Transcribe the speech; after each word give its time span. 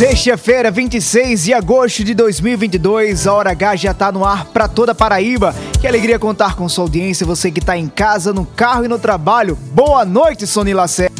Sexta-feira, 0.00 0.70
26 0.70 1.44
de 1.44 1.52
agosto 1.52 2.02
de 2.02 2.14
2022, 2.14 3.26
a 3.26 3.34
Hora 3.34 3.50
H 3.50 3.76
já 3.76 3.90
está 3.90 4.10
no 4.10 4.24
ar 4.24 4.46
para 4.46 4.66
toda 4.66 4.92
a 4.92 4.94
Paraíba. 4.94 5.54
Que 5.78 5.86
alegria 5.86 6.18
contar 6.18 6.56
com 6.56 6.66
sua 6.70 6.84
audiência, 6.84 7.26
você 7.26 7.50
que 7.50 7.60
está 7.60 7.76
em 7.76 7.86
casa, 7.86 8.32
no 8.32 8.46
carro 8.46 8.86
e 8.86 8.88
no 8.88 8.98
trabalho. 8.98 9.58
Boa 9.74 10.06
noite, 10.06 10.46
Sony 10.46 10.72
Lacerda. 10.72 11.12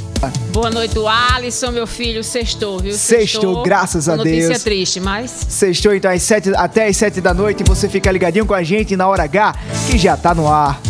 Boa 0.50 0.70
noite, 0.70 0.94
Alisson, 0.98 1.72
meu 1.72 1.86
filho. 1.86 2.24
Sextou, 2.24 2.78
viu? 2.78 2.94
Sextou, 2.94 3.62
graças 3.62 4.08
a 4.08 4.16
Notícia 4.16 4.48
Deus. 4.48 4.62
triste, 4.62 4.98
mas 4.98 5.30
Sextou 5.30 5.94
então 5.94 6.10
às 6.10 6.22
sete, 6.22 6.50
até 6.56 6.86
às 6.86 6.96
7 6.96 7.20
da 7.20 7.34
noite, 7.34 7.62
você 7.62 7.86
fica 7.86 8.10
ligadinho 8.10 8.46
com 8.46 8.54
a 8.54 8.62
gente 8.62 8.96
na 8.96 9.06
Hora 9.06 9.24
H, 9.24 9.56
que 9.90 9.98
já 9.98 10.16
tá 10.16 10.34
no 10.34 10.48
ar. 10.48 10.80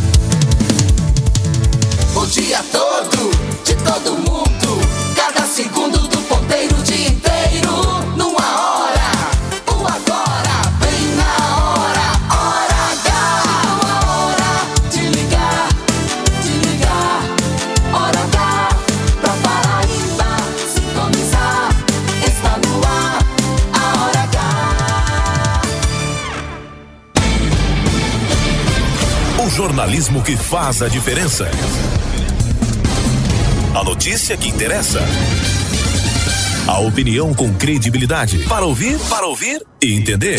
O 2.14 2.24
dia 2.26 2.62
todo, 2.70 2.89
jornalismo 29.80 30.22
que 30.22 30.36
faz 30.36 30.82
a 30.82 30.88
diferença. 30.88 31.50
A 33.74 33.82
notícia 33.82 34.36
que 34.36 34.46
interessa. 34.46 35.00
A 36.68 36.80
opinião 36.80 37.32
com 37.32 37.54
credibilidade. 37.54 38.44
Para 38.46 38.66
ouvir, 38.66 38.98
para 39.08 39.26
ouvir 39.26 39.64
e 39.80 39.94
entender. 39.94 40.38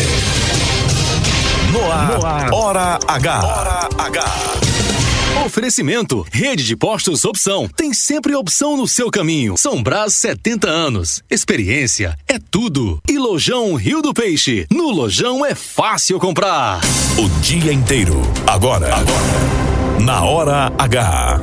No 1.72 1.92
ar, 2.24 2.52
Hora 2.52 2.98
H. 3.08 3.42
Hora 3.42 3.88
H. 3.98 4.61
Oferecimento, 5.40 6.24
rede 6.30 6.62
de 6.62 6.76
postos 6.76 7.24
opção. 7.24 7.68
Tem 7.76 7.92
sempre 7.92 8.34
opção 8.34 8.76
no 8.76 8.86
seu 8.86 9.10
caminho. 9.10 9.56
São 9.56 9.82
Brás 9.82 10.12
70 10.14 10.68
anos. 10.68 11.22
Experiência 11.28 12.16
é 12.28 12.38
tudo. 12.38 13.00
E 13.08 13.18
Lojão 13.18 13.74
Rio 13.74 14.00
do 14.00 14.14
Peixe. 14.14 14.66
No 14.70 14.90
Lojão 14.90 15.44
é 15.44 15.54
fácil 15.54 16.20
comprar. 16.20 16.80
O 17.18 17.28
dia 17.40 17.72
inteiro. 17.72 18.22
Agora. 18.46 18.94
Agora. 18.94 20.00
Na 20.04 20.22
Hora 20.22 20.72
H. 20.78 21.40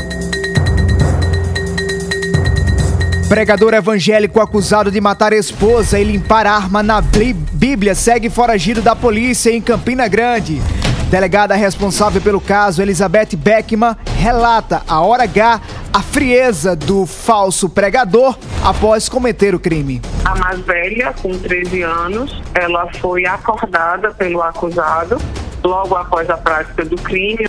Pregador 3.27 3.73
evangélico 3.73 4.39
acusado 4.39 4.89
de 4.89 5.01
matar 5.01 5.33
esposa 5.33 5.99
e 5.99 6.03
limpar 6.03 6.47
arma 6.47 6.81
na 6.81 7.01
Bí- 7.01 7.33
Bíblia 7.33 7.93
segue 7.93 8.29
foragido 8.29 8.81
da 8.81 8.95
polícia 8.95 9.51
em 9.51 9.61
Campina 9.61 10.07
Grande. 10.07 10.61
Delegada 11.09 11.55
responsável 11.55 12.21
pelo 12.21 12.39
caso, 12.39 12.83
Elizabeth 12.83 13.35
Beckman, 13.35 13.95
relata 14.19 14.83
a 14.87 15.01
hora 15.01 15.23
H 15.23 15.59
a 15.91 16.01
frieza 16.03 16.75
do 16.75 17.03
falso 17.07 17.67
pregador 17.67 18.37
após 18.63 19.09
cometer 19.09 19.55
o 19.55 19.59
crime. 19.59 20.03
A 20.23 20.35
mais 20.35 20.59
velha, 20.59 21.11
com 21.19 21.35
13 21.35 21.81
anos, 21.81 22.39
ela 22.53 22.87
foi 23.01 23.25
acordada 23.25 24.11
pelo 24.11 24.39
acusado 24.43 25.17
logo 25.63 25.95
após 25.95 26.29
a 26.29 26.37
prática 26.37 26.85
do 26.85 26.95
crime. 26.95 27.47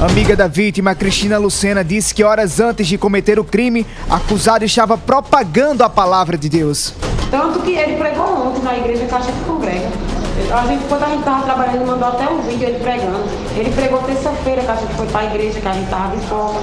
Amiga 0.00 0.34
da 0.34 0.48
vítima, 0.48 0.96
Cristina 0.96 1.38
Lucena, 1.38 1.84
disse 1.84 2.12
que 2.12 2.24
horas 2.24 2.58
antes 2.58 2.88
de 2.88 2.98
cometer 2.98 3.38
o 3.38 3.44
crime, 3.44 3.86
acusado 4.10 4.64
estava 4.64 4.98
propagando 4.98 5.84
a 5.84 5.88
palavra 5.88 6.36
de 6.36 6.48
Deus. 6.48 6.92
Tanto 7.30 7.60
que 7.60 7.76
ele 7.76 7.96
pregou 7.96 8.48
ontem 8.48 8.62
na 8.62 8.76
igreja 8.76 9.06
que 9.06 9.14
a 9.14 9.20
gente 9.20 9.44
congrega. 9.44 10.17
A 10.50 10.66
gente, 10.66 10.84
quando 10.88 11.02
a 11.02 11.08
gente 11.08 11.18
estava 11.18 11.44
trabalhando, 11.44 11.76
ele 11.76 11.84
mandou 11.84 12.08
até 12.08 12.26
um 12.26 12.40
vídeo 12.40 12.68
ele 12.68 12.78
pregando. 12.78 13.24
Ele 13.54 13.70
pregou 13.70 13.98
terça-feira 14.02 14.62
que 14.62 14.70
a 14.70 14.76
gente 14.76 14.94
foi 14.94 15.06
para 15.06 15.20
a 15.20 15.24
igreja, 15.26 15.60
que 15.60 15.68
a 15.68 15.72
gente 15.72 15.84
estava 15.84 16.16
de 16.16 16.26
folga. 16.26 16.60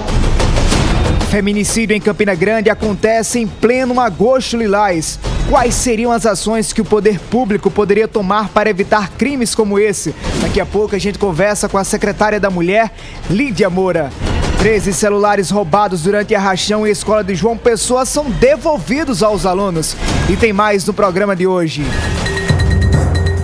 Feminicídio 1.30 1.96
em 1.96 2.00
Campina 2.00 2.34
Grande 2.34 2.68
acontece 2.68 3.38
em 3.38 3.46
pleno 3.46 4.00
agosto 4.00 4.56
lilás. 4.56 5.20
Quais 5.48 5.74
seriam 5.74 6.10
as 6.10 6.26
ações 6.26 6.72
que 6.72 6.80
o 6.80 6.84
poder 6.84 7.20
público 7.20 7.70
poderia 7.70 8.08
tomar 8.08 8.48
para 8.48 8.68
evitar 8.68 9.10
crimes 9.10 9.54
como 9.54 9.78
esse? 9.78 10.12
Daqui 10.42 10.60
a 10.60 10.66
pouco 10.66 10.96
a 10.96 10.98
gente 10.98 11.18
conversa 11.18 11.68
com 11.68 11.78
a 11.78 11.84
secretária 11.84 12.40
da 12.40 12.50
Mulher, 12.50 12.90
Lídia 13.30 13.70
Moura. 13.70 14.10
13 14.58 14.92
celulares 14.92 15.48
roubados 15.50 16.02
durante 16.02 16.34
a 16.34 16.40
rachão 16.40 16.84
em 16.84 16.90
escola 16.90 17.22
de 17.22 17.36
João 17.36 17.56
Pessoa 17.56 18.04
são 18.04 18.28
devolvidos 18.28 19.22
aos 19.22 19.46
alunos. 19.46 19.96
E 20.28 20.36
tem 20.36 20.52
mais 20.52 20.84
no 20.84 20.92
programa 20.92 21.36
de 21.36 21.46
hoje. 21.46 21.84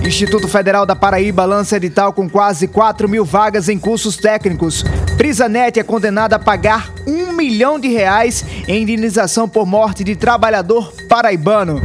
Instituto 0.04 0.48
Federal 0.48 0.84
da 0.84 0.96
Paraíba 0.96 1.44
lança 1.44 1.76
edital 1.76 2.12
com 2.12 2.28
quase 2.28 2.66
4 2.66 3.08
mil 3.08 3.24
vagas 3.24 3.68
em 3.68 3.78
cursos 3.78 4.16
técnicos. 4.16 4.84
Brisanet 5.16 5.78
é 5.78 5.82
condenada 5.82 6.36
a 6.36 6.38
pagar 6.38 6.92
um 7.06 7.32
milhão 7.32 7.78
de 7.78 7.88
reais 7.88 8.44
em 8.66 8.82
indenização 8.82 9.48
por 9.48 9.64
morte 9.64 10.02
de 10.02 10.16
trabalhador 10.16 10.92
paraibano. 11.08 11.80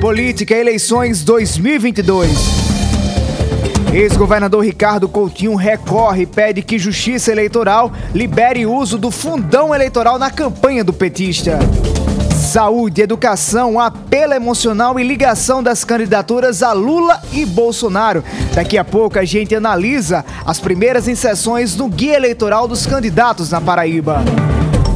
Política 0.00 0.54
Eleições 0.54 1.24
2022. 1.24 2.64
Ex-governador 3.94 4.64
Ricardo 4.64 5.08
Coutinho 5.08 5.54
recorre 5.54 6.22
e 6.22 6.26
pede 6.26 6.62
que 6.62 6.78
Justiça 6.78 7.32
Eleitoral 7.32 7.92
libere 8.12 8.66
uso 8.66 8.98
do 8.98 9.10
fundão 9.10 9.74
eleitoral 9.74 10.18
na 10.18 10.30
campanha 10.30 10.84
do 10.84 10.92
petista. 10.92 11.58
Saúde, 12.44 13.00
educação, 13.00 13.80
apelo 13.80 14.34
emocional 14.34 15.00
e 15.00 15.02
ligação 15.02 15.62
das 15.62 15.82
candidaturas 15.82 16.62
a 16.62 16.72
Lula 16.72 17.20
e 17.32 17.44
Bolsonaro. 17.44 18.22
Daqui 18.54 18.76
a 18.76 18.84
pouco 18.84 19.18
a 19.18 19.24
gente 19.24 19.54
analisa 19.54 20.24
as 20.44 20.60
primeiras 20.60 21.08
inserções 21.08 21.74
no 21.74 21.88
guia 21.88 22.14
eleitoral 22.14 22.68
dos 22.68 22.86
candidatos 22.86 23.50
na 23.50 23.60
Paraíba. 23.60 24.22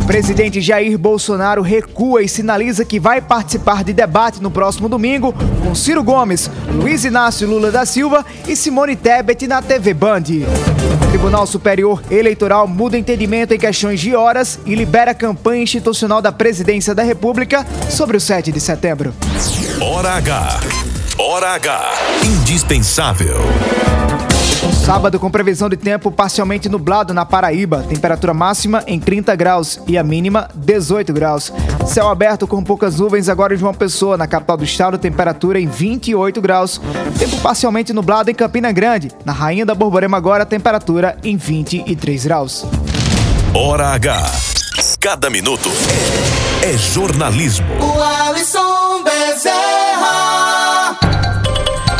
Presidente 0.07 0.61
Jair 0.61 0.97
Bolsonaro 0.99 1.63
recua 1.63 2.23
e 2.23 2.29
sinaliza 2.29 2.85
que 2.85 3.01
vai 3.01 3.21
participar 3.21 3.83
de 3.83 3.93
debate 3.93 4.43
no 4.43 4.51
próximo 4.51 4.89
domingo 4.89 5.35
com 5.65 5.75
Ciro 5.75 6.05
Gomes, 6.05 6.51
Luiz 6.71 7.05
Inácio 7.05 7.49
Lula 7.49 7.71
da 7.71 7.85
Silva 7.85 8.25
e 8.47 8.55
Simone 8.55 8.95
Tebet 8.95 9.47
na 9.49 9.63
TV 9.63 9.95
Band. 9.95 10.25
Tribunal 11.19 11.49
Superior 11.49 12.01
Eleitoral 12.13 12.69
muda 12.69 12.97
entendimento 12.97 13.53
em 13.53 13.59
questões 13.59 13.99
de 13.99 14.15
horas 14.15 14.61
e 14.65 14.77
libera 14.77 15.13
campanha 15.13 15.65
institucional 15.65 16.23
da 16.23 16.31
Presidência 16.31 16.95
da 16.95 17.03
República 17.03 17.67
sobre 17.91 18.17
o 18.17 18.21
7 18.21 18.53
de 18.53 18.61
setembro. 18.61 19.13
Hora 19.81 20.11
H. 20.13 20.61
Hora 21.19 21.49
H. 21.55 21.93
Indispensável. 22.25 23.35
Sábado 24.89 25.21
com 25.21 25.31
previsão 25.31 25.69
de 25.69 25.77
tempo 25.77 26.11
parcialmente 26.11 26.67
nublado 26.67 27.13
na 27.13 27.27
Paraíba, 27.27 27.83
temperatura 27.83 28.33
máxima 28.33 28.83
em 28.87 28.99
30 28.99 29.37
graus 29.37 29.79
e 29.87 29.99
a 29.99 30.03
mínima 30.03 30.49
18 30.55 31.13
graus. 31.13 31.53
Céu 31.87 32.09
aberto 32.09 32.47
com 32.47 32.65
poucas 32.65 32.99
nuvens 32.99 33.29
agora 33.29 33.53
em 33.53 33.59
João 33.59 33.75
Pessoa, 33.75 34.17
na 34.17 34.27
capital 34.27 34.57
do 34.57 34.65
estado, 34.65 34.97
temperatura 34.97 35.61
em 35.61 35.67
28 35.67 36.41
graus. 36.41 36.81
Tempo 37.19 37.37
parcialmente 37.43 37.93
nublado 37.93 38.31
em 38.31 38.35
Campina 38.35 38.73
Grande, 38.73 39.13
na 39.27 39.33
Rainha 39.35 39.67
da 39.67 39.75
Borborema 39.75 40.17
agora 40.17 40.47
temperatura 40.47 41.19
em 41.23 41.37
23 41.37 42.25
graus. 42.25 42.65
Hora 43.53 43.89
H. 43.89 44.23
Cada 44.99 45.29
minuto 45.29 45.69
é 46.63 46.73
jornalismo. 46.79 47.67
O 47.79 48.03
Alisson 48.03 48.78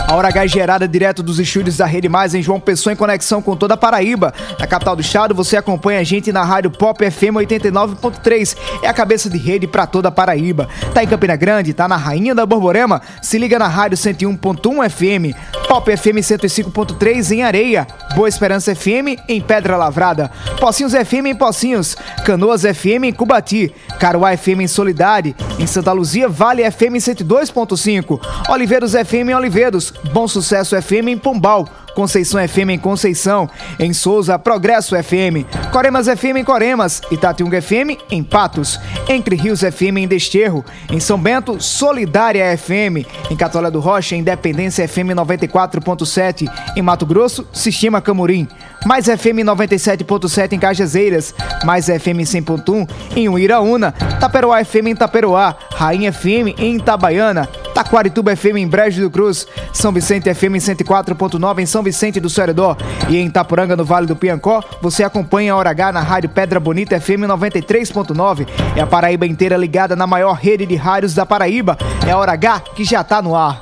A 0.09 0.15
Hora 0.15 0.29
H 0.29 0.43
é 0.43 0.49
gerada 0.49 0.89
direto 0.89 1.23
dos 1.23 1.39
estúdios 1.39 1.77
da 1.77 1.85
Rede 1.85 2.09
Mais 2.09 2.35
em 2.35 2.41
João 2.41 2.59
Pessoa 2.59 2.95
em 2.95 2.97
conexão 2.97 3.43
com 3.43 3.55
toda 3.55 3.75
a 3.75 3.77
Paraíba. 3.77 4.33
Na 4.59 4.67
capital 4.67 4.97
do 4.97 5.03
estado, 5.03 5.35
você 5.35 5.55
acompanha 5.55 6.01
a 6.01 6.03
gente 6.03 6.33
na 6.33 6.43
Rádio 6.43 6.71
Pop 6.71 6.99
FM 7.11 7.37
89.3. 7.37 8.57
É 8.83 8.89
a 8.89 8.95
cabeça 8.95 9.29
de 9.29 9.37
rede 9.37 9.67
para 9.67 9.87
toda 9.87 10.09
a 10.09 10.11
Paraíba. 10.11 10.67
Tá 10.95 11.05
em 11.05 11.07
Campina 11.07 11.37
Grande, 11.37 11.75
tá 11.75 11.87
na 11.87 11.99
Rainha 11.99 12.35
da 12.35 12.47
Borborema. 12.47 13.03
Se 13.21 13.37
liga 13.37 13.59
na 13.59 13.69
Rádio 13.69 13.99
101.1 13.99 14.89
FM. 14.89 15.37
Pop 15.69 15.95
FM 15.95 16.21
105.3 16.23 17.31
em 17.33 17.43
Areia. 17.43 17.87
Boa 18.17 18.31
Esperança 18.31 18.75
FM 18.75 19.21
em 19.29 19.43
Pedra 19.43 19.77
Lavrada. 19.77 20.31
Pocinhos 20.59 20.95
FM 20.95 21.27
em 21.27 21.35
Pocinhos. 21.37 21.95
Canoas 22.25 22.63
FM 22.63 23.05
em 23.05 23.13
Cubati. 23.13 23.75
Caruá 24.01 24.35
FM 24.35 24.61
em 24.63 24.67
Solidade. 24.67 25.37
Em 25.59 25.67
Santa 25.67 25.93
Luzia, 25.93 26.31
Vale 26.31 26.69
FM 26.71 26.97
102.5. 26.97 28.19
Oliveiros 28.49 28.93
FM 28.93 29.29
em 29.29 29.35
Oliveiros. 29.35 29.93
Bom 30.13 30.27
Sucesso 30.29 30.81
FM 30.81 31.09
em 31.09 31.19
Pombal. 31.19 31.67
Conceição 31.99 32.41
FM 32.47 32.71
em 32.71 32.79
Conceição, 32.79 33.51
em 33.77 33.93
Souza, 33.93 34.39
Progresso 34.39 34.95
FM, 34.95 35.43
Coremas 35.73 36.07
FM 36.07 36.37
em 36.37 36.45
Coremas, 36.45 37.03
Itatiunga 37.11 37.61
FM 37.61 37.99
em 38.09 38.23
Patos, 38.23 38.79
Entre 39.09 39.35
Rios 39.35 39.63
FM 39.63 39.97
em 39.99 40.07
Desterro, 40.07 40.65
em 40.93 41.01
São 41.01 41.19
Bento, 41.19 41.61
Solidária 41.61 42.57
FM, 42.57 43.05
em 43.29 43.37
Catolé 43.37 43.69
do 43.69 43.81
Rocha, 43.81 44.15
Independência 44.15 44.87
FM 44.87 45.11
94.7, 45.17 46.49
em 46.77 46.83
Mato 46.83 47.05
Grosso, 47.05 47.45
Sistema 47.53 48.01
Camurim, 48.01 48.47
mais 48.87 49.07
FM 49.07 49.43
97.7 49.45 50.53
em 50.53 50.59
Cajazeiras, 50.61 51.35
mais 51.65 51.87
FM 51.87 52.23
100.1 52.23 52.89
em 53.17 53.29
Uiraúna, 53.29 53.91
Taperoá 54.21 54.65
FM 54.65 54.87
em 54.87 54.95
Taperoá, 54.95 55.57
Rainha 55.75 56.13
FM 56.13 56.55
em 56.59 56.77
Itabaiana, 56.77 57.49
Taquarituba 57.79 58.35
FM 58.35 58.57
em 58.57 58.67
Brejo 58.67 59.03
do 59.03 59.09
Cruz, 59.09 59.47
São 59.73 59.93
Vicente 59.93 60.35
FM 60.35 60.57
em 60.57 60.59
104.9 60.59 61.61
em 61.61 61.67
São 61.67 61.81
Vicente 61.81 62.19
do 62.19 62.29
Soredó 62.29 62.77
e 63.09 63.17
em 63.17 63.27
Itapuranga 63.27 63.77
no 63.77 63.85
Vale 63.85 64.05
do 64.05 64.17
Piancó, 64.17 64.65
você 64.83 65.05
acompanha 65.05 65.53
a 65.53 65.57
Hora 65.57 65.71
H 65.71 65.93
na 65.93 66.01
Rádio 66.01 66.29
Pedra 66.29 66.59
Bonita 66.59 67.01
FM 67.01 67.29
93.9. 67.29 68.49
É 68.75 68.81
a 68.81 68.87
Paraíba 68.87 69.27
inteira 69.27 69.57
ligada 69.57 69.95
na 69.95 70.09
maior 70.09 70.33
rede 70.33 70.67
de 70.67 70.75
rádios 70.75 71.15
da 71.15 71.25
Paraíba. 71.25 71.79
É 72.05 72.11
a 72.11 72.19
Hora 72.19 72.33
H 72.33 72.65
que 72.75 72.83
já 72.83 73.05
tá 73.05 73.23
no 73.23 73.37
ar. 73.37 73.61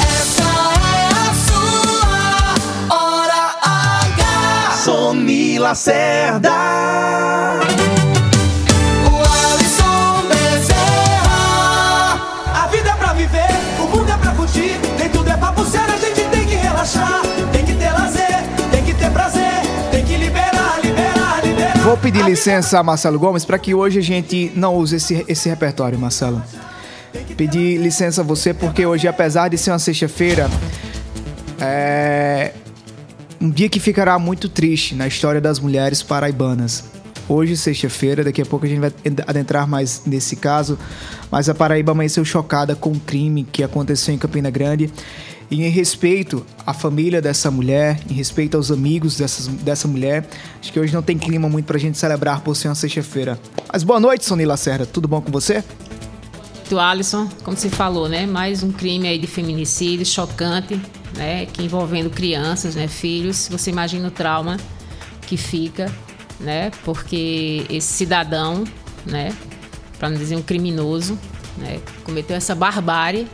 Essa 0.00 0.42
é 0.88 1.08
a 1.12 1.34
sua 2.88 2.96
hora 2.96 3.58
H. 3.60 4.76
Sony 4.84 5.58
Lacerda. 5.58 7.33
Vou 21.94 22.02
pedir 22.02 22.24
licença 22.24 22.80
a 22.80 22.82
Marcelo 22.82 23.20
Gomes 23.20 23.44
para 23.44 23.56
que 23.56 23.72
hoje 23.72 24.00
a 24.00 24.02
gente 24.02 24.50
não 24.56 24.74
use 24.74 24.96
esse, 24.96 25.24
esse 25.28 25.48
repertório, 25.48 25.96
Marcelo. 25.96 26.42
Pedir 27.36 27.78
licença 27.78 28.20
a 28.20 28.24
você 28.24 28.52
porque 28.52 28.84
hoje, 28.84 29.06
apesar 29.06 29.46
de 29.46 29.56
ser 29.56 29.70
uma 29.70 29.78
sexta-feira, 29.78 30.50
é 31.60 32.52
um 33.40 33.48
dia 33.48 33.68
que 33.68 33.78
ficará 33.78 34.18
muito 34.18 34.48
triste 34.48 34.92
na 34.96 35.06
história 35.06 35.40
das 35.40 35.60
mulheres 35.60 36.02
paraibanas. 36.02 36.82
Hoje, 37.28 37.56
sexta-feira, 37.56 38.24
daqui 38.24 38.42
a 38.42 38.46
pouco 38.46 38.66
a 38.66 38.68
gente 38.68 38.80
vai 38.80 38.92
adentrar 39.24 39.68
mais 39.68 40.02
nesse 40.04 40.34
caso, 40.34 40.76
mas 41.30 41.48
a 41.48 41.54
Paraíba 41.54 41.92
amanheceu 41.92 42.24
chocada 42.24 42.74
com 42.74 42.90
o 42.90 42.98
crime 42.98 43.44
que 43.44 43.62
aconteceu 43.62 44.12
em 44.12 44.18
Campina 44.18 44.50
Grande. 44.50 44.90
E 45.50 45.62
em 45.62 45.68
respeito 45.68 46.44
à 46.66 46.72
família 46.72 47.20
dessa 47.20 47.50
mulher, 47.50 48.00
em 48.08 48.14
respeito 48.14 48.56
aos 48.56 48.70
amigos 48.70 49.16
dessas, 49.16 49.46
dessa 49.46 49.86
mulher, 49.86 50.26
acho 50.60 50.72
que 50.72 50.80
hoje 50.80 50.92
não 50.92 51.02
tem 51.02 51.18
clima 51.18 51.48
muito 51.48 51.66
pra 51.66 51.78
gente 51.78 51.98
celebrar 51.98 52.40
por 52.40 52.56
ser 52.56 52.68
uma 52.68 52.74
sexta-feira. 52.74 53.38
Mas 53.72 53.82
boa 53.82 54.00
noite, 54.00 54.24
Sony 54.24 54.44
Lacerda, 54.44 54.86
tudo 54.86 55.06
bom 55.06 55.20
com 55.20 55.30
você? 55.30 55.62
Do 56.68 56.80
Alisson, 56.80 57.28
como 57.42 57.56
você 57.56 57.68
falou, 57.68 58.08
né? 58.08 58.26
Mais 58.26 58.62
um 58.62 58.72
crime 58.72 59.06
aí 59.06 59.18
de 59.18 59.26
feminicídio 59.26 60.06
chocante, 60.06 60.80
né? 61.14 61.44
Que 61.46 61.62
envolvendo 61.62 62.08
crianças, 62.08 62.74
né? 62.74 62.88
Filhos. 62.88 63.48
Você 63.50 63.70
imagina 63.70 64.08
o 64.08 64.10
trauma 64.10 64.56
que 65.26 65.36
fica, 65.36 65.92
né? 66.40 66.70
Porque 66.82 67.66
esse 67.68 67.92
cidadão, 67.92 68.64
né? 69.04 69.34
Para 69.98 70.08
não 70.08 70.16
dizer 70.16 70.36
um 70.36 70.42
criminoso, 70.42 71.18
né? 71.58 71.80
Cometeu 72.02 72.34
essa 72.34 72.54
barbárie 72.54 73.28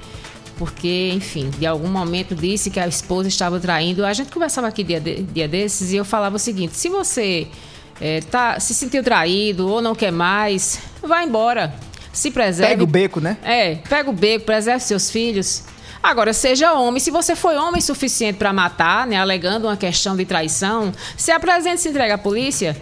porque, 0.60 1.10
enfim, 1.14 1.48
de 1.58 1.64
algum 1.64 1.88
momento 1.88 2.34
disse 2.34 2.68
que 2.68 2.78
a 2.78 2.86
esposa 2.86 3.28
estava 3.28 3.58
traindo. 3.58 4.04
A 4.04 4.12
gente 4.12 4.30
conversava 4.30 4.68
aqui 4.68 4.84
dia, 4.84 5.00
de- 5.00 5.22
dia 5.22 5.48
desses 5.48 5.90
e 5.90 5.96
eu 5.96 6.04
falava 6.04 6.36
o 6.36 6.38
seguinte: 6.38 6.76
se 6.76 6.90
você 6.90 7.46
eh, 7.98 8.20
tá, 8.30 8.60
se 8.60 8.74
sentiu 8.74 9.02
traído 9.02 9.66
ou 9.66 9.80
não 9.80 9.94
quer 9.94 10.12
mais, 10.12 10.78
vá 11.02 11.24
embora. 11.24 11.74
Se 12.12 12.30
preserve. 12.30 12.72
Pega 12.72 12.84
o 12.84 12.86
beco, 12.86 13.20
né? 13.22 13.38
É, 13.42 13.76
pega 13.88 14.10
o 14.10 14.12
beco, 14.12 14.44
preserve 14.44 14.80
seus 14.84 15.10
filhos. 15.10 15.62
Agora, 16.02 16.34
seja 16.34 16.74
homem. 16.74 17.00
Se 17.00 17.10
você 17.10 17.34
foi 17.34 17.56
homem 17.56 17.80
suficiente 17.80 18.36
para 18.36 18.52
matar, 18.52 19.06
né, 19.06 19.16
alegando 19.16 19.66
uma 19.66 19.78
questão 19.78 20.14
de 20.14 20.26
traição, 20.26 20.92
se 21.16 21.30
apresente 21.30 21.76
e 21.76 21.78
se 21.78 21.88
entrega 21.88 22.16
à 22.16 22.18
polícia. 22.18 22.76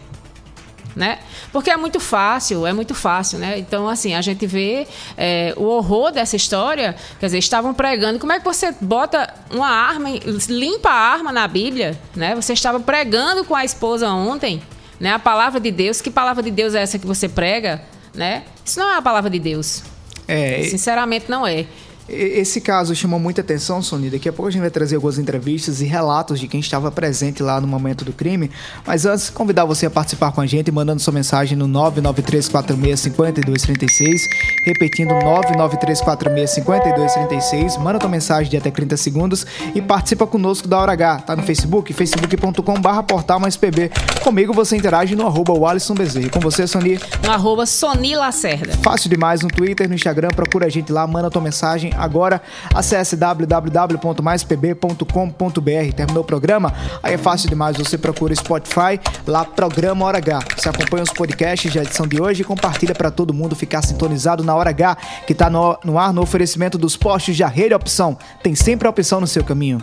Né? 0.99 1.21
Porque 1.53 1.71
é 1.71 1.77
muito 1.77 2.01
fácil, 2.01 2.67
é 2.67 2.73
muito 2.73 2.93
fácil, 2.93 3.39
né? 3.39 3.57
Então, 3.57 3.89
assim, 3.89 4.17
a 4.17 4.21
gente 4.21 4.45
vê 4.49 4.85
é, 5.17 5.55
o 5.57 5.63
horror 5.63 6.11
dessa 6.11 6.35
história. 6.35 6.97
Quer 7.21 7.27
dizer, 7.27 7.39
estavam 7.39 7.73
pregando. 7.73 8.19
Como 8.19 8.33
é 8.33 8.41
que 8.41 8.45
você 8.45 8.75
bota 8.81 9.33
uma 9.49 9.69
arma, 9.69 10.09
limpa 10.49 10.91
a 10.91 10.93
arma 10.93 11.33
na 11.33 11.47
Bíblia, 11.47 11.97
né? 12.17 12.35
Você 12.35 12.53
estava 12.53 12.81
pregando 12.81 13.45
com 13.45 13.55
a 13.55 13.65
esposa 13.65 14.11
ontem, 14.11 14.61
né? 14.99 15.13
A 15.13 15.21
palavra 15.21 15.61
de 15.61 15.71
Deus. 15.71 16.01
Que 16.01 16.11
palavra 16.11 16.43
de 16.43 16.51
Deus 16.51 16.75
é 16.75 16.83
essa 16.83 16.99
que 16.99 17.07
você 17.07 17.29
prega, 17.29 17.81
né? 18.13 18.43
Isso 18.65 18.81
não 18.81 18.93
é 18.93 18.97
a 18.97 19.03
palavra 19.03 19.31
de 19.31 19.39
Deus. 19.39 19.85
É, 20.27 20.65
Sinceramente, 20.65 21.27
não 21.31 21.47
é. 21.47 21.65
Esse 22.09 22.61
caso 22.61 22.95
chamou 22.95 23.19
muita 23.21 23.43
atenção, 23.43 23.83
Sony. 23.83 24.09
Daqui 24.09 24.27
a 24.29 24.33
pouco 24.33 24.49
a 24.49 24.51
gente 24.51 24.63
vai 24.63 24.71
trazer 24.71 24.95
algumas 24.95 25.19
entrevistas 25.19 25.83
e 25.83 25.85
relatos 25.85 26.41
de 26.41 26.49
quem 26.49 26.61
estava 26.61 26.91
presente 26.91 27.43
lá 27.43 27.61
no 27.61 27.67
momento 27.67 28.03
do 28.05 28.13
crime. 28.13 28.51
Mas 28.87 29.05
antes, 29.05 29.29
convidar 29.29 29.67
você 29.67 29.85
a 29.87 29.91
participar 29.91 30.31
com 30.33 30.41
a 30.41 30.47
gente, 30.47 30.71
mandando 30.71 31.03
sua 31.03 31.13
mensagem 31.13 31.57
no 31.57 31.67
993465236. 31.69 34.21
Repetindo, 34.65 35.11
993465236. 35.11 37.79
Manda 37.79 37.99
tua 37.99 38.09
mensagem 38.09 38.51
de 38.51 38.57
até 38.57 38.71
30 38.71 38.97
segundos 38.97 39.45
e 39.75 39.83
participa 39.83 40.27
conosco 40.27 40.67
da 40.67 40.79
Hora 40.79 40.93
H. 40.93 41.19
Tá 41.19 41.37
no 41.37 41.43
Facebook, 41.43 41.93
facebook.com.br 41.93 43.03
portal 43.07 43.39
mais 43.39 43.55
pb. 43.57 43.91
Comigo 44.23 44.55
você 44.55 44.77
interage 44.77 45.15
no 45.15 45.27
arroba 45.27 45.53
o 45.53 45.67
Alisson 45.67 45.93
Bezerra. 45.95 46.31
Com 46.31 46.41
você, 46.41 46.67
Sony, 46.67 46.99
No 47.23 47.31
arroba 47.31 47.67
Soni 47.67 48.15
Lacerda. 48.15 48.73
Fácil 48.83 49.11
demais 49.11 49.43
no 49.43 49.49
Twitter, 49.49 49.87
no 49.89 49.95
Instagram, 49.95 50.29
procura 50.29 50.65
a 50.67 50.71
gente 50.71 50.91
lá, 50.91 51.07
manda 51.07 51.31
tua 51.31 51.43
mensagem. 51.43 51.93
Agora 51.99 52.41
acesse 52.75 53.17
www.maispb.com.br. 53.17 55.95
Terminou 55.95 56.23
o 56.23 56.27
programa? 56.27 56.73
Aí 57.03 57.15
é 57.15 57.19
fácil 57.19 57.49
demais, 57.49 57.77
você 57.77 57.99
procura 57.99 58.33
Spotify, 58.35 59.01
lá 59.27 59.45
Programa 59.45 60.07
Hora 60.07 60.19
H. 60.19 60.39
Você 60.57 60.69
acompanha 60.69 61.03
os 61.03 61.11
podcasts 61.11 61.75
da 61.75 61.83
edição 61.83 62.07
de 62.07 62.21
hoje 62.21 62.43
e 62.43 62.45
compartilha 62.45 62.95
para 62.95 63.11
todo 63.11 63.35
mundo 63.35 63.57
ficar 63.57 63.83
sintonizado 63.83 64.45
na 64.45 64.55
Hora 64.55 64.71
H, 64.71 64.97
que 65.27 65.35
tá 65.35 65.51
no, 65.51 65.77
no 65.85 65.99
ar 65.99 66.13
no 66.13 66.23
oferecimento 66.23 66.79
dos 66.79 66.97
postos 66.97 67.37
de 67.37 67.45
Rede 67.45 67.75
Opção. 67.75 68.17
Tem 68.43 68.55
sempre 68.55 68.87
a 68.87 68.91
opção 68.91 69.21
no 69.21 69.27
seu 69.27 69.43
caminho. 69.43 69.83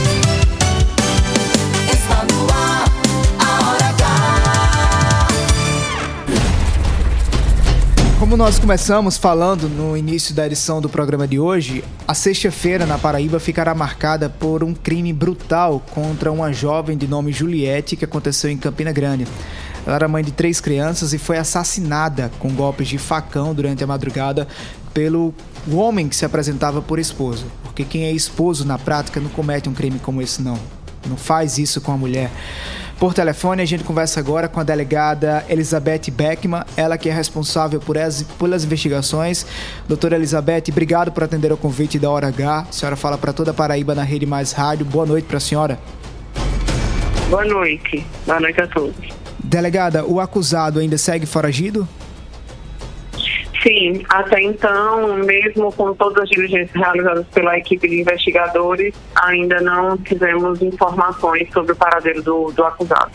Como 8.21 8.37
nós 8.37 8.59
começamos 8.59 9.17
falando 9.17 9.67
no 9.67 9.97
início 9.97 10.35
da 10.35 10.45
edição 10.45 10.79
do 10.79 10.87
programa 10.87 11.27
de 11.27 11.39
hoje, 11.39 11.83
a 12.07 12.13
sexta-feira 12.13 12.85
na 12.85 12.99
Paraíba 12.99 13.39
ficará 13.39 13.73
marcada 13.73 14.29
por 14.29 14.63
um 14.63 14.75
crime 14.75 15.11
brutal 15.11 15.81
contra 15.89 16.31
uma 16.31 16.53
jovem 16.53 16.95
de 16.95 17.07
nome 17.07 17.33
Juliette 17.33 17.95
que 17.95 18.05
aconteceu 18.05 18.51
em 18.51 18.57
Campina 18.57 18.91
Grande. 18.91 19.25
Ela 19.87 19.95
era 19.95 20.07
mãe 20.07 20.23
de 20.23 20.31
três 20.31 20.61
crianças 20.61 21.13
e 21.13 21.17
foi 21.17 21.39
assassinada 21.39 22.31
com 22.37 22.53
golpes 22.53 22.89
de 22.89 22.99
facão 22.99 23.55
durante 23.55 23.83
a 23.83 23.87
madrugada 23.87 24.47
pelo 24.93 25.33
homem 25.71 26.07
que 26.07 26.15
se 26.15 26.23
apresentava 26.23 26.79
por 26.79 26.99
esposo. 26.99 27.47
Porque 27.63 27.83
quem 27.83 28.03
é 28.03 28.11
esposo 28.11 28.63
na 28.63 28.77
prática 28.77 29.19
não 29.19 29.31
comete 29.31 29.67
um 29.67 29.73
crime 29.73 29.97
como 29.97 30.21
esse, 30.21 30.43
não. 30.43 30.59
Não 31.09 31.17
faz 31.17 31.57
isso 31.57 31.81
com 31.81 31.91
a 31.91 31.97
mulher. 31.97 32.29
Por 33.01 33.15
telefone, 33.15 33.63
a 33.63 33.65
gente 33.65 33.83
conversa 33.83 34.19
agora 34.19 34.47
com 34.47 34.59
a 34.59 34.63
delegada 34.63 35.43
Elizabeth 35.49 36.11
Beckman, 36.11 36.63
ela 36.77 36.99
que 36.99 37.09
é 37.09 37.11
responsável 37.11 37.79
por 37.79 37.97
as, 37.97 38.21
pelas 38.21 38.63
investigações. 38.63 39.43
Doutora 39.87 40.15
Elizabeth, 40.15 40.65
obrigado 40.69 41.11
por 41.11 41.23
atender 41.23 41.51
o 41.51 41.57
convite 41.57 41.97
da 41.97 42.11
Hora 42.11 42.27
H. 42.27 42.59
A 42.59 42.71
senhora 42.71 42.95
fala 42.95 43.17
para 43.17 43.33
toda 43.33 43.49
a 43.49 43.53
Paraíba 43.55 43.95
na 43.95 44.03
Rede 44.03 44.27
Mais 44.27 44.51
Rádio. 44.51 44.85
Boa 44.85 45.07
noite 45.07 45.25
para 45.25 45.37
a 45.37 45.39
senhora. 45.39 45.79
Boa 47.27 47.43
noite. 47.43 48.05
Boa 48.23 48.39
noite 48.39 48.61
a 48.61 48.67
todos. 48.67 49.09
Delegada, 49.43 50.05
o 50.05 50.19
acusado 50.19 50.79
ainda 50.79 50.95
segue 50.99 51.25
foragido? 51.25 51.89
Sim, 53.61 54.03
até 54.09 54.41
então, 54.41 55.17
mesmo 55.17 55.71
com 55.71 55.93
todas 55.93 56.23
as 56.23 56.29
diligências 56.29 56.71
realizadas 56.73 57.27
pela 57.27 57.55
equipe 57.57 57.87
de 57.87 58.01
investigadores, 58.01 58.95
ainda 59.15 59.61
não 59.61 59.95
tivemos 59.97 60.61
informações 60.63 61.47
sobre 61.53 61.73
o 61.73 61.75
paradeiro 61.75 62.23
do, 62.23 62.51
do 62.51 62.63
acusado. 62.63 63.11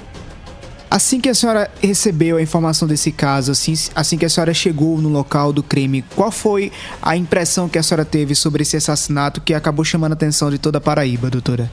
Assim 0.88 1.21
que 1.21 1.29
a 1.29 1.35
senhora 1.35 1.69
recebeu 1.83 2.37
a 2.37 2.43
informação 2.43 2.87
desse 2.87 3.11
caso, 3.11 3.50
assim, 3.50 3.73
assim 3.93 4.17
que 4.17 4.25
a 4.25 4.29
senhora 4.29 4.55
chegou 4.55 4.99
no 4.99 5.09
local 5.09 5.53
do 5.53 5.65
crime, 5.65 6.05
qual 6.15 6.31
foi 6.31 6.71
a 7.03 7.17
impressão 7.17 7.69
que 7.69 7.76
a 7.76 7.83
senhora 7.83 8.05
teve 8.05 8.37
sobre 8.37 8.62
esse 8.62 8.76
assassinato 8.76 9.41
que 9.41 9.53
acabou 9.53 9.85
chamando 9.85 10.12
a 10.12 10.15
atenção 10.15 10.49
de 10.49 10.61
toda 10.61 10.79
a 10.79 10.81
Paraíba, 10.81 11.29
doutora? 11.29 11.69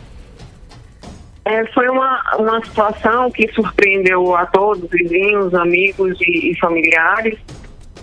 É, 1.45 1.63
foi 1.73 1.87
uma, 1.89 2.23
uma 2.39 2.65
situação 2.65 3.29
que 3.29 3.47
surpreendeu 3.53 4.35
a 4.35 4.47
todos, 4.47 4.89
vizinhos, 4.89 5.53
amigos 5.53 6.17
e, 6.21 6.51
e 6.51 6.59
familiares 6.59 7.37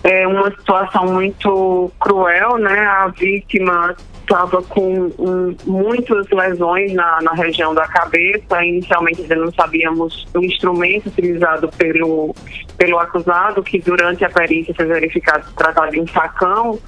é 0.03 0.27
uma 0.27 0.49
situação 0.51 1.05
muito 1.05 1.91
cruel, 1.99 2.57
né? 2.57 2.79
A 2.79 3.07
vítima 3.07 3.95
estava 4.21 4.61
com 4.63 5.11
um, 5.19 5.55
muitas 5.65 6.27
lesões 6.29 6.93
na, 6.93 7.19
na 7.21 7.33
região 7.33 7.73
da 7.73 7.87
cabeça. 7.87 8.63
Inicialmente 8.63 9.21
ainda 9.21 9.35
não 9.35 9.51
sabíamos 9.53 10.27
o 10.33 10.39
instrumento 10.39 11.07
utilizado 11.07 11.69
pelo, 11.77 12.35
pelo 12.77 12.97
acusado, 12.97 13.61
que 13.61 13.79
durante 13.79 14.25
a 14.25 14.29
perícia 14.29 14.73
foi 14.73 14.85
verificado 14.85 15.45
se 15.47 15.53
tratava 15.53 15.91
de 15.91 15.99
um 15.99 16.07
facão. 16.07 16.79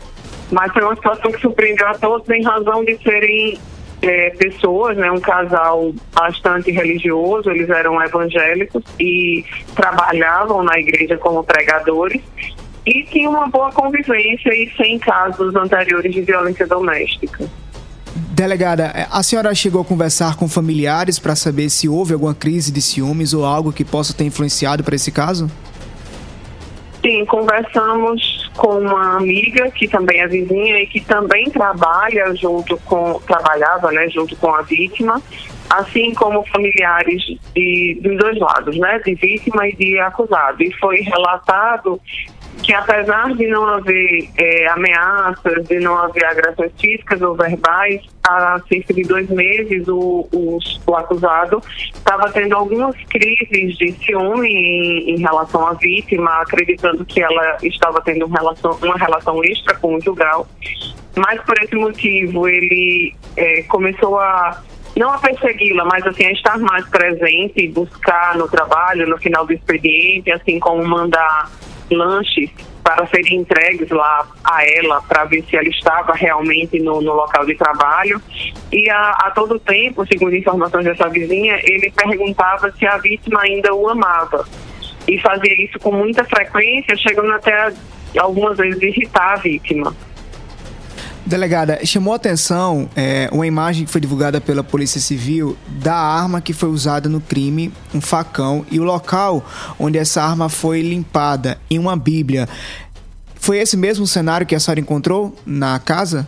Mas 0.51 0.71
foi 0.71 0.83
uma 0.83 0.95
situação 0.95 1.31
que 1.31 1.39
surpreendeu 1.39 1.87
a 1.87 1.93
todos 1.93 2.27
em 2.29 2.43
razão 2.43 2.83
de 2.83 2.97
serem 2.97 3.59
é, 4.01 4.31
pessoas, 4.31 4.97
né, 4.97 5.09
um 5.09 5.19
casal 5.19 5.93
bastante 6.13 6.71
religioso, 6.71 7.49
eles 7.49 7.69
eram 7.69 8.01
evangélicos 8.03 8.83
e 8.99 9.45
trabalhavam 9.75 10.61
na 10.61 10.77
igreja 10.77 11.17
como 11.17 11.43
pregadores 11.43 12.21
e 12.85 13.03
tinha 13.03 13.29
uma 13.29 13.47
boa 13.47 13.71
convivência 13.71 14.49
e 14.49 14.71
sem 14.75 14.99
casos 14.99 15.55
anteriores 15.55 16.13
de 16.13 16.21
violência 16.21 16.67
doméstica. 16.67 17.49
Delegada, 18.15 19.07
a 19.11 19.23
senhora 19.23 19.53
chegou 19.55 19.81
a 19.81 19.85
conversar 19.85 20.35
com 20.35 20.47
familiares 20.47 21.19
para 21.19 21.35
saber 21.35 21.69
se 21.69 21.87
houve 21.87 22.13
alguma 22.13 22.33
crise 22.33 22.71
de 22.71 22.81
ciúmes 22.81 23.33
ou 23.33 23.45
algo 23.45 23.71
que 23.71 23.85
possa 23.85 24.13
ter 24.13 24.25
influenciado 24.25 24.83
para 24.83 24.95
esse 24.95 25.11
caso? 25.11 25.49
Sim, 27.01 27.25
conversamos 27.25 28.49
com 28.55 28.79
uma 28.79 29.17
amiga 29.17 29.69
que 29.71 29.87
também 29.87 30.21
é 30.21 30.27
vizinha 30.27 30.79
e 30.79 30.87
que 30.87 31.01
também 31.01 31.45
trabalha 31.49 32.33
junto 32.35 32.77
com 32.85 33.19
trabalhava, 33.27 33.91
né, 33.91 34.07
junto 34.09 34.35
com 34.37 34.53
a 34.53 34.61
vítima, 34.61 35.21
assim 35.69 36.13
como 36.13 36.45
familiares 36.47 37.21
de, 37.53 37.99
dos 38.01 38.17
dois 38.17 38.39
lados, 38.39 38.77
né, 38.77 38.99
de 38.99 39.15
vítima 39.15 39.67
e 39.67 39.75
de 39.75 39.99
acusado. 39.99 40.63
E 40.63 40.71
foi 40.79 41.01
relatado 41.01 41.99
que 42.61 42.73
apesar 42.73 43.33
de 43.35 43.47
não 43.47 43.65
haver 43.65 44.29
é, 44.37 44.67
ameaças, 44.67 45.67
de 45.67 45.79
não 45.79 45.97
haver 45.97 46.25
agressões 46.25 46.71
físicas 46.79 47.21
ou 47.21 47.35
verbais, 47.35 48.01
há 48.25 48.61
cerca 48.69 48.93
de 48.93 49.03
dois 49.03 49.29
meses 49.29 49.87
o, 49.87 50.27
o, 50.31 50.57
o 50.87 50.95
acusado 50.95 51.61
estava 51.93 52.31
tendo 52.31 52.55
algumas 52.55 52.95
crises 53.05 53.77
de 53.77 53.91
ciúme 53.93 54.47
em, 54.47 55.15
em, 55.15 55.19
relação 55.19 55.67
à 55.67 55.73
vítima, 55.73 56.41
acreditando 56.41 57.03
que 57.05 57.21
ela 57.21 57.57
estava 57.61 58.01
tendo 58.01 58.25
uma 58.25 58.39
relação, 58.39 58.77
uma 58.81 58.97
relação 58.97 59.43
extraconjugal. 59.43 60.47
Mas 61.15 61.41
por 61.41 61.61
esse 61.61 61.75
motivo 61.75 62.47
ele 62.47 63.13
é, 63.35 63.63
começou 63.63 64.19
a 64.19 64.61
não 64.95 65.11
a 65.11 65.17
persegui-la, 65.17 65.85
mas 65.85 66.05
assim 66.05 66.25
a 66.25 66.31
estar 66.31 66.57
mais 66.59 66.87
presente, 66.87 67.67
buscar 67.69 68.35
no 68.37 68.47
trabalho, 68.47 69.07
no 69.07 69.17
final 69.17 69.45
do 69.45 69.53
expediente, 69.53 70.31
assim 70.31 70.59
como 70.59 70.85
mandar 70.87 71.49
lanches 71.95 72.49
para 72.83 73.07
serem 73.07 73.37
entregues 73.37 73.89
lá 73.89 74.27
a 74.43 74.65
ela 74.65 75.01
para 75.03 75.23
ver 75.25 75.43
se 75.43 75.55
ela 75.55 75.67
estava 75.67 76.13
realmente 76.13 76.79
no, 76.79 77.01
no 77.01 77.13
local 77.13 77.45
de 77.45 77.55
trabalho. 77.55 78.21
E 78.71 78.89
a, 78.89 79.09
a, 79.11 79.31
todo 79.31 79.57
tempo, 79.59 80.05
segundo 80.05 80.35
informações 80.35 80.83
dessa 80.83 81.07
vizinha, 81.07 81.57
ele 81.63 81.91
perguntava 81.91 82.71
se 82.71 82.85
a 82.85 82.97
vítima 82.97 83.41
ainda 83.41 83.73
o 83.73 83.87
amava. 83.87 84.45
E 85.07 85.17
fazia 85.19 85.63
isso 85.63 85.79
com 85.79 85.91
muita 85.91 86.23
frequência, 86.25 86.95
chegando 86.97 87.31
até 87.31 87.73
algumas 88.17 88.57
vezes 88.57 88.81
irritar 88.81 89.33
a 89.33 89.35
vítima. 89.37 89.95
Delegada, 91.25 91.85
chamou 91.85 92.13
atenção 92.13 92.89
é, 92.97 93.29
uma 93.31 93.47
imagem 93.47 93.85
que 93.85 93.91
foi 93.91 94.01
divulgada 94.01 94.41
pela 94.41 94.61
Polícia 94.61 94.99
Civil 94.99 95.57
da 95.67 95.95
arma 95.95 96.41
que 96.41 96.51
foi 96.51 96.67
usada 96.67 97.07
no 97.07 97.21
crime, 97.21 97.71
um 97.95 98.01
facão, 98.01 98.65
e 98.69 98.77
o 98.77 98.83
local 98.83 99.43
onde 99.79 99.97
essa 99.97 100.21
arma 100.21 100.49
foi 100.49 100.81
limpada, 100.81 101.57
em 101.69 101.79
uma 101.79 101.95
Bíblia. 101.95 102.47
Foi 103.35 103.57
esse 103.57 103.77
mesmo 103.77 104.05
cenário 104.05 104.45
que 104.45 104.53
a 104.53 104.59
senhora 104.59 104.81
encontrou 104.81 105.33
na 105.45 105.79
casa? 105.79 106.27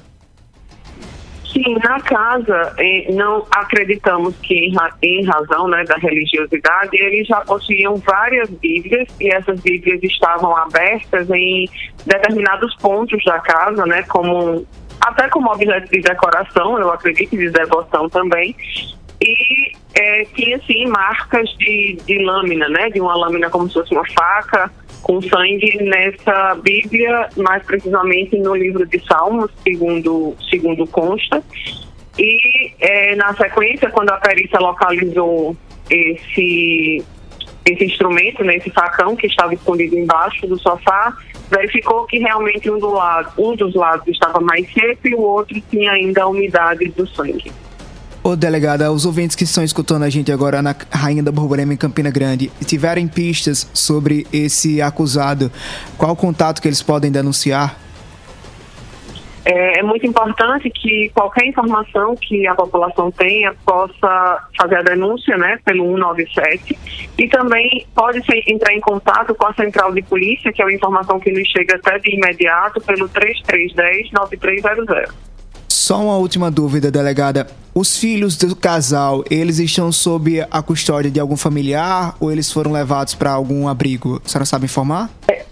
Sim, 1.52 1.75
na 1.82 2.00
casa, 2.02 2.75
não 3.14 3.46
acreditamos 3.52 4.36
que 4.44 4.74
em 5.02 5.25
razão 5.25 5.68
né, 5.70 5.84
da 5.86 5.96
religiosidade, 5.96 6.90
eles 6.94 7.28
já 7.28 7.40
possuíam 7.42 7.96
várias 7.96 8.50
Bíblias 8.50 9.08
e 9.22 9.34
essas 9.34 9.62
Bíblias 9.62 10.04
estavam 10.04 10.56
abertas 10.56 11.30
em 11.30 11.70
determinados 12.06 12.75
pontos 12.75 13.24
da 13.24 13.40
casa, 13.40 13.86
né, 13.86 14.04
como 14.04 14.66
até 15.08 15.30
como 15.30 15.52
objeto 15.52 15.90
de 15.92 16.02
decoração, 16.02 16.80
eu 16.80 16.92
acredito, 16.92 17.38
de 17.38 17.50
devoção 17.50 18.10
também. 18.10 18.56
E 19.22 19.72
é, 19.94 20.26
tinha, 20.36 20.60
sim, 20.68 20.88
marcas 20.88 21.50
de, 21.58 21.98
de 22.06 22.24
lâmina, 22.24 22.68
né? 22.70 22.90
De 22.90 23.00
uma 23.00 23.16
lâmina 23.16 23.50
como 23.50 23.68
se 23.68 23.76
fosse 23.76 23.94
uma 23.94 24.06
faca, 24.14 24.72
com 25.02 25.22
sangue 25.22 25.84
nessa 25.84 26.56
Bíblia, 26.56 27.30
mais 27.38 27.64
precisamente 27.64 28.38
no 28.38 28.56
livro 28.56 28.86
de 28.86 29.00
Salmos, 29.06 29.52
segundo, 29.64 30.36
segundo 30.50 30.86
consta. 30.88 31.42
E 32.18 32.74
é, 32.80 33.16
na 33.16 33.34
sequência, 33.36 33.90
quando 33.90 34.10
a 34.10 34.18
perícia 34.18 34.60
localizou 34.60 35.56
esse, 35.90 37.04
esse 37.66 37.86
instrumento, 37.86 38.44
né, 38.44 38.56
esse 38.56 38.72
facão 38.72 39.16
que 39.16 39.28
estava 39.28 39.54
escondido 39.54 39.98
embaixo 39.98 40.48
do 40.48 40.58
sofá, 40.60 41.16
verificou 41.50 42.06
que 42.06 42.18
realmente 42.20 42.70
um, 42.70 42.80
do 42.80 42.90
lado, 42.90 43.32
um 43.38 43.56
dos 43.56 43.74
lados 43.75 44.08
estava 44.08 44.40
mais 44.40 44.72
seco 44.74 45.08
e 45.08 45.16
o 45.16 45.22
outro 45.22 45.62
tinha 45.70 45.92
ainda 45.92 46.24
a 46.24 46.28
umidade 46.28 46.88
do 46.90 47.08
sangue. 47.08 47.52
Ô 48.24 48.36
delegada, 48.36 48.92
os 48.92 49.06
ouvintes 49.06 49.36
que 49.36 49.44
estão 49.44 49.64
escutando 49.64 50.02
a 50.02 50.10
gente 50.10 50.32
agora 50.32 50.60
na 50.60 50.75
Rainha 50.92 51.22
da 51.22 51.32
Borborema 51.32 51.74
em 51.75 51.78
Campina 51.78 52.10
Grande 52.10 52.52
e 52.60 52.66
tiverem 52.66 53.08
pistas 53.08 53.70
sobre 53.72 54.25
esse 54.34 54.82
acusado, 54.82 55.52
qual 55.96 56.14
o 56.14 56.16
contato 56.16 56.60
que 56.60 56.68
eles 56.68 56.82
podem 56.82 57.12
denunciar? 57.12 57.85
É, 59.46 59.80
é, 59.80 59.84
muito 59.84 60.08
importante 60.08 60.72
que 60.72 61.12
qualquer 61.14 61.46
informação 61.46 62.16
que 62.16 62.48
a 62.48 62.56
população 62.56 63.12
tenha 63.12 63.54
possa 63.64 64.44
fazer 64.58 64.78
a 64.78 64.82
denúncia 64.82 65.38
né, 65.38 65.60
pelo 65.64 65.86
197 65.86 66.80
e 67.16 67.28
também 67.28 67.86
pode 67.94 68.25
ser, 68.25 68.42
entrar 68.48 68.74
em 68.74 68.82
contato 68.82 69.36
com 69.36 69.46
a 69.46 69.54
central 69.54 69.94
de 69.94 70.02
polícia, 70.02 70.52
que 70.52 70.64
é 70.64 70.66
uma 70.66 70.74
informação 70.74 71.20
que 71.20 71.32
nos 71.32 71.48
chega 71.48 71.75
até 71.75 72.00
de 72.00 72.16
imediato, 72.16 72.82
pelo 72.82 73.08
3310-9300. 73.08 75.12
Só 75.70 76.02
uma 76.02 76.18
última 76.18 76.50
dúvida, 76.50 76.90
delegada. 76.90 77.46
Os 77.75 78.00
filhos 78.00 78.36
do 78.38 78.56
casal, 78.56 79.24
eles 79.30 79.60
estão 79.60 79.92
sob 79.92 80.44
a 80.50 80.64
custódia 80.64 81.12
de 81.12 81.20
algum 81.20 81.38
familiar 81.38 82.16
ou 82.20 82.32
eles 82.32 82.52
foram 82.52 82.72
levados 82.72 83.14
para 83.14 83.32
algum 83.32 83.68
abrigo? 83.68 84.20
A 84.25 84.28
senhora 84.28 84.46
sabe 84.46 84.66
informar? 84.66 85.12
É, 85.28 85.46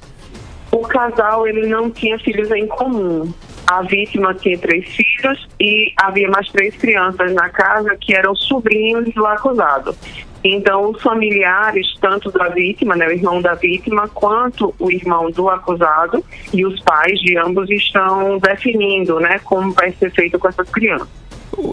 o 0.71 0.79
casal 0.79 1.47
ele 1.47 1.67
não 1.67 1.91
tinha 1.91 2.17
filhos 2.17 2.49
em 2.49 2.65
comum. 2.65 3.31
A 3.65 3.81
vítima 3.81 4.33
tinha 4.33 4.57
três 4.57 4.85
filhos 4.87 5.47
e 5.59 5.93
havia 5.97 6.29
mais 6.29 6.49
três 6.51 6.75
crianças 6.75 7.33
na 7.33 7.49
casa 7.49 7.95
que 7.99 8.13
eram 8.13 8.35
sobrinhos 8.35 9.13
do 9.13 9.25
acusado. 9.25 9.95
Então, 10.43 10.91
os 10.91 11.01
familiares, 11.01 11.87
tanto 12.01 12.29
da 12.29 12.49
vítima, 12.49 12.95
né, 12.95 13.07
o 13.07 13.11
irmão 13.11 13.41
da 13.41 13.53
vítima, 13.53 14.09
quanto 14.09 14.75
o 14.77 14.91
irmão 14.91 15.31
do 15.31 15.49
acusado 15.49 16.23
e 16.53 16.65
os 16.65 16.81
pais 16.81 17.17
de 17.21 17.37
ambos 17.37 17.69
estão 17.69 18.37
definindo 18.39 19.19
né, 19.21 19.39
como 19.45 19.71
vai 19.71 19.93
ser 19.93 20.11
feito 20.11 20.37
com 20.37 20.49
essas 20.49 20.69
crianças. 20.69 21.07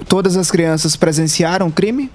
Todas 0.08 0.36
as 0.36 0.50
crianças 0.50 0.94
presenciaram 0.94 1.66
o 1.66 1.72
crime? 1.72 2.10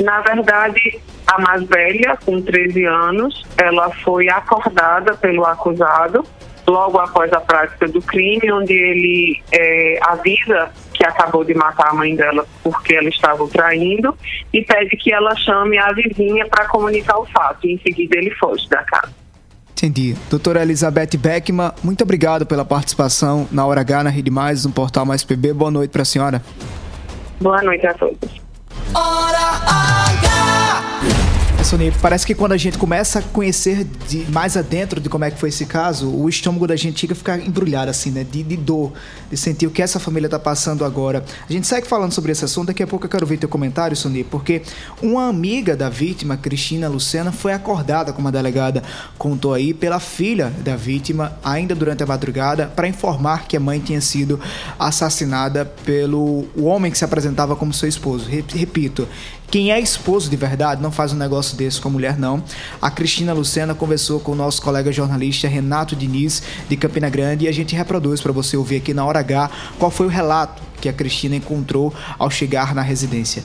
Na 0.00 0.20
verdade, 0.20 0.98
a 1.26 1.38
mais 1.40 1.64
velha, 1.64 2.16
com 2.24 2.40
13 2.40 2.84
anos, 2.84 3.44
ela 3.58 3.90
foi 4.02 4.28
acordada 4.30 5.14
pelo 5.16 5.44
acusado 5.44 6.24
logo 6.68 6.98
após 6.98 7.32
a 7.32 7.40
prática 7.40 7.88
do 7.88 8.00
crime, 8.02 8.52
onde 8.52 8.72
ele 8.72 9.42
é, 9.50 9.98
avisa 10.02 10.70
que 10.92 11.04
acabou 11.04 11.44
de 11.44 11.54
matar 11.54 11.90
a 11.90 11.94
mãe 11.94 12.14
dela 12.14 12.46
porque 12.62 12.94
ela 12.94 13.08
estava 13.08 13.42
o 13.42 13.48
traindo 13.48 14.16
e 14.52 14.62
pede 14.62 14.96
que 14.96 15.12
ela 15.12 15.34
chame 15.36 15.78
a 15.78 15.92
vizinha 15.92 16.46
para 16.46 16.66
comunicar 16.66 17.18
o 17.18 17.26
fato. 17.26 17.66
E 17.66 17.74
em 17.74 17.78
seguida 17.78 18.18
ele 18.18 18.30
foge 18.32 18.68
da 18.68 18.82
casa. 18.84 19.12
Entendi. 19.72 20.16
Doutora 20.28 20.62
Elizabeth 20.62 21.16
Beckman, 21.16 21.70
muito 21.84 22.02
obrigado 22.02 22.44
pela 22.44 22.64
participação 22.64 23.46
na 23.52 23.64
Hora 23.64 23.80
H, 23.80 24.02
na 24.02 24.10
Rede 24.10 24.30
Mais, 24.30 24.64
no 24.64 24.72
Portal 24.72 25.06
Mais 25.06 25.22
PB. 25.22 25.52
Boa 25.52 25.70
noite 25.70 25.90
para 25.92 26.02
a 26.02 26.04
senhora. 26.04 26.42
Boa 27.40 27.62
noite 27.62 27.86
a 27.86 27.94
todos. 27.94 28.40
Hora 28.92 29.38
H! 30.18 30.27
Sony, 31.68 31.92
parece 32.00 32.26
que 32.26 32.34
quando 32.34 32.52
a 32.52 32.56
gente 32.56 32.78
começa 32.78 33.18
a 33.18 33.22
conhecer 33.22 33.86
de, 34.08 34.24
mais 34.30 34.56
adentro 34.56 35.02
de 35.02 35.10
como 35.10 35.26
é 35.26 35.30
que 35.30 35.38
foi 35.38 35.50
esse 35.50 35.66
caso, 35.66 36.08
o 36.08 36.26
estômago 36.26 36.66
da 36.66 36.74
gente 36.74 36.98
chega 36.98 37.12
a 37.12 37.16
ficar 37.16 37.38
embrulhado, 37.38 37.90
assim, 37.90 38.10
né? 38.10 38.24
De, 38.24 38.42
de 38.42 38.56
dor, 38.56 38.94
de 39.30 39.36
sentir 39.36 39.66
o 39.66 39.70
que 39.70 39.82
essa 39.82 40.00
família 40.00 40.30
tá 40.30 40.38
passando 40.38 40.82
agora. 40.82 41.22
A 41.46 41.52
gente 41.52 41.66
segue 41.66 41.86
falando 41.86 42.12
sobre 42.12 42.32
esse 42.32 42.42
assunto, 42.42 42.68
daqui 42.68 42.82
a 42.82 42.86
pouco 42.86 43.04
eu 43.04 43.10
quero 43.10 43.26
ver 43.26 43.36
teu 43.36 43.50
comentário, 43.50 43.94
Sony, 43.94 44.24
porque 44.24 44.62
uma 45.02 45.28
amiga 45.28 45.76
da 45.76 45.90
vítima, 45.90 46.38
Cristina 46.38 46.88
Lucena, 46.88 47.32
foi 47.32 47.52
acordada, 47.52 48.14
como 48.14 48.28
a 48.28 48.30
delegada 48.30 48.82
contou 49.18 49.52
aí, 49.52 49.74
pela 49.74 50.00
filha 50.00 50.50
da 50.64 50.74
vítima, 50.74 51.36
ainda 51.44 51.74
durante 51.74 52.02
a 52.02 52.06
madrugada, 52.06 52.72
para 52.74 52.88
informar 52.88 53.46
que 53.46 53.58
a 53.58 53.60
mãe 53.60 53.78
tinha 53.78 54.00
sido 54.00 54.40
assassinada 54.78 55.66
pelo 55.84 56.46
homem 56.56 56.90
que 56.90 56.96
se 56.96 57.04
apresentava 57.04 57.54
como 57.54 57.74
seu 57.74 57.90
esposo. 57.90 58.26
Repito, 58.26 59.06
quem 59.50 59.72
é 59.72 59.80
esposo 59.80 60.28
de 60.28 60.36
verdade 60.36 60.82
não 60.82 60.90
faz 60.90 61.12
um 61.12 61.16
negócio 61.16 61.56
desse 61.56 61.80
com 61.80 61.88
a 61.88 61.90
mulher, 61.90 62.18
não. 62.18 62.42
A 62.82 62.90
Cristina 62.90 63.32
Lucena 63.32 63.74
conversou 63.74 64.20
com 64.20 64.32
o 64.32 64.34
nosso 64.34 64.60
colega 64.60 64.92
jornalista 64.92 65.48
Renato 65.48 65.96
Diniz, 65.96 66.42
de 66.68 66.76
Campina 66.76 67.08
Grande, 67.08 67.46
e 67.46 67.48
a 67.48 67.52
gente 67.52 67.74
reproduz 67.74 68.20
para 68.20 68.32
você 68.32 68.56
ouvir 68.56 68.76
aqui 68.76 68.92
na 68.92 69.04
hora 69.06 69.20
H 69.20 69.50
qual 69.78 69.90
foi 69.90 70.06
o 70.06 70.10
relato 70.10 70.62
que 70.80 70.88
a 70.88 70.92
Cristina 70.92 71.36
encontrou 71.36 71.92
ao 72.18 72.30
chegar 72.30 72.74
na 72.74 72.82
residência. 72.82 73.42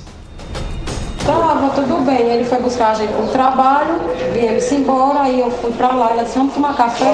Tava 1.26 1.70
tudo 1.70 2.06
bem, 2.06 2.20
ele 2.20 2.44
foi 2.44 2.60
buscar 2.60 2.92
a 2.92 2.94
gente 2.96 3.14
pro 3.14 3.28
trabalho, 3.28 4.02
viemos 4.34 4.70
embora, 4.74 5.22
aí 5.22 5.40
eu 5.40 5.50
fui 5.50 5.72
pra 5.72 5.94
lá, 5.94 6.12
ela 6.12 6.24
disse, 6.24 6.38
vamos 6.38 6.54
tomar 6.54 6.76
café, 6.76 7.06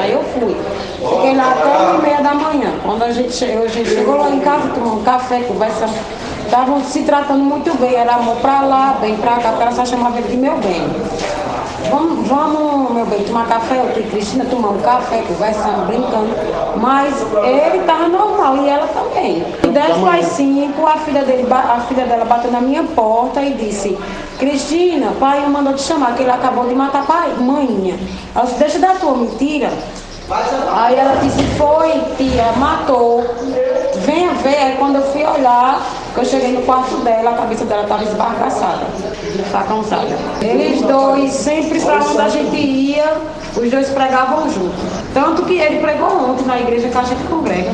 aí 0.00 0.12
eu 0.12 0.22
fui. 0.22 0.56
Fiquei 0.94 1.34
lá 1.34 1.50
até 1.50 1.76
uma 1.76 1.98
e 1.98 2.02
meia 2.02 2.22
da 2.22 2.34
manhã. 2.34 2.72
Quando 2.84 3.02
a 3.02 3.10
gente 3.10 3.32
chegou, 3.32 3.64
a 3.64 3.68
gente 3.68 3.90
chegou 3.90 4.16
lá 4.18 4.30
em 4.30 4.38
casa, 4.38 4.68
tomamos 4.68 5.00
um 5.00 5.04
café, 5.04 5.40
conversamos. 5.40 5.96
Estavam 6.46 6.82
se 6.84 7.02
tratando 7.02 7.42
muito 7.42 7.76
bem, 7.78 7.94
era 7.94 8.14
amor 8.14 8.36
pra 8.36 8.60
lá, 8.62 8.96
bem 9.00 9.16
pra 9.16 9.36
cá, 9.36 9.50
porque 9.50 9.62
ela 9.62 9.72
só 9.72 9.84
chamava 9.84 10.18
ele 10.18 10.28
de 10.28 10.36
meu 10.36 10.56
bem. 10.58 10.80
Vamos, 11.90 12.26
vamos, 12.26 12.92
meu 12.92 13.04
bem, 13.06 13.22
tomar 13.24 13.46
café, 13.46 13.78
eu 13.78 14.00
e 14.00 14.08
Cristina 14.08 14.44
tomamos 14.44 14.82
café, 14.82 15.22
conversando, 15.26 15.86
brincando. 15.86 16.34
Mas 16.76 17.14
ele 17.44 17.78
estava 17.78 18.08
normal 18.08 18.56
e 18.58 18.68
ela 18.68 18.86
também. 18.88 19.44
E 19.62 19.66
10 19.66 19.98
para 19.98 20.22
5, 20.22 20.86
a 20.86 20.96
filha, 20.98 21.22
dele, 21.24 21.46
a 21.52 21.80
filha 21.80 22.06
dela 22.06 22.24
bateu 22.24 22.50
na 22.50 22.60
minha 22.60 22.82
porta 22.84 23.42
e 23.42 23.52
disse, 23.54 23.98
Cristina, 24.38 25.12
pai 25.18 25.46
mandou 25.48 25.74
te 25.74 25.82
chamar, 25.82 26.14
que 26.14 26.22
ele 26.22 26.30
acabou 26.30 26.66
de 26.66 26.74
matar 26.74 27.06
pai, 27.06 27.34
mãinha. 27.38 27.98
Ela 28.34 28.44
disse, 28.44 28.58
deixa 28.58 28.78
da 28.78 28.94
tua 28.94 29.14
mentira. 29.16 29.70
Aí 30.72 30.96
ela 30.96 31.16
disse, 31.16 31.42
foi, 31.56 31.92
tia, 32.16 32.52
matou. 32.56 33.24
Venha 34.06 34.32
ver, 34.34 34.56
aí 34.56 34.76
quando 34.78 34.96
eu 34.96 35.02
fui 35.02 35.24
olhar, 35.24 35.84
que 36.14 36.20
eu 36.20 36.24
cheguei 36.24 36.52
no 36.52 36.62
quarto 36.62 36.96
dela, 36.98 37.30
a 37.30 37.34
cabeça 37.34 37.64
dela 37.64 37.82
estava 37.82 38.04
esbarcaçada, 38.04 38.86
facãozada. 39.50 40.16
Eles 40.40 40.80
dois, 40.82 41.32
sempre 41.32 41.80
para 41.80 41.96
onde 41.96 42.20
a 42.20 42.28
gente 42.28 42.56
ia, 42.56 43.14
os 43.56 43.68
dois 43.68 43.88
pregavam 43.88 44.48
junto. 44.48 44.76
Tanto 45.12 45.42
que 45.42 45.58
ele 45.58 45.80
pregou 45.80 46.30
ontem 46.30 46.44
na 46.46 46.60
igreja 46.60 46.88
que 46.88 46.96
a 46.96 47.02
gente 47.02 47.24
congrega. 47.24 47.72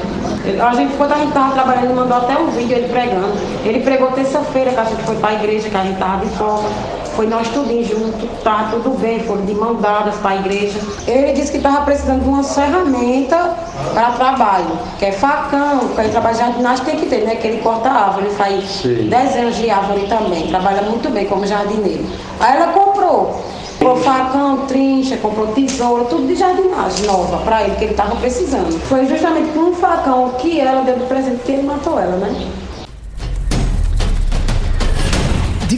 A 0.67 0.75
gente, 0.75 0.97
quando 0.97 1.13
a 1.13 1.17
gente 1.17 1.29
estava 1.29 1.53
trabalhando, 1.53 1.95
mandou 1.95 2.17
até 2.17 2.39
um 2.39 2.47
vídeo 2.49 2.79
ele 2.79 2.89
pregando. 2.89 3.39
Ele 3.65 3.81
pregou 3.81 4.11
terça-feira, 4.13 4.71
que 4.71 4.81
a 4.81 4.85
gente 4.85 5.03
foi 5.03 5.17
para 5.17 5.29
a 5.29 5.35
igreja, 5.35 5.69
que 5.69 5.77
a 5.77 5.83
gente 5.83 5.95
estava 5.95 6.25
de 6.25 6.33
folga. 6.37 6.69
Foi 7.15 7.27
nós 7.27 7.49
tudinho 7.49 7.85
junto, 7.85 8.27
tá 8.43 8.69
tudo 8.71 8.99
bem, 8.99 9.21
foram 9.21 9.45
de 9.45 9.55
mão 9.55 9.75
dadas 9.75 10.17
para 10.17 10.31
a 10.31 10.37
igreja. 10.37 10.79
Ele 11.07 11.33
disse 11.33 11.51
que 11.51 11.59
estava 11.59 11.83
precisando 11.85 12.23
de 12.23 12.29
uma 12.29 12.43
ferramenta 12.43 13.55
para 13.93 14.13
trabalho, 14.13 14.79
que 14.99 15.05
é 15.05 15.13
facão, 15.13 15.89
para 15.95 16.05
ele 16.05 16.13
trabalhar 16.13 16.39
jardinagem 16.39 16.85
tem 16.85 16.97
que 16.97 17.07
ter, 17.07 17.25
né? 17.25 17.37
Que 17.37 17.49
ele 17.49 17.63
corta 17.63 17.91
árvore, 17.91 18.27
ele 18.27 18.35
faz 18.35 18.83
desenhos 18.83 19.57
de 19.57 19.71
árvore 19.71 20.07
também, 20.07 20.49
trabalha 20.49 20.83
muito 20.83 21.11
bem 21.11 21.27
como 21.27 21.47
jardineiro. 21.47 22.05
Aí 22.41 22.57
ela 22.57 22.73
comprou. 22.73 23.43
Comprou 23.79 23.97
facão, 23.97 24.59
trincha, 24.67 25.17
comprou 25.17 25.49
tesoura, 25.49 26.05
tudo 26.05 26.29
de 26.29 26.37
jardinagem 26.37 27.05
nova 27.05 27.39
para 27.39 27.65
ele, 27.65 27.75
que 27.75 27.85
ele 27.85 27.91
estava 27.93 28.15
precisando. 28.15 28.79
Foi 28.85 29.07
justamente 29.07 29.53
com 29.53 29.71
um 29.71 29.75
facão 29.75 30.31
que 30.39 30.61
ela 30.61 30.83
deu 30.83 30.97
de 30.97 31.07
presente 31.07 31.43
que 31.45 31.53
ele 31.53 31.63
matou 31.65 31.99
ela, 31.99 32.17
né? 32.17 32.49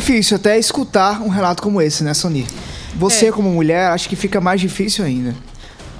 Difícil 0.05 0.37
até 0.37 0.59
escutar 0.59 1.23
um 1.23 1.29
relato 1.31 1.62
como 1.62 1.81
esse, 1.81 2.05
né, 2.05 2.12
Sony? 2.12 2.47
Você, 2.95 3.29
É. 3.29 3.33
como 3.33 3.49
mulher, 3.51 3.88
acho 3.88 4.07
que 4.07 4.14
fica 4.14 4.38
mais 4.38 4.61
difícil 4.61 5.03
ainda. 5.03 5.35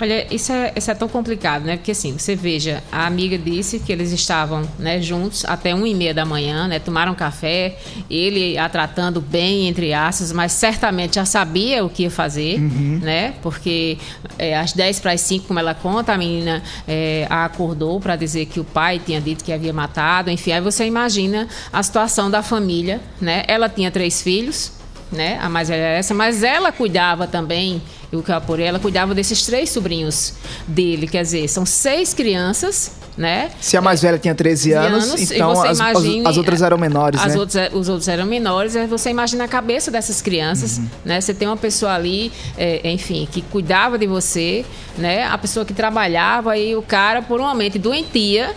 Olha, 0.00 0.26
isso 0.35 0.52
é, 0.52 0.72
isso 0.74 0.90
é 0.90 0.94
tão 0.94 1.09
complicado, 1.09 1.64
né? 1.64 1.76
Porque 1.76 1.92
assim, 1.92 2.18
você 2.18 2.35
veja, 2.35 2.83
a 2.90 3.07
amiga 3.07 3.38
disse 3.38 3.78
que 3.78 3.92
eles 3.92 4.11
estavam 4.11 4.68
né, 4.78 5.00
juntos 5.00 5.44
até 5.44 5.74
uma 5.74 5.88
e 5.88 5.94
meia 5.94 6.12
da 6.12 6.24
manhã, 6.24 6.66
né? 6.66 6.78
Tomaram 6.78 7.14
café, 7.14 7.76
ele 8.11 8.59
a 8.59 8.68
tratando 8.68 9.20
bem, 9.20 9.68
entre 9.68 9.94
aspas, 9.94 10.33
mas 10.33 10.52
certamente 10.52 11.14
já 11.14 11.24
sabia 11.24 11.85
o 11.85 11.88
que 11.88 12.02
ia 12.02 12.11
fazer, 12.11 12.59
né? 13.02 13.35
Porque 13.40 13.96
é, 14.38 14.57
às 14.57 14.72
10 14.72 15.00
para 15.00 15.12
as 15.12 15.20
5, 15.20 15.46
como 15.46 15.59
ela 15.61 15.74
conta, 15.74 16.12
a 16.12 16.18
menina 16.18 16.62
é, 16.88 17.26
a 17.30 17.44
acordou 17.44 18.00
para 18.00 18.16
dizer 18.16 18.46
que 18.46 18.59
o 18.59 18.64
pai 18.64 19.00
tinha 19.04 19.20
dito 19.20 19.44
que 19.44 19.52
havia 19.52 19.72
matado, 19.72 20.30
enfim, 20.30 20.52
aí 20.52 20.61
você 20.61 20.85
imagina 20.85 21.46
a 21.72 21.83
situação 21.83 22.30
da 22.30 22.42
família, 22.42 23.00
né? 23.20 23.44
Ela 23.46 23.68
tinha 23.68 23.90
três 23.90 24.20
filhos, 24.20 24.72
né? 25.12 25.38
A 25.40 25.48
mais 25.48 25.68
velha 25.68 25.80
era 25.80 25.98
essa, 25.98 26.12
mas 26.12 26.42
ela 26.42 26.72
cuidava 26.72 27.26
também, 27.26 27.80
o 28.16 28.24
apurei, 28.33 28.66
ela 28.66 28.79
cuidava 28.79 29.14
desses 29.14 29.42
três 29.44 29.70
sobrinhos 29.70 30.35
dele, 30.66 31.07
quer 31.07 31.22
dizer, 31.22 31.48
são 31.48 31.64
seis 31.66 32.12
crianças, 32.14 32.92
né? 33.16 33.50
Se 33.61 33.77
a 33.77 33.81
mais 33.81 34.03
velha 34.03 34.18
tinha 34.18 34.35
13 34.35 34.72
anos, 34.72 35.05
anos, 35.11 35.31
então 35.31 35.62
as, 35.62 35.79
imagine- 35.79 36.27
as 36.27 36.37
outras 36.37 36.62
eram 36.62 36.77
menores, 36.79 37.20
as 37.20 37.35
né? 37.35 37.40
outras- 37.40 37.72
os 37.72 37.88
outros 37.88 38.09
eram 38.09 38.27
menores, 38.27 38.74
você 38.88 39.11
imagina 39.11 39.44
a 39.44 39.48
cabeça 39.48 39.90
dessas 39.90 40.20
crianças, 40.20 40.79
Uhum. 40.79 40.88
né? 41.05 41.20
Você 41.20 41.33
tem 41.33 41.46
uma 41.48 41.57
pessoa 41.57 41.92
ali, 41.94 42.33
é, 42.59 42.90
enfim, 42.90 43.29
que 43.31 43.40
cuidava 43.42 43.96
de 43.98 44.07
você, 44.07 44.64
né? 44.98 45.24
A 45.24 45.38
pessoa 45.38 45.64
que 45.64 45.72
trabalhava 45.72 46.57
e 46.59 46.74
o 46.74 46.83
cara, 46.83 47.22
por 47.22 47.40
um 47.40 47.44
momento, 47.44 47.79
doentia, 47.79 48.55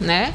né? 0.00 0.32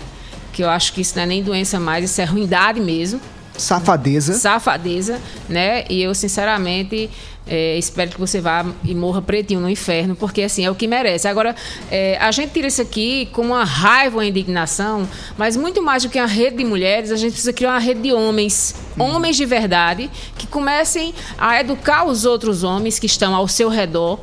Que 0.53 0.63
eu 0.63 0.69
acho 0.69 0.93
que 0.93 1.01
isso 1.01 1.13
não 1.15 1.23
é 1.23 1.25
nem 1.25 1.43
doença 1.43 1.79
mais, 1.79 2.03
isso 2.09 2.19
é 2.21 2.25
ruindade 2.25 2.79
mesmo 2.79 3.19
Safadeza. 3.57 4.33
safadeza, 4.33 5.19
né? 5.49 5.83
E 5.89 6.01
eu, 6.01 6.13
sinceramente, 6.15 7.09
é, 7.47 7.77
espero 7.77 8.11
que 8.11 8.19
você 8.19 8.41
vá 8.41 8.65
e 8.83 8.93
morra 8.93 9.21
pretinho 9.21 9.59
no 9.59 9.69
inferno, 9.69 10.15
porque 10.15 10.41
assim 10.41 10.65
é 10.65 10.71
o 10.71 10.75
que 10.75 10.87
merece. 10.87 11.27
Agora, 11.27 11.55
é, 11.89 12.17
a 12.19 12.31
gente 12.31 12.51
tira 12.51 12.67
isso 12.67 12.81
aqui 12.81 13.29
com 13.31 13.41
uma 13.41 13.63
raiva, 13.63 14.17
uma 14.17 14.25
indignação, 14.25 15.07
mas 15.37 15.55
muito 15.55 15.81
mais 15.81 16.03
do 16.03 16.09
que 16.09 16.19
uma 16.19 16.27
rede 16.27 16.57
de 16.57 16.65
mulheres, 16.65 17.11
a 17.11 17.15
gente 17.15 17.31
precisa 17.31 17.53
criar 17.53 17.71
uma 17.71 17.79
rede 17.79 18.01
de 18.01 18.13
homens, 18.13 18.75
homens 18.97 19.37
de 19.37 19.45
verdade, 19.45 20.09
que 20.37 20.45
comecem 20.45 21.13
a 21.37 21.59
educar 21.59 22.05
os 22.05 22.25
outros 22.25 22.63
homens 22.63 22.99
que 22.99 23.05
estão 23.05 23.33
ao 23.33 23.47
seu 23.47 23.69
redor, 23.69 24.19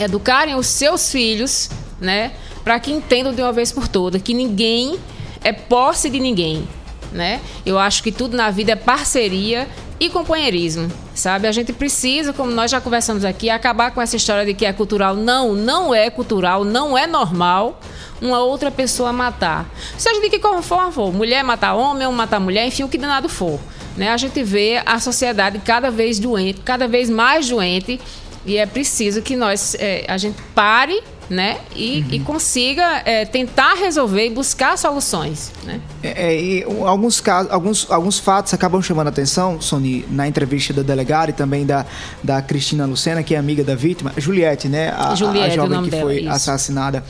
educarem 0.00 0.54
os 0.54 0.66
seus 0.66 1.10
filhos, 1.10 1.70
né? 2.00 2.32
Para 2.62 2.78
que 2.78 2.92
entendam 2.92 3.32
de 3.32 3.40
uma 3.40 3.52
vez 3.52 3.72
por 3.72 3.88
todas 3.88 4.20
que 4.20 4.34
ninguém 4.34 4.98
é 5.42 5.52
posse 5.52 6.10
de 6.10 6.18
ninguém, 6.18 6.68
né? 7.12 7.40
Eu 7.64 7.78
acho 7.78 8.02
que 8.02 8.12
tudo 8.12 8.36
na 8.36 8.50
vida 8.50 8.72
é 8.72 8.76
parceria 8.76 9.68
e 9.98 10.10
companheirismo, 10.10 10.90
sabe? 11.14 11.48
A 11.48 11.52
gente 11.52 11.72
precisa, 11.72 12.32
como 12.32 12.50
nós 12.50 12.70
já 12.70 12.80
conversamos 12.80 13.24
aqui, 13.24 13.48
acabar 13.48 13.90
com 13.92 14.00
essa 14.00 14.16
história 14.16 14.44
de 14.44 14.52
que 14.52 14.66
é 14.66 14.72
cultural. 14.72 15.14
Não, 15.14 15.54
não 15.54 15.94
é 15.94 16.10
cultural, 16.10 16.64
não 16.64 16.96
é 16.96 17.06
normal 17.06 17.80
uma 18.20 18.40
outra 18.40 18.70
pessoa 18.70 19.12
matar. 19.12 19.68
Seja 19.96 20.20
de 20.20 20.30
que 20.30 20.38
forma 20.38 20.92
for, 20.92 21.12
mulher 21.12 21.42
matar 21.42 21.74
homem, 21.74 22.06
homem 22.06 22.16
matar 22.16 22.40
mulher, 22.40 22.66
enfim, 22.66 22.82
o 22.82 22.88
que 22.88 22.98
danado 22.98 23.28
for. 23.28 23.58
Né? 23.96 24.10
A 24.10 24.16
gente 24.16 24.42
vê 24.42 24.82
a 24.84 25.00
sociedade 25.00 25.58
cada 25.60 25.90
vez 25.90 26.18
doente, 26.18 26.60
cada 26.60 26.86
vez 26.86 27.08
mais 27.08 27.48
doente, 27.48 28.00
e 28.44 28.56
é 28.56 28.66
preciso 28.66 29.22
que 29.22 29.34
nós, 29.34 29.74
é, 29.78 30.04
a 30.06 30.16
gente 30.18 30.40
pare, 30.54 31.02
né? 31.28 31.58
E, 31.74 32.04
e 32.12 32.20
consiga 32.20 33.02
é, 33.04 33.24
tentar 33.24 33.74
resolver 33.74 34.26
e 34.26 34.30
buscar 34.30 34.78
soluções, 34.78 35.50
né? 35.64 35.80
É, 36.02 36.28
é, 36.28 36.40
e 36.40 36.62
alguns, 36.84 37.20
casos, 37.20 37.50
alguns, 37.52 37.90
alguns 37.90 38.18
fatos 38.18 38.54
acabam 38.54 38.80
chamando 38.80 39.08
a 39.08 39.10
atenção, 39.10 39.60
Sony, 39.60 40.04
na 40.10 40.28
entrevista 40.28 40.72
da 40.72 40.82
delegada 40.82 41.30
e 41.30 41.34
também 41.34 41.66
da, 41.66 41.84
da 42.22 42.40
Cristina 42.40 42.86
Lucena, 42.86 43.22
que 43.22 43.34
é 43.34 43.38
amiga 43.38 43.64
da 43.64 43.74
vítima, 43.74 44.12
Juliette, 44.16 44.68
né? 44.68 44.90
A, 44.90 45.08
a- 45.08 45.12
a 45.12 45.14
Juliette, 45.16 45.58
o 45.58 45.62
jovem 45.62 45.82
que 45.84 45.90
dela, 45.90 46.02
foi 46.04 46.20
isso. 46.20 46.28
assassinada. 46.30 47.04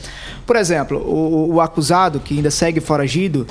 Por 0.45 0.55
exemplo, 0.55 0.97
o, 0.97 1.53
o 1.55 1.61
acusado, 1.61 2.19
que 2.19 2.35
ainda 2.35 2.49
segue 2.49 2.79
foragido, 2.79 3.45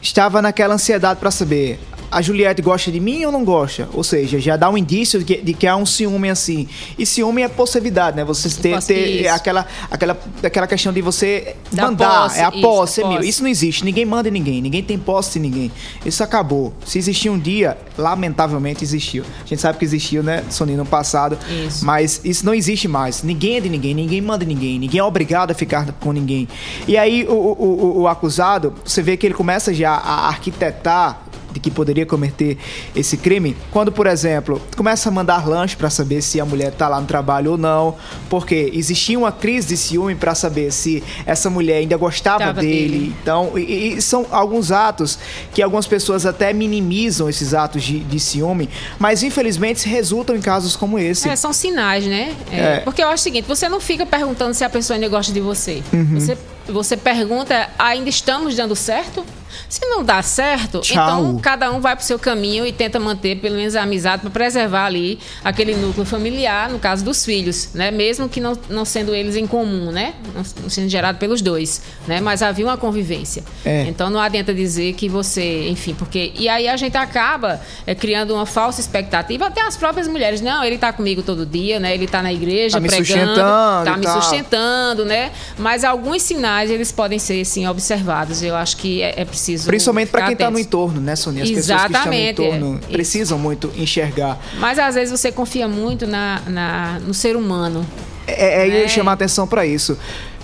estava 0.00 0.40
naquela 0.40 0.74
ansiedade 0.74 1.20
para 1.20 1.30
saber 1.30 1.78
a 2.10 2.22
Juliette 2.22 2.62
gosta 2.62 2.90
de 2.90 2.98
mim 3.00 3.24
ou 3.24 3.32
não 3.32 3.44
gosta? 3.44 3.88
Ou 3.92 4.02
seja, 4.02 4.38
já 4.40 4.56
dá 4.56 4.68
um 4.70 4.78
indício 4.78 5.18
de 5.18 5.24
que, 5.24 5.36
de 5.42 5.52
que 5.54 5.66
há 5.66 5.76
um 5.76 5.84
ciúme 5.86 6.30
assim. 6.30 6.66
E 6.98 7.04
ciúme 7.04 7.42
é 7.42 7.48
possessividade, 7.48 8.16
né? 8.16 8.24
Você 8.24 8.48
ter, 8.50 8.74
Posse- 8.74 8.86
ter 8.94 9.20
isso. 9.22 9.34
aquela, 9.34 9.66
aquela, 9.90 10.18
aquela 10.42 10.66
questão 10.66 10.92
de 10.92 11.02
você 11.02 11.54
Da 11.72 11.84
mandar. 11.86 12.22
posse, 12.22 12.38
é 12.40 12.44
a 12.44 12.48
isso, 12.48 12.60
posse, 12.60 13.02
a 13.02 13.06
é 13.06 13.08
meu. 13.08 13.20
Isso 13.20 13.42
não 13.42 13.50
existe. 13.50 13.84
Ninguém 13.84 14.04
manda 14.06 14.28
em 14.28 14.32
ninguém. 14.32 14.60
Ninguém 14.62 14.82
tem 14.82 14.98
posse 14.98 15.34
de 15.34 15.40
ninguém. 15.40 15.70
Isso 16.04 16.22
acabou. 16.24 16.72
Se 16.86 16.98
existia 16.98 17.30
um 17.30 17.38
dia, 17.38 17.76
lamentavelmente 17.96 18.82
existiu. 18.84 19.24
A 19.44 19.46
gente 19.46 19.60
sabe 19.60 19.78
que 19.78 19.84
existiu, 19.84 20.22
né, 20.22 20.42
Soninho, 20.50 20.78
no 20.78 20.86
passado. 20.86 21.38
Isso. 21.66 21.84
Mas 21.84 22.20
isso 22.24 22.44
não 22.44 22.54
existe 22.54 22.88
mais. 22.88 23.22
Ninguém 23.22 23.56
é 23.56 23.60
de 23.60 23.68
ninguém, 23.68 23.94
ninguém 23.94 24.20
manda 24.20 24.44
em 24.44 24.46
ninguém, 24.46 24.78
ninguém 24.78 25.00
é 25.00 25.04
obrigado 25.04 25.50
a 25.50 25.54
ficar 25.54 25.86
com 26.00 26.12
ninguém. 26.12 26.48
E 26.86 26.96
aí 26.96 27.24
o, 27.28 27.32
o, 27.32 27.62
o- 27.98 28.00
o 28.02 28.08
acusado, 28.08 28.74
você 28.84 29.02
vê 29.02 29.16
que 29.16 29.26
ele 29.26 29.34
começa 29.34 29.72
já 29.74 29.90
a 29.92 30.28
arquitetar 30.28 31.22
de 31.52 31.60
que 31.60 31.70
poderia 31.70 32.06
cometer 32.06 32.58
esse 32.94 33.16
crime, 33.16 33.56
quando, 33.70 33.90
por 33.90 34.06
exemplo, 34.06 34.60
começa 34.76 35.08
a 35.08 35.12
mandar 35.12 35.48
lanche 35.48 35.76
para 35.76 35.90
saber 35.90 36.22
se 36.22 36.40
a 36.40 36.44
mulher 36.44 36.72
tá 36.72 36.88
lá 36.88 37.00
no 37.00 37.06
trabalho 37.06 37.52
ou 37.52 37.58
não, 37.58 37.96
porque 38.28 38.70
existia 38.74 39.18
uma 39.18 39.32
crise 39.32 39.68
de 39.68 39.76
ciúme 39.76 40.14
para 40.14 40.34
saber 40.34 40.70
se 40.72 41.02
essa 41.26 41.48
mulher 41.50 41.78
ainda 41.78 41.96
gostava 41.96 42.38
Tava 42.38 42.60
dele. 42.60 42.98
dele. 42.98 43.16
Então, 43.22 43.52
e, 43.56 43.94
e 43.94 44.02
são 44.02 44.26
alguns 44.30 44.70
atos 44.70 45.18
que 45.52 45.62
algumas 45.62 45.86
pessoas 45.86 46.26
até 46.26 46.52
minimizam 46.52 47.28
esses 47.28 47.54
atos 47.54 47.82
de, 47.82 48.00
de 48.00 48.20
ciúme, 48.20 48.68
mas 48.98 49.22
infelizmente 49.22 49.88
resultam 49.88 50.36
em 50.36 50.40
casos 50.40 50.76
como 50.76 50.98
esse. 50.98 51.28
É, 51.28 51.36
são 51.36 51.52
sinais, 51.52 52.04
né? 52.04 52.34
É, 52.50 52.58
É. 52.58 52.80
Porque 52.80 53.02
eu 53.02 53.08
acho 53.08 53.20
o 53.20 53.24
seguinte, 53.24 53.46
você 53.46 53.68
não 53.68 53.80
fica 53.80 54.04
perguntando 54.04 54.54
se 54.54 54.64
a 54.64 54.70
pessoa 54.70 54.96
ainda 54.96 55.08
gosta 55.08 55.32
de 55.32 55.40
você. 55.40 55.82
Uhum. 55.92 56.18
Você, 56.20 56.38
você 56.68 56.96
pergunta, 56.96 57.70
ainda 57.78 58.08
estamos 58.08 58.54
dando 58.54 58.76
certo? 58.76 59.24
Se 59.68 59.84
não 59.86 60.02
dá 60.02 60.22
certo, 60.22 60.80
Tchau. 60.80 61.20
então 61.20 61.38
cada 61.38 61.70
um 61.70 61.80
vai 61.80 61.94
pro 61.94 62.04
seu 62.04 62.18
caminho 62.18 62.66
e 62.66 62.72
tenta 62.72 62.98
manter 62.98 63.36
pelo 63.36 63.56
menos 63.56 63.76
a 63.76 63.82
amizade 63.82 64.22
para 64.22 64.30
preservar 64.30 64.86
ali 64.86 65.18
aquele 65.44 65.74
núcleo 65.74 66.04
familiar, 66.04 66.70
no 66.70 66.78
caso 66.78 67.04
dos 67.04 67.24
filhos, 67.24 67.70
né? 67.74 67.90
Mesmo 67.90 68.28
que 68.28 68.40
não, 68.40 68.58
não 68.68 68.84
sendo 68.84 69.14
eles 69.14 69.36
em 69.36 69.46
comum, 69.46 69.90
né? 69.90 70.14
Não, 70.34 70.70
sendo 70.70 70.88
gerado 70.88 71.18
pelos 71.18 71.42
dois, 71.42 71.82
né? 72.06 72.20
Mas 72.20 72.42
havia 72.42 72.64
uma 72.64 72.76
convivência. 72.76 73.42
É. 73.64 73.82
Então 73.82 74.10
não 74.10 74.20
adianta 74.20 74.54
dizer 74.54 74.94
que 74.94 75.08
você, 75.08 75.68
enfim, 75.68 75.94
porque 75.94 76.32
e 76.34 76.48
aí 76.48 76.68
a 76.68 76.76
gente 76.76 76.96
acaba 76.96 77.60
é, 77.86 77.94
criando 77.94 78.34
uma 78.34 78.46
falsa 78.46 78.80
expectativa 78.80 79.46
até 79.46 79.60
as 79.60 79.76
próprias 79.76 80.08
mulheres, 80.08 80.40
não, 80.40 80.64
ele 80.64 80.78
tá 80.78 80.92
comigo 80.92 81.22
todo 81.22 81.44
dia, 81.44 81.78
né? 81.78 81.94
Ele 81.94 82.06
tá 82.06 82.22
na 82.22 82.32
igreja 82.32 82.78
Tá 82.78 82.80
me 82.80 82.88
pregando, 82.88 83.34
tá 83.34 83.96
me 83.96 84.04
tal. 84.04 84.20
sustentando, 84.20 85.04
né? 85.04 85.30
Mas 85.58 85.84
alguns 85.84 86.22
sinais 86.22 86.70
eles 86.70 86.92
podem 86.92 87.18
ser 87.18 87.44
sim 87.44 87.66
observados. 87.66 88.42
Eu 88.42 88.54
acho 88.54 88.76
que 88.76 89.02
é, 89.02 89.22
é 89.22 89.24
preciso 89.38 89.66
Principalmente 89.66 90.08
para 90.10 90.26
quem 90.26 90.36
tá 90.36 90.50
no 90.50 90.58
entorno, 90.58 91.00
né, 91.00 91.14
Sonia? 91.16 91.44
As 91.44 91.50
Exatamente, 91.50 91.92
pessoas 91.92 92.12
que 92.12 92.30
estão 92.30 92.44
no 92.60 92.66
é. 92.66 92.76
entorno 92.76 92.80
precisam 92.92 93.38
muito 93.38 93.70
enxergar. 93.76 94.38
Mas 94.58 94.78
às 94.78 94.94
vezes 94.94 95.18
você 95.18 95.30
confia 95.32 95.68
muito 95.68 96.06
na, 96.06 96.40
na- 96.46 96.98
no 97.06 97.14
ser 97.14 97.36
humano. 97.36 97.86
É, 98.26 98.62
é, 98.62 98.66
eu 98.68 98.72
ia 98.72 98.84
É. 98.84 98.88
chamar 98.88 99.12
atenção 99.12 99.46
para 99.46 99.64
isso. 99.64 99.96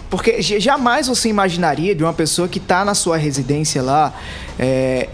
Porque 0.09 0.40
jamais 0.40 1.09
você 1.09 1.28
imaginaria 1.28 1.94
de 1.94 2.04
uma 2.04 2.12
pessoa 2.12 2.46
que 2.46 2.61
tá 2.61 2.85
na 2.85 2.94
sua 2.94 3.16
residência 3.16 3.83
lá, 3.83 4.12
é, 4.59 5.09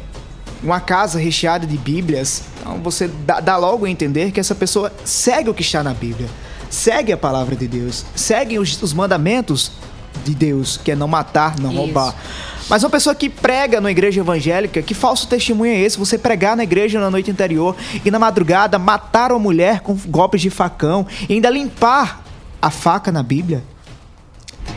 uma 0.62 0.78
casa 0.78 1.18
recheada 1.18 1.66
de 1.66 1.78
Bíblias, 1.78 2.42
então 2.60 2.78
você 2.82 3.08
dá, 3.08 3.40
dá 3.40 3.56
logo 3.56 3.86
a 3.86 3.90
entender 3.90 4.30
que 4.30 4.38
essa 4.38 4.54
pessoa 4.54 4.92
segue 5.04 5.48
o 5.48 5.54
que 5.54 5.62
está 5.62 5.82
na 5.82 5.94
Bíblia, 5.94 6.28
segue 6.68 7.12
a 7.12 7.16
palavra 7.16 7.56
de 7.56 7.66
Deus, 7.66 8.04
segue 8.14 8.58
os, 8.58 8.80
os 8.82 8.92
mandamentos 8.92 9.72
de 10.22 10.34
Deus, 10.34 10.76
que 10.76 10.90
é 10.92 10.94
não 10.96 11.08
matar, 11.08 11.58
não 11.58 11.70
Isso. 11.70 11.78
roubar. 11.80 12.14
Mas 12.70 12.84
uma 12.84 12.88
pessoa 12.90 13.16
que 13.16 13.28
prega 13.28 13.80
na 13.80 13.90
igreja 13.90 14.20
evangélica, 14.20 14.80
que 14.80 14.94
falso 14.94 15.26
testemunho 15.26 15.72
é 15.72 15.80
esse? 15.80 15.98
Você 15.98 16.16
pregar 16.16 16.56
na 16.56 16.62
igreja 16.62 17.00
na 17.00 17.10
noite 17.10 17.28
anterior 17.28 17.74
e 18.04 18.10
na 18.12 18.18
madrugada 18.18 18.78
matar 18.78 19.32
uma 19.32 19.40
mulher 19.40 19.80
com 19.80 19.92
golpes 20.06 20.40
de 20.40 20.50
facão 20.50 21.04
e 21.28 21.34
ainda 21.34 21.50
limpar 21.50 22.22
a 22.62 22.70
faca 22.70 23.10
na 23.10 23.24
Bíblia? 23.24 23.64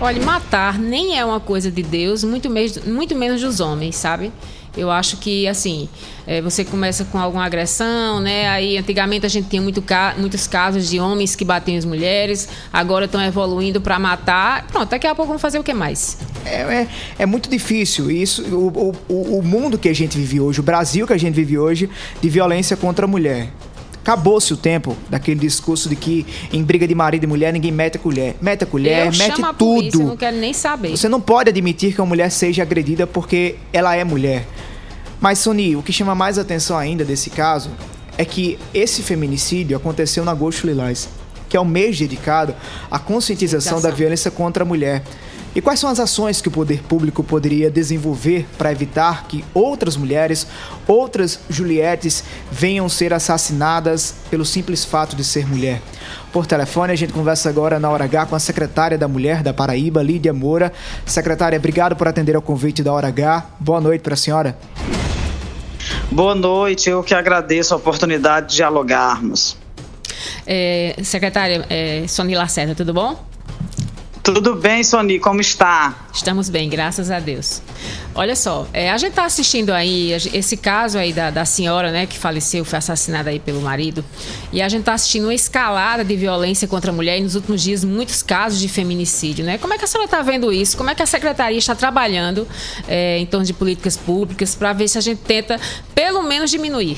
Olha, 0.01 0.19
matar 0.25 0.79
nem 0.79 1.19
é 1.19 1.23
uma 1.23 1.39
coisa 1.39 1.69
de 1.69 1.83
Deus, 1.83 2.23
muito, 2.23 2.49
mes- 2.49 2.83
muito 2.83 3.15
menos 3.15 3.39
dos 3.41 3.59
homens, 3.59 3.95
sabe? 3.95 4.31
Eu 4.75 4.89
acho 4.89 5.17
que, 5.17 5.47
assim, 5.47 5.87
é, 6.25 6.41
você 6.41 6.65
começa 6.65 7.05
com 7.05 7.19
alguma 7.19 7.45
agressão, 7.45 8.19
né? 8.19 8.47
Aí, 8.49 8.75
antigamente, 8.77 9.23
a 9.25 9.29
gente 9.29 9.47
tinha 9.47 9.61
muito 9.61 9.81
ca- 9.83 10.15
muitos 10.17 10.47
casos 10.47 10.89
de 10.89 10.99
homens 10.99 11.35
que 11.35 11.45
batiam 11.45 11.77
as 11.77 11.85
mulheres, 11.85 12.49
agora 12.71 13.05
estão 13.05 13.21
evoluindo 13.23 13.79
para 13.79 13.99
matar. 13.99 14.65
Pronto, 14.67 14.89
daqui 14.89 15.05
a 15.05 15.13
pouco 15.13 15.29
vão 15.29 15.37
fazer 15.37 15.59
o 15.59 15.63
que 15.63 15.73
mais? 15.75 16.17
É, 16.43 16.61
é, 16.61 16.87
é 17.19 17.25
muito 17.27 17.49
difícil. 17.49 18.09
Isso, 18.09 18.41
o, 18.43 18.95
o, 19.07 19.37
o 19.39 19.43
mundo 19.43 19.77
que 19.77 19.87
a 19.89 19.93
gente 19.93 20.17
vive 20.17 20.39
hoje, 20.39 20.59
o 20.59 20.63
Brasil 20.63 21.05
que 21.05 21.13
a 21.13 21.17
gente 21.17 21.35
vive 21.35 21.57
hoje, 21.57 21.87
de 22.19 22.29
violência 22.29 22.75
contra 22.75 23.05
a 23.05 23.07
mulher. 23.07 23.49
Acabou-se 24.03 24.53
o 24.53 24.57
tempo 24.57 24.97
daquele 25.09 25.39
discurso 25.39 25.87
de 25.87 25.95
que 25.95 26.25
em 26.51 26.61
briga 26.61 26.85
de 26.85 26.93
marido 26.93 27.23
e 27.23 27.27
mulher 27.27 27.53
ninguém 27.53 27.71
mete 27.71 27.95
a 27.95 27.99
colher. 27.99 28.35
Mete 28.41 28.65
a 28.65 28.67
colher, 28.67 29.05
eu 29.05 29.17
mete 29.17 29.35
tudo. 29.35 29.53
polícia, 29.53 30.01
eu 30.01 30.07
não 30.07 30.17
quero 30.17 30.35
nem 30.35 30.51
saber. 30.51 30.89
Você 30.89 31.07
não 31.07 31.21
pode 31.21 31.49
admitir 31.49 31.95
que 31.95 32.01
uma 32.01 32.07
mulher 32.07 32.29
seja 32.29 32.63
agredida 32.63 33.07
porque 33.07 33.55
ela 33.71 33.95
é 33.95 34.03
mulher. 34.03 34.45
Mas, 35.21 35.39
Sony, 35.39 35.77
o 35.77 35.81
que 35.81 35.93
chama 35.93 36.13
mais 36.13 36.37
atenção 36.37 36.77
ainda 36.77 37.05
desse 37.05 37.29
caso 37.29 37.69
é 38.17 38.25
que 38.25 38.59
esse 38.73 39.01
feminicídio 39.01 39.77
aconteceu 39.77 40.25
na 40.25 40.31
Agosto 40.33 40.67
Lilás, 40.67 41.07
que 41.47 41.55
é 41.55 41.59
o 41.61 41.63
mês 41.63 41.97
dedicado 41.97 42.53
à 42.91 42.99
conscientização 42.99 43.81
da 43.81 43.89
violência 43.89 44.29
contra 44.29 44.63
a 44.63 44.67
mulher. 44.67 45.01
E 45.55 45.61
quais 45.61 45.79
são 45.79 45.89
as 45.89 45.99
ações 45.99 46.41
que 46.41 46.47
o 46.47 46.51
poder 46.51 46.81
público 46.81 47.23
poderia 47.23 47.69
desenvolver 47.69 48.47
para 48.57 48.71
evitar 48.71 49.27
que 49.27 49.45
outras 49.53 49.95
mulheres, 49.95 50.47
outras 50.87 51.39
Julietes, 51.47 52.23
venham 52.51 52.89
ser 52.89 53.13
assassinadas 53.13 54.15
pelo 54.31 54.43
simples 54.45 54.83
fato 54.83 55.15
de 55.15 55.23
ser 55.23 55.45
mulher? 55.47 55.79
Por 56.31 56.47
telefone, 56.47 56.91
a 56.91 56.95
gente 56.95 57.13
conversa 57.13 57.49
agora 57.49 57.79
na 57.79 57.87
hora 57.89 58.05
H 58.05 58.25
com 58.25 58.35
a 58.35 58.39
secretária 58.39 58.97
da 58.97 59.07
Mulher 59.07 59.43
da 59.43 59.53
Paraíba, 59.53 60.01
Lídia 60.01 60.33
Moura. 60.33 60.73
Secretária, 61.05 61.59
obrigado 61.59 61.95
por 61.95 62.07
atender 62.07 62.35
ao 62.35 62.41
convite 62.41 62.81
da 62.81 62.91
hora 62.91 63.07
H. 63.09 63.45
Boa 63.59 63.79
noite 63.79 64.01
para 64.01 64.15
a 64.15 64.17
senhora. 64.17 64.57
Boa 66.11 66.33
noite, 66.33 66.89
eu 66.89 67.03
que 67.03 67.13
agradeço 67.13 67.75
a 67.75 67.77
oportunidade 67.77 68.49
de 68.49 68.55
dialogarmos. 68.55 69.55
É, 70.47 70.95
secretária 71.03 71.65
é, 71.69 72.05
Sony 72.07 72.33
Lacerda, 72.33 72.73
tudo 72.73 72.93
bom? 72.93 73.32
Tudo 74.23 74.55
bem, 74.55 74.85
Sony, 74.85 75.19
como 75.19 75.41
está? 75.41 76.07
Estamos 76.13 76.47
bem, 76.47 76.69
graças 76.69 77.11
a 77.11 77.19
Deus. 77.19 77.61
Olha 78.15 78.37
só, 78.37 78.65
é, 78.71 78.89
a 78.89 78.97
gente 78.97 79.09
está 79.09 79.25
assistindo 79.25 79.71
aí 79.71 80.13
esse 80.13 80.55
caso 80.55 80.97
aí 80.97 81.11
da, 81.11 81.29
da 81.29 81.43
senhora, 81.43 81.91
né, 81.91 82.05
que 82.05 82.17
faleceu, 82.17 82.63
foi 82.63 82.79
assassinada 82.79 83.29
aí 83.31 83.37
pelo 83.37 83.59
marido, 83.59 84.01
e 84.53 84.61
a 84.61 84.69
gente 84.69 84.79
está 84.79 84.93
assistindo 84.93 85.25
uma 85.25 85.33
escalada 85.33 86.05
de 86.05 86.15
violência 86.15 86.69
contra 86.69 86.91
a 86.91 86.93
mulher 86.93 87.17
e 87.17 87.21
nos 87.21 87.35
últimos 87.35 87.61
dias 87.61 87.83
muitos 87.83 88.23
casos 88.23 88.61
de 88.61 88.69
feminicídio, 88.69 89.43
né? 89.43 89.57
Como 89.57 89.73
é 89.73 89.77
que 89.77 89.83
a 89.83 89.87
senhora 89.87 90.05
está 90.05 90.21
vendo 90.21 90.53
isso? 90.53 90.77
Como 90.77 90.89
é 90.89 90.95
que 90.95 91.03
a 91.03 91.05
secretaria 91.05 91.57
está 91.57 91.75
trabalhando 91.75 92.47
é, 92.87 93.17
em 93.17 93.25
torno 93.25 93.45
de 93.45 93.51
políticas 93.51 93.97
públicas 93.97 94.55
para 94.55 94.71
ver 94.71 94.87
se 94.87 94.97
a 94.97 95.01
gente 95.01 95.19
tenta 95.19 95.59
pelo 95.93 96.23
menos 96.23 96.49
diminuir? 96.49 96.97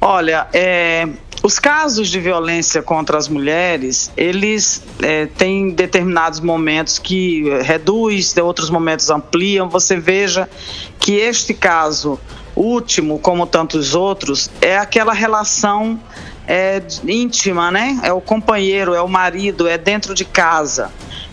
Olha, 0.00 0.48
é, 0.52 1.08
os 1.46 1.60
casos 1.60 2.08
de 2.08 2.18
violência 2.18 2.82
contra 2.82 3.16
as 3.16 3.28
mulheres, 3.28 4.10
eles 4.16 4.82
é, 5.00 5.26
têm 5.26 5.70
determinados 5.70 6.40
momentos 6.40 6.98
que 6.98 7.48
eh, 7.48 7.62
reduz, 7.62 8.32
de 8.32 8.42
outros 8.42 8.68
momentos 8.68 9.10
ampliam. 9.10 9.68
Você 9.68 9.96
veja 9.96 10.50
que 10.98 11.12
este 11.12 11.54
caso 11.54 12.18
último, 12.56 13.20
como 13.20 13.46
tantos 13.46 13.94
outros, 13.94 14.50
é 14.60 14.76
aquela 14.76 15.12
relação 15.12 16.00
é, 16.48 16.82
íntima, 17.06 17.70
né? 17.70 17.96
É 18.02 18.12
o 18.12 18.20
companheiro, 18.20 18.92
é 18.92 19.00
o 19.00 19.08
marido, 19.08 19.68
é 19.68 19.78
dentro 19.78 20.16
de 20.16 20.24
casa. 20.24 20.90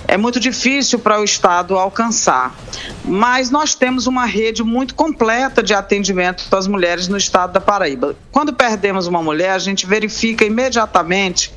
É 0.08 0.18
muito 0.18 0.39
difícil 0.39 1.00
para 1.00 1.20
o 1.20 1.24
Estado 1.24 1.78
alcançar. 1.78 2.56
Mas 3.04 3.50
nós 3.50 3.74
temos 3.74 4.08
uma 4.08 4.26
rede 4.26 4.63
muito 4.63 4.96
completa 4.96 5.63
de 5.63 5.74
atendimento 5.74 6.46
às 6.56 6.68
mulheres 6.68 7.08
no 7.08 7.18
estado 7.18 7.54
da 7.54 7.62
Paraíba. 7.62 8.16
Quando 8.32 8.54
perdemos 8.54 9.08
uma 9.08 9.24
mulher, 9.24 9.52
a 9.52 9.60
gente 9.60 9.86
verifica 9.86 10.46
imediatamente 10.46 11.54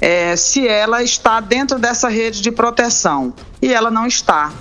é, 0.00 0.36
se 0.36 0.66
ela 0.66 1.02
está 1.02 1.40
dentro 1.40 1.78
dessa 1.78 2.08
rede 2.08 2.40
de 2.40 2.50
proteção. 2.50 3.34
E 3.60 3.72
ela 3.72 3.90
não 3.90 4.06
está. 4.06 4.52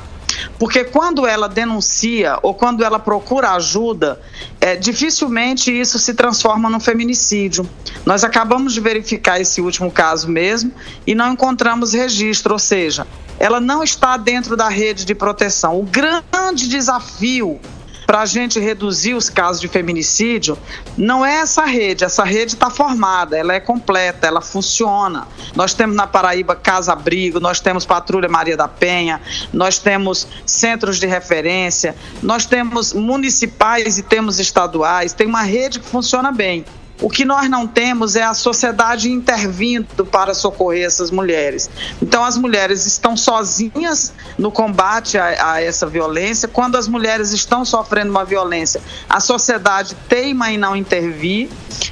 Porque 0.57 0.83
quando 0.83 1.25
ela 1.25 1.47
denuncia 1.47 2.37
ou 2.41 2.53
quando 2.53 2.83
ela 2.83 2.99
procura 2.99 3.51
ajuda, 3.51 4.21
é, 4.59 4.75
dificilmente 4.75 5.71
isso 5.71 5.99
se 5.99 6.13
transforma 6.13 6.69
num 6.69 6.79
feminicídio. 6.79 7.69
Nós 8.05 8.23
acabamos 8.23 8.73
de 8.73 8.79
verificar 8.79 9.39
esse 9.39 9.61
último 9.61 9.91
caso 9.91 10.29
mesmo 10.29 10.71
e 11.05 11.15
não 11.15 11.33
encontramos 11.33 11.93
registro, 11.93 12.53
ou 12.53 12.59
seja, 12.59 13.07
ela 13.39 13.59
não 13.59 13.83
está 13.83 14.17
dentro 14.17 14.55
da 14.55 14.69
rede 14.69 15.05
de 15.05 15.13
proteção. 15.13 15.79
O 15.79 15.83
grande 15.83 16.67
desafio 16.67 17.59
para 18.05 18.21
a 18.21 18.25
gente 18.25 18.59
reduzir 18.59 19.13
os 19.13 19.29
casos 19.29 19.61
de 19.61 19.67
feminicídio 19.67 20.57
não 20.97 21.25
é 21.25 21.37
essa 21.37 21.65
rede. 21.65 22.03
Essa 22.03 22.23
rede 22.23 22.53
está 22.53 22.69
formada, 22.69 23.37
ela 23.37 23.53
é 23.53 23.59
completa, 23.59 24.27
ela 24.27 24.41
funciona. 24.41 25.27
Nós 25.55 25.73
temos 25.73 25.95
na 25.95 26.07
Paraíba 26.07 26.55
Casa 26.55 26.93
Abrigo, 26.93 27.39
nós 27.39 27.59
temos 27.59 27.85
Patrulha 27.85 28.29
Maria 28.29 28.55
da 28.55 28.67
Penha, 28.67 29.21
nós 29.51 29.79
temos 29.79 30.27
centros 30.45 30.99
de 30.99 31.07
referência, 31.07 31.95
nós 32.21 32.45
temos 32.45 32.93
municipais 32.93 33.97
e 33.97 34.03
temos 34.03 34.39
estaduais, 34.39 35.13
tem 35.13 35.27
uma 35.27 35.43
rede 35.43 35.79
que 35.79 35.87
funciona 35.87 36.31
bem. 36.31 36.65
O 37.01 37.09
que 37.09 37.25
nós 37.25 37.49
não 37.49 37.67
temos 37.67 38.15
é 38.15 38.23
a 38.23 38.33
sociedade 38.33 39.11
intervindo 39.11 40.05
para 40.05 40.33
socorrer 40.33 40.85
essas 40.85 41.11
mulheres. 41.11 41.69
Então, 42.01 42.23
as 42.23 42.37
mulheres 42.37 42.85
estão 42.85 43.17
sozinhas 43.17 44.13
no 44.37 44.49
combate 44.49 45.17
a, 45.17 45.53
a, 45.53 45.61
essa 45.61 45.85
violência. 45.85 46.47
Quando 46.47 46.77
as 46.77 46.87
mulheres 46.87 47.31
estão 47.31 47.65
sofrendo 47.65 48.11
uma 48.11 48.23
violência, 48.23 48.81
a 49.09 49.19
sociedade 49.19 49.95
teima 50.07 50.51
em 50.51 50.57
não 50.57 50.75
intervir 50.75 51.49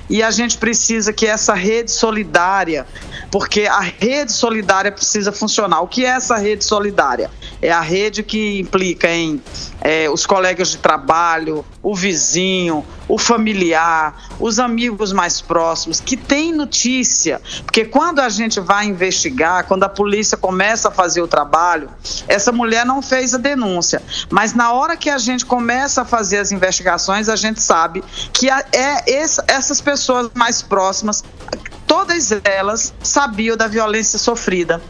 e 0.09 0.23
a 0.23 0.31
gente 0.31 0.57
precisa 0.57 1.11
que 1.11 1.27
essa 1.27 1.53
rede 1.53 1.91
solidária, 1.91 2.87
porque 3.33 3.61
a 3.65 3.79
rede 3.79 4.31
solidária 4.31 4.91
precisa 4.91 5.31
funcionar. 5.31 5.81
O 5.81 5.87
que 5.87 6.05
é 6.05 6.09
essa 6.09 6.37
rede 6.37 6.63
solidária? 6.63 7.31
É 7.59 7.71
a 7.71 7.81
rede 7.81 8.21
que 8.21 8.59
implica 8.59 9.09
em 9.09 9.41
é, 9.81 10.07
os 10.07 10.23
colegas 10.23 10.69
de 10.69 10.77
trabalho, 10.77 11.65
o 11.81 11.95
vizinho, 11.95 12.85
o 13.07 13.17
familiar, 13.17 14.29
os 14.39 14.59
amigos 14.59 15.11
mais 15.11 15.41
próximos, 15.41 15.99
que 15.99 16.15
tem 16.15 16.53
notícia. 16.53 17.41
Porque 17.65 17.85
quando 17.85 18.19
a 18.19 18.29
gente 18.29 18.59
vai 18.59 18.85
investigar, 18.85 19.65
quando 19.65 19.83
a 19.83 19.89
polícia 19.89 20.37
começa 20.37 20.89
a 20.89 20.91
fazer 20.91 21.23
o 21.23 21.27
trabalho, 21.27 21.89
essa 22.27 22.51
mulher 22.51 22.85
não 22.85 23.01
fez 23.01 23.33
a 23.33 23.39
denúncia. 23.39 23.99
Mas 24.29 24.53
na 24.53 24.73
hora 24.73 24.95
que 24.95 25.09
a 25.09 25.17
gente 25.17 25.43
começa 25.43 26.03
a 26.03 26.05
fazer 26.05 26.37
as 26.37 26.51
investigações, 26.51 27.27
a 27.27 27.35
gente 27.35 27.59
sabe 27.59 28.03
que 28.31 28.47
é 28.47 29.03
essas 29.47 29.81
pessoas 29.81 30.29
mais 30.35 30.61
próximas 30.61 31.23
todas 31.93 32.31
elas 32.43 32.91
sabiam 33.03 33.55
da 33.55 33.67
violência 33.67 34.17
sofrida, 34.17 34.81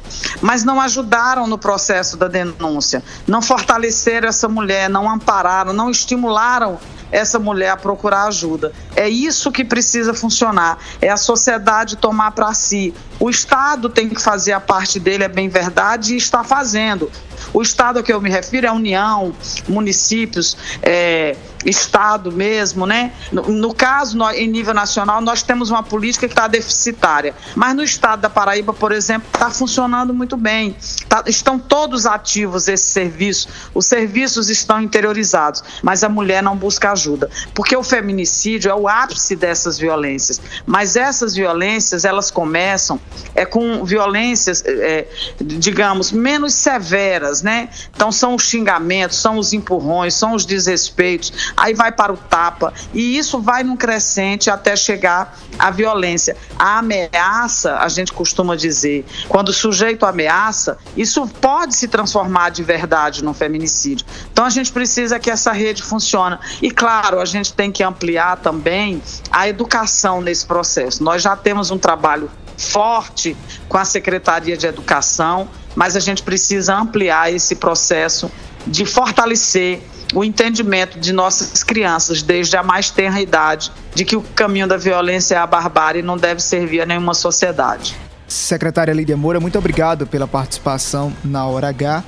mas 0.41 0.63
não 0.63 0.79
ajudaram 0.79 1.45
no 1.45 1.57
processo 1.57 2.15
da 2.15 2.29
denúncia, 2.29 3.03
não 3.27 3.41
fortaleceram 3.41 4.29
essa 4.29 4.47
mulher, 4.47 4.89
não 4.89 5.11
ampararam, 5.11 5.73
não 5.73 5.89
estimularam 5.89 6.79
essa 7.11 7.37
mulher 7.37 7.71
a 7.71 7.77
procurar 7.77 8.27
ajuda. 8.27 8.71
É 8.95 9.09
isso 9.09 9.51
que 9.51 9.65
precisa 9.65 10.13
funcionar, 10.13 10.77
é 11.01 11.09
a 11.09 11.17
sociedade 11.17 11.97
tomar 11.97 12.31
para 12.31 12.53
si. 12.53 12.93
O 13.19 13.29
Estado 13.29 13.89
tem 13.89 14.07
que 14.07 14.21
fazer 14.21 14.53
a 14.53 14.61
parte 14.61 14.97
dele, 14.97 15.25
é 15.25 15.27
bem 15.27 15.49
verdade, 15.49 16.13
e 16.13 16.17
está 16.17 16.41
fazendo. 16.41 17.11
O 17.53 17.61
Estado 17.61 17.99
a 17.99 18.03
que 18.03 18.11
eu 18.11 18.21
me 18.21 18.29
refiro 18.29 18.65
é 18.65 18.69
a 18.69 18.73
União, 18.73 19.33
municípios, 19.67 20.57
é, 20.81 21.35
Estado 21.65 22.31
mesmo, 22.31 22.85
né? 22.85 23.13
No, 23.31 23.43
no 23.43 23.73
caso, 23.73 24.17
no, 24.17 24.29
em 24.31 24.47
nível 24.47 24.73
nacional, 24.73 25.21
nós 25.21 25.41
temos 25.43 25.69
uma 25.69 25.81
política 25.81 26.27
que 26.27 26.33
está 26.33 26.47
deficitária. 26.47 27.33
Mas 27.55 27.75
no 27.75 27.83
estado 27.83 28.21
da 28.21 28.29
Paraíba, 28.29 28.73
por 28.73 28.91
exemplo, 28.91 29.27
está 29.33 29.49
funcionando 29.49 30.13
muito 30.13 30.35
bem. 30.35 30.75
Tá, 31.07 31.23
estão 31.25 31.57
todos 31.57 32.05
ativos 32.05 32.67
esse 32.67 32.91
serviço. 32.91 33.47
Os 33.73 33.85
serviços 33.85 34.49
estão 34.49 34.81
interiorizados, 34.81 35.63
mas 35.81 36.03
a 36.03 36.09
mulher 36.09 36.43
não 36.43 36.55
busca 36.55 36.91
ajuda. 36.91 37.29
Porque 37.53 37.75
o 37.75 37.83
feminicídio 37.83 38.69
é 38.69 38.75
o 38.75 38.87
ápice 38.87 39.35
dessas 39.35 39.77
violências. 39.77 40.41
Mas 40.65 40.95
essas 40.95 41.33
violências, 41.33 42.03
elas 42.03 42.29
começam 42.29 42.99
é, 43.33 43.45
com 43.45 43.85
violências, 43.85 44.63
é, 44.65 45.07
digamos, 45.39 46.11
menos 46.11 46.53
severas, 46.53 47.22
né? 47.41 47.69
Então 47.95 48.11
são 48.11 48.35
os 48.35 48.43
xingamentos, 48.43 49.17
são 49.17 49.37
os 49.37 49.53
empurrões, 49.53 50.13
são 50.13 50.33
os 50.33 50.45
desrespeitos 50.45 51.53
aí 51.55 51.73
vai 51.73 51.91
para 51.91 52.11
o 52.13 52.17
tapa, 52.17 52.73
e 52.93 53.17
isso 53.17 53.39
vai 53.39 53.63
num 53.63 53.75
crescente 53.75 54.49
até 54.49 54.75
chegar 54.75 55.37
à 55.57 55.69
violência. 55.71 56.35
A 56.57 56.79
ameaça, 56.79 57.77
a 57.77 57.87
gente 57.87 58.11
costuma 58.11 58.55
dizer, 58.55 59.05
quando 59.27 59.49
o 59.49 59.53
sujeito 59.53 60.05
ameaça, 60.05 60.77
isso 60.95 61.27
pode 61.41 61.75
se 61.75 61.87
transformar 61.87 62.49
de 62.49 62.63
verdade 62.63 63.23
num 63.23 63.33
feminicídio. 63.33 64.05
Então 64.31 64.45
a 64.45 64.49
gente 64.49 64.71
precisa 64.71 65.19
que 65.19 65.29
essa 65.29 65.51
rede 65.51 65.83
funcione. 65.83 66.37
E 66.61 66.71
claro, 66.71 67.19
a 67.19 67.25
gente 67.25 67.53
tem 67.53 67.71
que 67.71 67.83
ampliar 67.83 68.37
também 68.37 69.01
a 69.31 69.47
educação 69.47 70.21
nesse 70.21 70.45
processo. 70.45 71.03
Nós 71.03 71.21
já 71.21 71.35
temos 71.35 71.71
um 71.71 71.77
trabalho 71.77 72.29
forte 72.57 73.35
com 73.67 73.77
a 73.77 73.85
Secretaria 73.85 74.55
de 74.55 74.67
Educação, 74.67 75.47
mas 75.75 75.95
a 75.95 75.99
gente 75.99 76.23
precisa 76.23 76.75
ampliar 76.75 77.31
esse 77.33 77.55
processo 77.55 78.31
de 78.65 78.85
fortalecer 78.85 79.81
o 80.13 80.23
entendimento 80.23 80.99
de 80.99 81.11
nossas 81.11 81.63
crianças, 81.63 82.21
desde 82.21 82.55
a 82.55 82.63
mais 82.63 82.89
tenra 82.89 83.19
idade, 83.19 83.71
de 83.95 84.05
que 84.05 84.15
o 84.15 84.21
caminho 84.21 84.67
da 84.67 84.77
violência 84.77 85.35
é 85.35 85.37
a 85.37 85.47
barbárie 85.47 85.99
e 85.99 86.03
não 86.03 86.17
deve 86.17 86.41
servir 86.41 86.81
a 86.81 86.85
nenhuma 86.85 87.13
sociedade. 87.13 87.95
Secretária 88.27 88.93
Lídia 88.93 89.17
Moura, 89.17 89.39
muito 89.39 89.57
obrigado 89.57 90.07
pela 90.07 90.27
participação 90.27 91.13
na 91.23 91.45
Hora 91.45 91.69
H. 91.69 92.03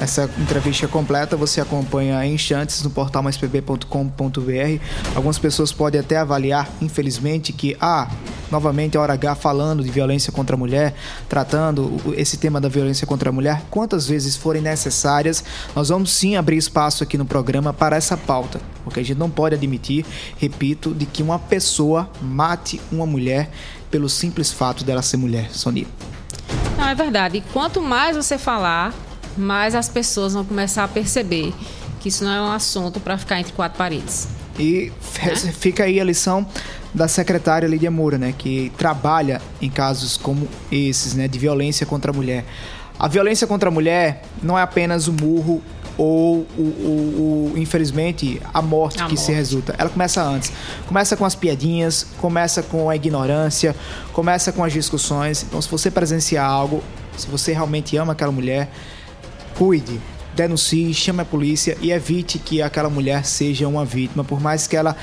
Essa 0.00 0.30
entrevista 0.38 0.88
completa 0.88 1.36
você 1.36 1.60
acompanha 1.60 2.24
em 2.24 2.32
instantes 2.32 2.82
no 2.82 2.88
portal 2.88 3.22
maispb.com.br. 3.22 3.84
Algumas 5.14 5.38
pessoas 5.38 5.72
podem 5.72 6.00
até 6.00 6.16
avaliar, 6.16 6.66
infelizmente, 6.80 7.52
que 7.52 7.76
ah, 7.78 8.10
novamente 8.50 8.96
a 8.96 9.02
hora 9.02 9.12
H 9.12 9.34
falando 9.34 9.84
de 9.84 9.90
violência 9.90 10.32
contra 10.32 10.56
a 10.56 10.58
mulher, 10.58 10.94
tratando 11.28 12.00
esse 12.16 12.38
tema 12.38 12.58
da 12.58 12.66
violência 12.66 13.06
contra 13.06 13.28
a 13.28 13.32
mulher, 13.32 13.62
quantas 13.70 14.08
vezes 14.08 14.38
forem 14.38 14.62
necessárias, 14.62 15.44
nós 15.76 15.90
vamos 15.90 16.10
sim 16.10 16.34
abrir 16.34 16.56
espaço 16.56 17.02
aqui 17.02 17.18
no 17.18 17.26
programa 17.26 17.70
para 17.70 17.94
essa 17.94 18.16
pauta, 18.16 18.58
porque 18.82 19.00
a 19.00 19.04
gente 19.04 19.18
não 19.18 19.28
pode 19.28 19.54
admitir, 19.54 20.06
repito, 20.38 20.94
de 20.94 21.04
que 21.04 21.22
uma 21.22 21.38
pessoa 21.38 22.08
mate 22.22 22.80
uma 22.90 23.04
mulher 23.04 23.50
pelo 23.90 24.08
simples 24.08 24.50
fato 24.50 24.82
dela 24.82 25.02
ser 25.02 25.18
mulher, 25.18 25.50
Sonia. 25.52 25.86
Não, 26.78 26.88
é 26.88 26.94
verdade. 26.94 27.36
E 27.36 27.40
quanto 27.52 27.82
mais 27.82 28.16
você 28.16 28.38
falar, 28.38 28.94
mais 29.36 29.74
as 29.74 29.88
pessoas 29.88 30.34
vão 30.34 30.44
começar 30.44 30.84
a 30.84 30.88
perceber 30.88 31.52
que 32.00 32.08
isso 32.08 32.24
não 32.24 32.32
é 32.32 32.40
um 32.40 32.52
assunto 32.52 32.98
para 33.00 33.16
ficar 33.18 33.38
entre 33.38 33.52
quatro 33.52 33.76
paredes. 33.76 34.28
E 34.58 34.92
né? 35.22 35.34
fica 35.58 35.84
aí 35.84 36.00
a 36.00 36.04
lição 36.04 36.46
da 36.94 37.06
secretária 37.06 37.66
Lídia 37.66 37.90
Moura, 37.90 38.18
né, 38.18 38.34
que 38.36 38.72
trabalha 38.76 39.40
em 39.60 39.70
casos 39.70 40.16
como 40.16 40.48
esses, 40.72 41.14
né, 41.14 41.28
de 41.28 41.38
violência 41.38 41.86
contra 41.86 42.10
a 42.10 42.14
mulher. 42.14 42.44
A 42.98 43.08
violência 43.08 43.46
contra 43.46 43.68
a 43.68 43.72
mulher 43.72 44.22
não 44.42 44.58
é 44.58 44.62
apenas 44.62 45.08
o 45.08 45.12
murro 45.12 45.62
ou 45.96 46.46
o, 46.56 46.62
o, 46.62 47.52
o, 47.54 47.58
infelizmente 47.58 48.40
a 48.52 48.62
morte 48.62 49.02
a 49.02 49.06
que 49.06 49.14
morte. 49.14 49.20
se 49.20 49.32
resulta. 49.32 49.74
Ela 49.78 49.90
começa 49.90 50.22
antes. 50.22 50.52
Começa 50.86 51.16
com 51.16 51.24
as 51.24 51.34
piadinhas, 51.34 52.06
começa 52.18 52.62
com 52.62 52.88
a 52.88 52.96
ignorância, 52.96 53.76
começa 54.12 54.50
com 54.50 54.64
as 54.64 54.72
discussões. 54.72 55.42
Então, 55.42 55.60
se 55.60 55.68
você 55.70 55.90
presenciar 55.90 56.48
algo, 56.48 56.82
se 57.16 57.26
você 57.26 57.52
realmente 57.52 57.96
ama 57.96 58.12
aquela 58.12 58.32
mulher, 58.32 58.70
cuide, 59.60 60.00
denuncie, 60.34 60.94
chame 60.94 61.20
a 61.20 61.24
polícia 61.26 61.76
e 61.82 61.92
evite 61.92 62.38
que 62.38 62.62
aquela 62.62 62.88
mulher 62.88 63.26
seja 63.26 63.68
uma 63.68 63.84
vítima, 63.84 64.24
por 64.24 64.40
mais 64.40 64.66
que 64.66 64.74
ela 64.74 64.96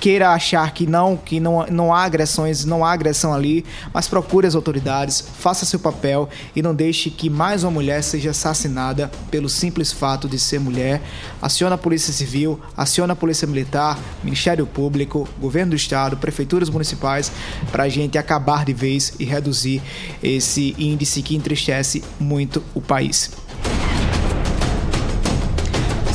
queira 0.00 0.30
achar 0.30 0.72
que 0.72 0.86
não, 0.86 1.16
que 1.16 1.40
não, 1.40 1.66
não 1.66 1.94
há 1.94 2.04
agressões, 2.04 2.64
não 2.64 2.84
há 2.84 2.92
agressão 2.92 3.32
ali, 3.32 3.64
mas 3.92 4.08
procure 4.08 4.46
as 4.46 4.54
autoridades, 4.54 5.20
faça 5.38 5.64
seu 5.64 5.78
papel 5.78 6.28
e 6.54 6.62
não 6.62 6.74
deixe 6.74 7.10
que 7.10 7.28
mais 7.28 7.62
uma 7.64 7.70
mulher 7.70 8.02
seja 8.02 8.30
assassinada 8.30 9.10
pelo 9.30 9.48
simples 9.48 9.92
fato 9.92 10.28
de 10.28 10.38
ser 10.38 10.60
mulher. 10.60 11.02
Aciona 11.40 11.74
a 11.74 11.78
Polícia 11.78 12.12
Civil, 12.12 12.60
aciona 12.76 13.12
a 13.12 13.16
Polícia 13.16 13.46
Militar, 13.46 13.98
Ministério 14.22 14.66
Público, 14.66 15.28
Governo 15.40 15.70
do 15.70 15.76
Estado, 15.76 16.16
prefeituras 16.16 16.70
municipais, 16.70 17.30
para 17.70 17.84
a 17.84 17.88
gente 17.88 18.18
acabar 18.18 18.64
de 18.64 18.72
vez 18.72 19.14
e 19.18 19.24
reduzir 19.24 19.82
esse 20.22 20.74
índice 20.78 21.22
que 21.22 21.36
entristece 21.36 22.02
muito 22.20 22.62
o 22.74 22.80
país. 22.80 23.45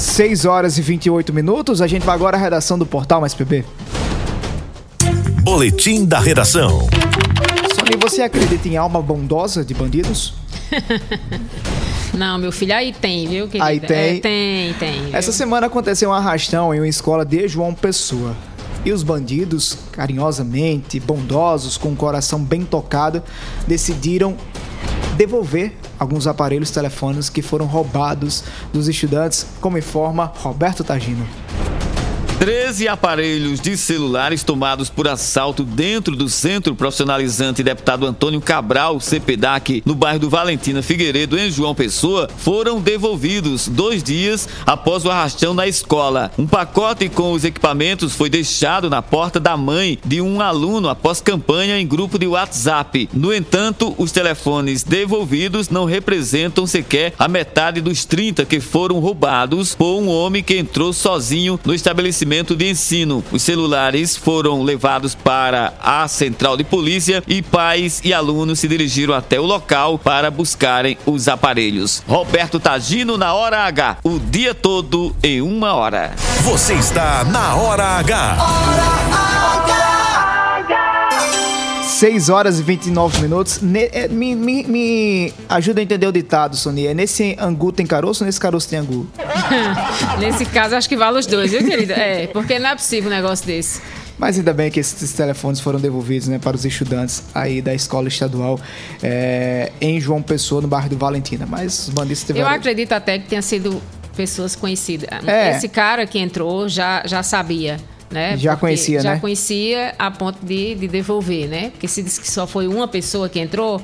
6 0.02 0.46
horas 0.46 0.80
e 0.80 0.82
28 0.82 1.32
minutos. 1.32 1.80
A 1.80 1.88
gente 1.88 2.04
vai 2.04 2.16
agora 2.16 2.36
à 2.36 2.40
redação 2.40 2.78
do 2.78 2.86
portal 2.86 3.22
Mais 3.22 3.36
PB. 3.36 3.64
Boletim 5.44 6.06
da 6.06 6.20
redação. 6.20 6.90
Sony, 7.76 7.98
você 8.02 8.24
acredita 8.24 8.68
em 8.68 8.78
alma 8.78 9.00
bondosa 9.02 9.64
de 9.64 9.74
bandidos? 9.76 10.34
Não, 12.14 12.38
meu 12.40 12.52
filho, 12.52 12.76
aí 12.76 12.92
tem, 12.92 13.28
viu? 13.28 13.48
Querida? 13.48 13.66
Aí 13.66 13.80
tem. 13.80 13.98
É, 13.98 14.20
tem, 14.20 14.74
tem. 14.74 15.06
Viu? 15.06 15.16
Essa 15.16 15.32
semana 15.32 15.68
aconteceu 15.68 16.10
um 16.10 16.14
arrastão 16.14 16.74
em 16.74 16.80
uma 16.80 16.88
escola 16.88 17.24
de 17.24 17.48
João 17.48 17.74
Pessoa. 17.74 18.36
E 18.84 18.92
os 18.92 19.04
bandidos, 19.04 19.78
carinhosamente, 19.92 21.00
bondosos, 21.00 21.78
com 21.78 21.90
o 21.90 21.96
coração 21.96 22.44
bem 22.44 22.66
tocado, 22.66 23.22
decidiram 23.68 24.36
devolver 25.18 25.74
alguns 26.00 26.28
aparelhos 26.28 26.72
telefônicos 26.72 27.30
que 27.30 27.42
foram 27.42 27.66
roubados 27.66 28.44
dos 28.74 28.88
estudantes, 28.88 29.46
como 29.60 29.78
informa 29.78 30.32
Roberto 30.36 30.84
Tagino. 30.84 31.28
13 32.42 32.88
aparelhos 32.88 33.60
de 33.60 33.78
celulares 33.78 34.44
tomados 34.44 34.90
por 34.90 35.08
assalto 35.08 35.64
dentro 35.64 36.16
do 36.16 36.28
Centro 36.28 36.74
Profissionalizante 36.74 37.62
Deputado 37.62 38.04
Antônio 38.08 38.42
Cabral, 38.42 39.00
CPDAC, 39.00 39.84
no 39.86 39.94
bairro 39.94 40.18
do 40.18 40.28
Valentina 40.28 40.82
Figueiredo, 40.82 41.38
em 41.38 41.52
João 41.52 41.76
Pessoa, 41.76 42.28
foram 42.38 42.82
devolvidos 42.82 43.68
dois 43.68 44.02
dias 44.02 44.50
após 44.66 45.06
o 45.06 45.12
arrastão 45.12 45.54
na 45.54 45.68
escola. 45.68 46.32
Um 46.36 46.48
pacote 46.48 47.08
com 47.10 47.32
os 47.32 47.44
equipamentos 47.44 48.16
foi 48.16 48.28
deixado 48.28 48.90
na 48.90 49.04
porta 49.04 49.40
da 49.40 49.56
mãe 49.56 50.00
de 50.04 50.20
um 50.20 50.42
aluno 50.42 50.90
após 50.90 51.22
campanha 51.22 51.80
em 51.80 51.86
grupo 51.86 52.18
de 52.18 52.26
WhatsApp. 52.26 53.08
No 53.14 53.32
entanto, 53.32 53.94
os 54.00 54.12
telefones 54.12 54.82
devolvidos 54.82 55.70
não 55.70 55.86
representam 55.86 56.66
sequer 56.66 57.14
a 57.20 57.28
metade 57.28 57.82
dos 57.82 58.04
30 58.04 58.46
que 58.46 58.60
foram 58.60 58.98
roubados 58.98 59.76
por 59.76 60.02
um 60.02 60.10
homem 60.10 60.42
que 60.42 60.58
entrou 60.58 60.92
sozinho 60.92 61.60
no 61.64 61.76
estabelecimento 61.76 62.31
de 62.32 62.70
ensino. 62.70 63.22
Os 63.30 63.42
celulares 63.42 64.16
foram 64.16 64.64
levados 64.64 65.14
para 65.14 65.74
a 65.82 66.08
central 66.08 66.56
de 66.56 66.64
polícia 66.64 67.22
e 67.28 67.42
pais 67.42 68.00
e 68.06 68.14
alunos 68.14 68.60
se 68.60 68.70
dirigiram 68.70 69.14
até 69.14 69.38
o 69.38 69.46
local 69.46 70.00
para 70.00 70.32
buscarem 70.32 70.98
os 71.06 71.28
aparelhos. 71.28 72.02
Roberto 72.08 72.58
Tagino 72.58 73.18
na 73.18 73.34
Hora 73.34 73.66
H, 73.66 73.98
o 74.02 74.18
dia 74.18 74.56
todo 74.56 75.14
em 75.22 75.42
uma 75.42 75.74
hora. 75.74 76.14
Você 76.44 76.74
está 76.76 77.26
na 77.26 77.56
Hora 77.56 77.84
H. 77.98 78.38
Hora 78.40 79.56
H. 79.56 79.61
6 82.02 82.30
horas 82.30 82.60
e 82.60 82.64
29 82.64 83.22
minutos. 83.22 83.62
Ne, 83.62 83.88
é, 83.92 84.08
me, 84.08 84.36
me, 84.36 84.64
me 84.64 85.34
ajuda 85.48 85.82
a 85.82 85.84
entender 85.84 86.08
o 86.08 86.12
ditado, 86.12 86.58
Sonia. 86.58 86.90
É 86.90 86.94
nesse 86.96 87.38
angu 87.40 87.72
tem 87.72 87.86
caroço 87.86 88.24
ou 88.24 88.26
nesse 88.26 88.40
caroço 88.40 88.68
tem 88.68 88.80
angu? 88.80 89.06
Nesse 90.18 90.46
caso, 90.46 90.76
acho 90.76 90.90
que 90.90 90.98
vale 90.98 91.20
os 91.20 91.28
dois, 91.28 91.52
viu, 91.52 91.64
querido? 91.64 91.94
É, 91.94 92.26
porque 92.26 92.58
não 92.58 92.70
é 92.72 92.76
possível 92.76 93.08
um 93.12 93.14
negócio 93.14 93.46
desse. 93.46 93.80
Mas 94.18 94.36
ainda 94.36 94.52
bem 94.52 94.72
que 94.72 94.80
esses 94.80 95.14
telefones 95.14 95.60
foram 95.60 95.80
devolvidos 95.80 96.28
né, 96.28 96.40
para 96.40 96.56
os 96.56 96.66
estudantes 96.66 97.22
aí 97.36 97.62
da 97.62 97.76
escola 97.76 98.08
estadual 98.08 98.60
é, 99.04 99.72
em 99.80 100.02
João 100.02 100.24
Pessoa, 100.24 100.60
no 100.60 100.68
bairro 100.68 100.90
do 100.90 100.98
Valentina. 100.98 101.46
Mas 101.48 101.88
os 101.88 101.90
bandidos 101.90 102.22
Eu 102.22 102.28
tiveram. 102.36 102.50
acredito 102.50 102.94
até 102.94 103.20
que 103.20 103.28
tenha 103.28 103.44
sido 103.44 103.80
pessoas 104.16 104.56
conhecidas. 104.56 105.08
É. 105.28 105.56
Esse 105.56 105.70
cara 105.70 106.08
que 106.08 106.18
entrou 106.18 106.68
já, 106.68 107.04
já 107.06 107.22
sabia. 107.22 107.78
Né? 108.12 108.38
Já 108.38 108.52
Porque 108.52 108.60
conhecia, 108.62 109.00
já 109.02 109.14
né? 109.14 109.20
conhecia 109.20 109.96
a 109.98 110.12
ponto 110.12 110.46
de, 110.46 110.76
de 110.76 110.88
devolver, 110.88 111.48
né? 111.48 111.70
Porque 111.70 111.88
se 111.88 112.04
diz 112.04 112.20
que 112.20 112.30
só 112.30 112.46
foi 112.46 112.68
uma 112.68 112.88
pessoa 112.88 113.30
que 113.30 113.40
entrou, 113.40 113.82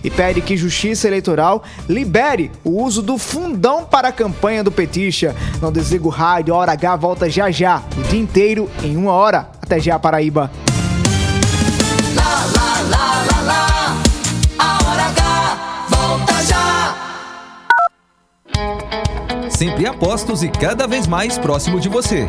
e 0.02 0.10
pede 0.10 0.40
que 0.40 0.56
Justiça 0.56 1.08
Eleitoral 1.08 1.64
libere 1.88 2.50
o 2.62 2.82
uso 2.82 3.02
do 3.02 3.18
fundão 3.18 3.84
para 3.84 4.08
a 4.08 4.12
campanha 4.12 4.62
do 4.62 4.70
petista. 4.70 5.34
Não 5.60 5.72
desliga 5.72 6.06
o 6.06 6.10
rádio, 6.10 6.54
a 6.54 6.58
Hora 6.58 6.72
H 6.72 6.96
volta 6.96 7.28
já 7.28 7.50
já, 7.50 7.82
o 7.98 8.02
dia 8.04 8.20
inteiro 8.20 8.70
em 8.82 8.96
uma 8.96 9.12
hora. 9.12 9.50
Até 9.60 9.80
já, 9.80 9.98
Paraíba. 9.98 10.50
Lá, 12.14 12.46
lá, 12.56 12.80
lá, 12.90 13.24
lá, 13.30 13.40
lá. 13.42 14.02
A 14.58 14.78
hora 14.88 15.02
H 15.02 15.86
volta 15.88 16.34
já. 16.44 16.94
Sempre 19.50 19.86
apostos 19.86 20.42
e 20.42 20.48
cada 20.48 20.86
vez 20.86 21.06
mais 21.06 21.38
próximo 21.38 21.80
de 21.80 21.88
você. 21.88 22.28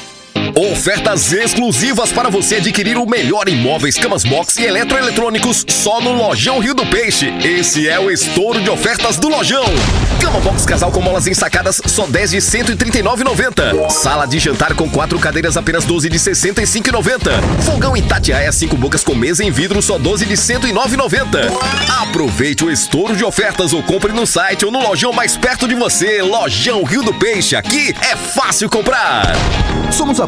Ofertas 0.55 1.31
exclusivas 1.31 2.11
para 2.11 2.29
você 2.29 2.55
adquirir 2.55 2.97
o 2.97 3.05
melhor 3.05 3.47
em 3.47 3.55
móveis, 3.55 3.97
camas 3.97 4.23
box 4.23 4.57
e 4.57 4.65
eletroeletrônicos 4.65 5.65
só 5.67 6.01
no 6.01 6.11
Lojão 6.11 6.59
Rio 6.59 6.73
do 6.73 6.85
Peixe. 6.85 7.33
Esse 7.43 7.87
é 7.87 7.99
o 7.99 8.11
estouro 8.11 8.61
de 8.61 8.69
ofertas 8.69 9.17
do 9.17 9.29
Lojão. 9.29 9.63
Cama 10.19 10.39
box 10.41 10.65
casal 10.65 10.91
com 10.91 11.01
molas 11.01 11.25
ensacadas 11.25 11.81
só 11.85 12.05
10 12.05 12.31
de 12.31 12.37
139,90. 12.37 13.89
Sala 13.89 14.25
de 14.25 14.39
jantar 14.39 14.73
com 14.75 14.89
quatro 14.89 15.17
cadeiras 15.19 15.55
apenas 15.55 15.85
12 15.85 16.09
de 16.09 16.17
65,90. 16.17 17.41
Fogão 17.63 17.95
Itatiaia 17.95 18.51
cinco 18.51 18.75
bocas 18.75 19.03
com 19.03 19.15
mesa 19.15 19.43
em 19.43 19.51
vidro 19.51 19.81
só 19.81 19.97
12 19.97 20.25
de 20.25 20.35
109,90. 20.35 21.49
Aproveite 22.01 22.65
o 22.65 22.71
estouro 22.71 23.15
de 23.15 23.23
ofertas 23.23 23.73
ou 23.73 23.81
compre 23.83 24.11
no 24.11 24.27
site 24.27 24.65
ou 24.65 24.71
no 24.71 24.79
lojão 24.79 25.13
mais 25.13 25.37
perto 25.37 25.67
de 25.67 25.75
você. 25.75 26.21
Lojão 26.21 26.83
Rio 26.83 27.03
do 27.03 27.13
Peixe. 27.13 27.55
Aqui 27.55 27.95
é 28.01 28.15
fácil 28.15 28.69
comprar. 28.69 29.33
Somos 29.91 30.19
a 30.21 30.27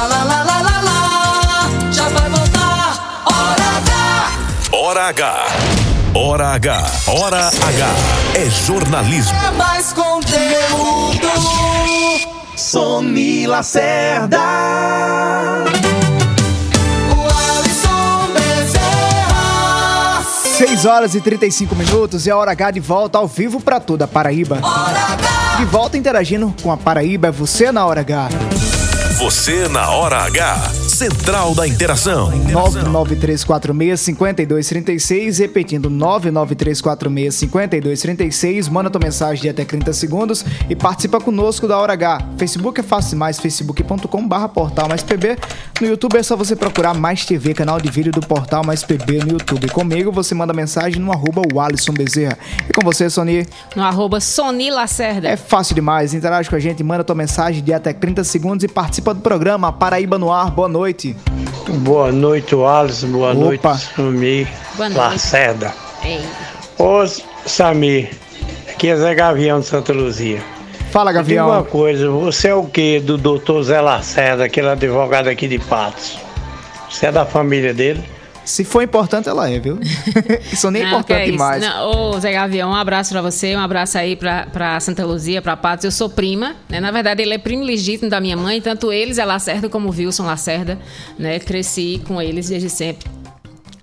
Lá, 0.00 0.06
lá, 0.06 0.24
lá, 0.24 0.42
lá, 0.42 0.60
lá, 0.62 0.80
lá. 0.80 1.92
Já 1.92 2.08
vai 2.08 2.30
voltar. 2.30 3.22
Hora 3.26 3.68
H. 3.80 4.40
Hora 4.72 5.08
H. 5.08 5.46
Hora 6.14 6.48
H. 6.54 6.90
Hora 7.06 7.48
H. 7.48 7.86
É 8.34 8.48
jornalismo. 8.48 9.36
É 9.46 9.50
mais 9.50 9.92
conteúdo. 9.92 11.28
Sony 12.56 13.46
Lacerda. 13.46 14.40
O 17.14 17.58
Alisson 17.58 18.32
Bezerra. 18.32 20.22
6 20.56 20.86
horas 20.86 21.14
e 21.14 21.20
35 21.20 21.74
minutos 21.74 22.26
e 22.26 22.30
a 22.30 22.38
Hora 22.38 22.52
H 22.52 22.70
de 22.70 22.80
volta 22.80 23.18
ao 23.18 23.28
vivo 23.28 23.60
pra 23.60 23.78
toda 23.78 24.06
a 24.06 24.08
Paraíba. 24.08 24.62
De 25.58 25.66
volta 25.66 25.98
interagindo 25.98 26.54
com 26.62 26.72
a 26.72 26.78
Paraíba 26.78 27.28
é 27.28 27.30
você 27.30 27.70
na 27.70 27.84
Hora 27.84 28.00
H. 28.00 28.30
Você 29.20 29.68
na 29.68 29.88
Hora 29.90 30.24
H. 30.24 30.70
Central 30.88 31.54
da 31.54 31.68
Interação. 31.68 32.32
993465236, 32.48 35.38
repetindo 35.38 35.90
993465236, 35.90 38.70
manda 38.70 38.88
tua 38.88 38.98
mensagem 38.98 39.42
de 39.42 39.50
até 39.50 39.62
30 39.62 39.92
segundos 39.92 40.42
e 40.70 40.76
participa 40.76 41.20
conosco 41.20 41.68
da 41.68 41.78
Hora 41.78 41.92
H. 41.92 42.28
Facebook 42.38 42.80
é 42.80 42.82
fácil 42.82 43.18
mais, 43.18 43.38
facebook.com 43.38 44.26
portal 44.48 44.88
mais 44.88 45.02
pb. 45.02 45.36
No 45.82 45.86
YouTube 45.86 46.16
é 46.16 46.22
só 46.22 46.34
você 46.34 46.56
procurar 46.56 46.94
mais 46.94 47.26
TV, 47.26 47.52
canal 47.52 47.78
de 47.78 47.90
vídeo 47.90 48.12
do 48.12 48.20
portal 48.20 48.64
mais 48.64 48.82
pb 48.82 49.18
no 49.18 49.32
YouTube. 49.32 49.68
Comigo 49.68 50.10
você 50.10 50.34
manda 50.34 50.54
mensagem 50.54 50.98
no 50.98 51.12
arroba 51.12 51.42
o 51.52 51.60
Alisson 51.60 51.92
Bezerra. 51.92 52.38
E 52.68 52.72
com 52.72 52.80
você, 52.82 53.10
Sony? 53.10 53.46
No 53.76 53.82
arroba 53.82 54.18
Sony 54.18 54.70
Lacerda. 54.70 55.28
É 55.28 55.36
fácil 55.36 55.74
demais, 55.74 56.14
interage 56.14 56.48
com 56.48 56.56
a 56.56 56.60
gente, 56.60 56.82
manda 56.82 57.04
tua 57.04 57.14
mensagem 57.14 57.62
de 57.62 57.74
até 57.74 57.92
30 57.92 58.24
segundos 58.24 58.64
e 58.64 58.68
participa 58.68 59.09
do 59.14 59.20
programa 59.20 59.72
Paraíba 59.72 60.18
no 60.18 60.32
ar. 60.32 60.50
Boa 60.50 60.68
noite. 60.68 61.16
Boa 61.68 62.10
noite, 62.12 62.54
Alisson. 62.54 63.08
Boa 63.08 63.30
Opa. 63.32 63.38
noite, 63.38 63.62
Samir 63.94 64.48
Boa 64.76 64.88
noite. 64.88 64.98
Lacerda. 64.98 65.72
Ei. 66.02 66.20
Ô, 66.78 67.04
Samir, 67.46 68.10
aqui 68.68 68.88
é 68.88 68.96
Zé 68.96 69.14
Gavião 69.14 69.60
de 69.60 69.66
Santa 69.66 69.92
Luzia. 69.92 70.42
Fala, 70.90 71.10
diga 71.12 71.22
Gavião. 71.22 71.48
uma 71.50 71.62
coisa, 71.62 72.10
você 72.10 72.48
é 72.48 72.54
o 72.54 72.64
que 72.64 72.98
do 72.98 73.16
doutor 73.16 73.62
Zé 73.62 73.80
Lacerda, 73.80 74.44
aquele 74.44 74.68
advogado 74.68 75.28
aqui 75.28 75.46
de 75.46 75.58
Patos? 75.58 76.18
Você 76.90 77.06
é 77.06 77.12
da 77.12 77.24
família 77.24 77.72
dele? 77.72 78.02
Se 78.44 78.64
for 78.64 78.82
importante, 78.82 79.28
ela 79.28 79.48
é, 79.48 79.58
viu? 79.58 79.78
Isso 80.52 80.70
nem 80.70 80.82
é 80.82 80.86
importante 80.86 81.20
é. 81.20 81.26
Não, 81.60 82.10
ô, 82.10 82.20
Zé 82.20 82.32
Gavião, 82.32 82.70
um 82.70 82.74
abraço 82.74 83.12
pra 83.12 83.22
você, 83.22 83.54
um 83.54 83.60
abraço 83.60 83.98
aí 83.98 84.16
pra, 84.16 84.46
pra 84.46 84.80
Santa 84.80 85.04
Luzia, 85.04 85.40
pra 85.40 85.56
Patos. 85.56 85.84
Eu 85.84 85.90
sou 85.90 86.08
prima, 86.08 86.56
né? 86.68 86.80
Na 86.80 86.90
verdade, 86.90 87.22
ele 87.22 87.34
é 87.34 87.38
primo 87.38 87.62
legítimo 87.62 88.10
da 88.10 88.20
minha 88.20 88.36
mãe, 88.36 88.60
tanto 88.60 88.92
eles 88.92 89.18
é 89.18 89.24
Lacerda 89.24 89.68
como 89.68 89.88
o 89.88 89.92
Wilson 89.92 90.24
Lacerda, 90.24 90.78
né? 91.18 91.38
Cresci 91.38 92.00
com 92.06 92.20
eles 92.20 92.48
desde 92.48 92.70
sempre. 92.70 93.19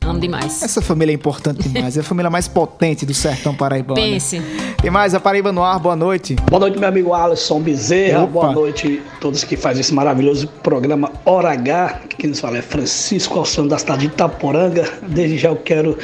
Amo 0.08 0.20
demais. 0.22 0.64
Essa 0.64 0.82
família 0.82 1.12
é 1.12 1.16
importante 1.16 1.68
demais. 1.68 1.98
É 1.98 2.00
a 2.00 2.04
família 2.04 2.30
mais 2.30 2.48
potente 2.48 3.06
do 3.06 3.14
sertão 3.14 3.54
paraibano. 3.54 4.00
Pense. 4.00 4.42
Tem 4.82 4.90
mais 4.90 5.14
a 5.14 5.20
Paraíba 5.20 5.52
no 5.52 5.62
ar. 5.62 5.80
Boa 5.80 5.98
noite. 5.98 6.36
Boa 6.50 6.62
noite, 6.62 6.80
meu 6.80 6.88
amigo 6.88 7.14
Alisson 7.14 7.60
Bezerra. 7.60 8.24
Opa. 8.24 8.32
Boa 8.32 8.52
noite 8.54 9.02
a 9.16 9.20
todos 9.20 9.44
que 9.44 9.58
fazem 9.58 9.82
esse 9.82 9.94
maravilhoso 9.94 10.48
programa 10.64 11.12
Hora 11.26 11.52
H. 11.52 12.02
Quem 12.18 12.30
nos 12.30 12.40
fala 12.40 12.58
é 12.58 12.62
Francisco 12.62 13.38
Alciano 13.38 13.68
da 13.68 13.78
cidade 13.78 14.02
de 14.02 14.06
Itaporanga. 14.08 14.90
Desde 15.10 15.38
já 15.38 15.50
eu 15.50 15.58
quero 15.58 15.98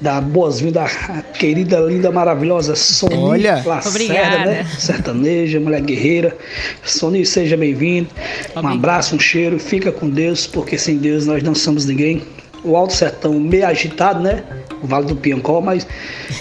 dar 0.00 0.20
boas-vindas 0.20 0.92
à 1.08 1.22
querida, 1.22 1.80
linda, 1.80 2.12
maravilhosa 2.12 2.76
Sony 2.76 3.16
Olha. 3.16 3.62
Lacerda, 3.66 3.88
Obrigada. 3.88 4.44
né? 4.44 4.66
Sertaneja, 4.78 5.58
mulher 5.58 5.80
guerreira. 5.80 6.36
Sony, 6.84 7.26
seja 7.26 7.56
bem-vindo. 7.56 8.08
Um 8.54 8.68
abraço, 8.68 9.16
um 9.16 9.18
cheiro. 9.18 9.58
Fica 9.58 9.90
com 9.90 10.08
Deus, 10.08 10.46
porque 10.46 10.78
sem 10.78 10.96
Deus 10.98 11.26
nós 11.26 11.42
não 11.42 11.56
somos 11.56 11.84
ninguém. 11.86 12.22
O 12.64 12.76
Alto 12.76 12.94
Sertão 12.94 13.34
meio 13.34 13.66
agitado, 13.66 14.20
né? 14.20 14.42
O 14.82 14.86
Vale 14.86 15.06
do 15.06 15.16
Piancó, 15.16 15.60
mas 15.60 15.86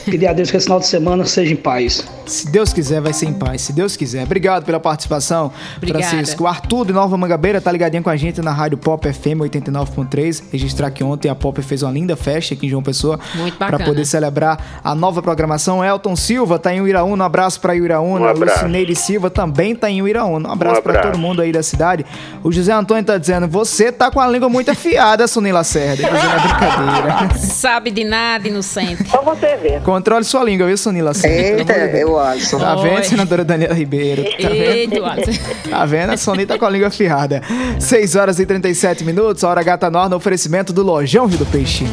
pedir 0.06 0.28
a 0.28 0.34
Deus 0.34 0.52
que 0.52 0.58
esse 0.58 0.66
final 0.66 0.80
de 0.80 0.86
semana 0.88 1.26
seja 1.26 1.52
em 1.54 1.56
paz. 1.56 2.06
Se 2.26 2.50
Deus 2.52 2.74
quiser, 2.74 3.00
vai 3.02 3.14
ser 3.14 3.26
em 3.28 3.34
paz. 3.34 3.62
Se 3.62 3.74
Deus 3.74 3.96
quiser. 3.96 4.24
Obrigado 4.24 4.66
pela 4.66 4.80
participação, 4.80 5.52
Obrigada. 5.78 6.04
Francisco. 6.06 6.44
O 6.44 6.48
Arthur 6.48 6.86
de 6.88 6.94
Nova 6.94 7.18
Mangabeira 7.18 7.60
tá 7.62 7.72
ligadinho 7.72 8.04
com 8.04 8.10
a 8.10 8.16
gente 8.18 8.42
na 8.42 8.52
Rádio 8.52 8.78
Pop 8.78 9.12
FM 9.12 9.40
89.3. 9.50 10.44
Registrar 10.52 10.92
que 10.92 11.04
ontem 11.04 11.30
a 11.30 11.36
Pop 11.36 11.62
fez 11.62 11.84
uma 11.84 11.92
linda 11.92 12.16
festa 12.16 12.54
aqui 12.54 12.66
em 12.66 12.70
João 12.70 12.84
Pessoa. 12.84 13.20
Muito 13.36 13.58
Pra 13.58 13.68
bacana. 13.72 13.86
poder 13.90 14.06
celebrar 14.06 14.82
a 14.84 14.94
nova 14.94 15.22
programação. 15.22 15.84
Elton 15.84 16.16
Silva 16.16 16.60
tá 16.60 16.74
em 16.74 16.82
Uiraúna. 16.82 17.24
Um 17.24 17.26
abraço 17.26 17.60
pra 17.62 17.74
Uiraúna. 17.74 18.26
Um 18.26 18.30
abraço. 18.30 18.60
Lucineide 18.60 18.96
Silva 18.96 19.30
também 19.30 19.74
tá 19.74 19.90
em 19.90 20.02
Uiraúna. 20.02 20.50
Um 20.50 20.52
abraço 20.52 20.80
Um 20.80 20.84
pra 20.84 20.92
abraço. 20.94 21.12
todo 21.14 21.20
mundo 21.22 21.42
aí 21.42 21.52
da 21.52 21.64
cidade. 21.64 22.06
O 22.44 22.52
José 22.52 22.74
Antônio 22.74 23.04
tá 23.04 23.18
dizendo: 23.18 23.48
Você 23.48 23.92
tá 23.92 24.12
com 24.12 24.20
a 24.20 24.28
língua 24.28 24.50
muito 24.50 24.70
afiada, 24.70 25.28
Sunil 25.28 25.54
Lacerda. 25.54 26.04
Ele 26.04 26.12
dizendo 26.12 26.34
é 26.34 26.40
brincadeira. 26.40 27.38
Sabe 27.40 27.90
de 27.92 28.04
nada, 28.04 28.27
inocente. 28.46 29.10
Só 29.10 29.22
você 29.22 29.56
ver. 29.58 29.82
Controle 29.82 30.24
sua 30.26 30.44
língua, 30.44 30.68
viu, 30.68 30.78
Sunil 30.78 31.06
Lacerda? 31.06 31.60
Eita, 31.62 31.74
Pelo 31.74 31.80
amor 31.80 31.88
de 31.88 31.94
Deus. 31.98 32.10
eu 32.10 32.20
acho. 32.20 32.60
Tá 32.60 32.76
vendo, 32.76 32.96
Oi. 32.98 33.04
senadora 33.04 33.44
Daniela 33.46 33.74
Ribeiro? 33.74 34.24
Tá 34.24 34.50
vendo? 34.50 34.62
Eita, 34.62 35.06
Alisson. 35.06 35.32
Tá 35.70 35.86
vendo? 35.86 36.14
A 36.14 36.18
Sony 36.18 36.46
tá 36.46 36.58
com 36.58 36.66
a 36.66 36.70
língua 36.70 36.88
afiada. 36.90 37.42
6 37.80 38.16
horas 38.16 38.40
e 38.40 38.46
37 38.46 39.04
minutos, 39.04 39.44
a 39.44 39.50
hora 39.50 39.64
gata 39.64 39.90
no 39.90 39.98
ar 40.00 40.10
no 40.10 40.16
oferecimento 40.16 40.72
do 40.74 40.84
Lojão 40.84 41.26
Rio 41.26 41.38
do 41.40 41.46
Peixe. 41.46 41.86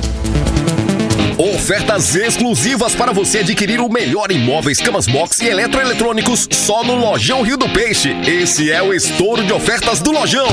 Ofertas 1.37 2.15
exclusivas 2.15 2.95
para 2.95 3.13
você 3.13 3.39
adquirir 3.39 3.81
o 3.81 3.89
melhor 3.89 4.31
em 4.31 4.39
móveis, 4.39 4.79
camas 4.79 5.09
box 5.09 5.41
e 5.41 5.49
eletroeletrônicos 5.49 6.47
só 6.53 6.85
no 6.85 6.95
Lojão 6.95 7.43
Rio 7.43 7.57
do 7.57 7.69
Peixe. 7.69 8.17
Esse 8.25 8.71
é 8.71 8.81
o 8.81 8.95
estouro 8.95 9.45
de 9.45 9.53
ofertas 9.53 9.99
do 9.99 10.13
Lojão. 10.13 10.47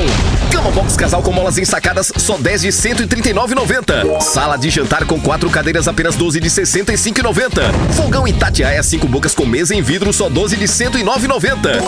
Cama 0.50 0.72
box 0.72 0.96
casal 0.96 1.22
com 1.22 1.30
molas 1.30 1.56
ensacadas 1.56 2.12
só 2.16 2.36
10 2.36 2.62
de 2.62 2.68
139,90. 2.68 4.20
Sala 4.20 4.56
de 4.56 4.70
jantar 4.70 5.04
com 5.04 5.20
quatro 5.20 5.48
cadeiras 5.48 5.86
apenas 5.86 6.16
12 6.16 6.40
de 6.40 6.48
65,90. 6.48 7.72
Fogão 7.94 8.26
Itatiaia 8.26 8.82
5 8.82 9.06
bocas 9.06 9.36
com 9.36 9.46
mesa 9.46 9.76
em 9.76 9.82
vidro 9.82 10.12
só 10.12 10.28
12 10.28 10.56
de 10.56 10.64
109,90. 10.64 11.80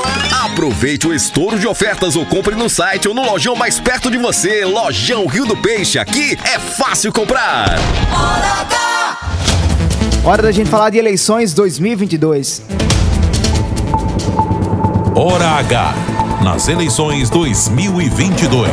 Aproveite 0.45 1.09
o 1.09 1.13
estouro 1.13 1.59
de 1.59 1.67
ofertas 1.67 2.15
ou 2.15 2.25
compre 2.25 2.55
no 2.55 2.71
site 2.71 3.09
ou 3.09 3.15
no 3.15 3.25
lojão 3.25 3.57
mais 3.57 3.81
perto 3.81 4.09
de 4.09 4.19
você. 4.19 4.65
Lojão 4.65 5.27
Rio 5.27 5.47
do 5.47 5.57
Peixe. 5.57 5.99
Aqui 5.99 6.39
é 6.45 6.61
fácil 6.61 7.13
comprar. 7.13 7.77
Hora 8.13 8.84
da 10.43 10.51
gente 10.51 10.71
falar 10.71 10.89
de 10.89 10.97
eleições 10.97 11.53
2022. 11.53 12.63
Hora 15.15 15.47
H. 15.59 15.95
Nas 16.43 16.67
eleições 16.67 17.29
2022. 17.29 18.71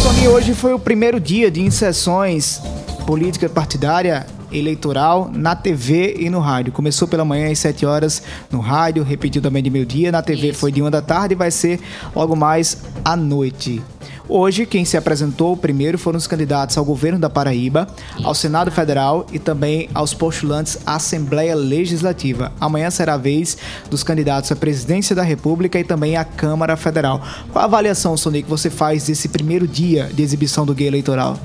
Sony, 0.00 0.28
hoje 0.28 0.54
foi 0.54 0.74
o 0.74 0.78
primeiro 0.78 1.18
dia 1.18 1.50
de 1.50 1.60
inserções 1.60 2.62
política 3.04 3.48
partidária 3.48 4.24
eleitoral 4.52 5.30
na 5.32 5.54
TV 5.54 6.16
e 6.18 6.30
no 6.30 6.40
rádio. 6.40 6.72
Começou 6.72 7.06
pela 7.06 7.24
manhã 7.24 7.50
às 7.50 7.58
7 7.58 7.86
horas 7.86 8.22
no 8.50 8.60
rádio, 8.60 9.02
repetiu 9.02 9.42
também 9.42 9.62
de 9.62 9.70
meio-dia. 9.70 10.12
Na 10.12 10.22
TV 10.22 10.52
foi 10.52 10.72
de 10.72 10.82
1 10.82 10.90
da 10.90 11.02
tarde 11.02 11.34
e 11.34 11.36
vai 11.36 11.50
ser 11.50 11.80
logo 12.14 12.34
mais 12.34 12.78
à 13.04 13.16
noite. 13.16 13.82
Hoje, 14.28 14.66
quem 14.66 14.84
se 14.84 14.94
apresentou 14.94 15.56
primeiro 15.56 15.98
foram 15.98 16.18
os 16.18 16.26
candidatos 16.26 16.76
ao 16.76 16.84
governo 16.84 17.18
da 17.18 17.30
Paraíba, 17.30 17.86
ao 18.22 18.34
Senado 18.34 18.70
Federal 18.70 19.26
e 19.32 19.38
também 19.38 19.88
aos 19.94 20.12
postulantes 20.12 20.78
à 20.84 20.96
Assembleia 20.96 21.54
Legislativa. 21.54 22.52
Amanhã 22.60 22.90
será 22.90 23.14
a 23.14 23.16
vez 23.16 23.56
dos 23.88 24.02
candidatos 24.02 24.52
à 24.52 24.56
presidência 24.56 25.16
da 25.16 25.22
República 25.22 25.80
e 25.80 25.84
também 25.84 26.18
à 26.18 26.24
Câmara 26.24 26.76
Federal. 26.76 27.22
Qual 27.50 27.62
a 27.62 27.64
avaliação, 27.64 28.18
Sonic, 28.18 28.44
que 28.44 28.50
você 28.50 28.68
faz 28.68 29.06
desse 29.06 29.28
primeiro 29.28 29.66
dia 29.66 30.10
de 30.12 30.22
exibição 30.22 30.66
do 30.66 30.74
guia 30.74 30.88
eleitoral? 30.88 31.38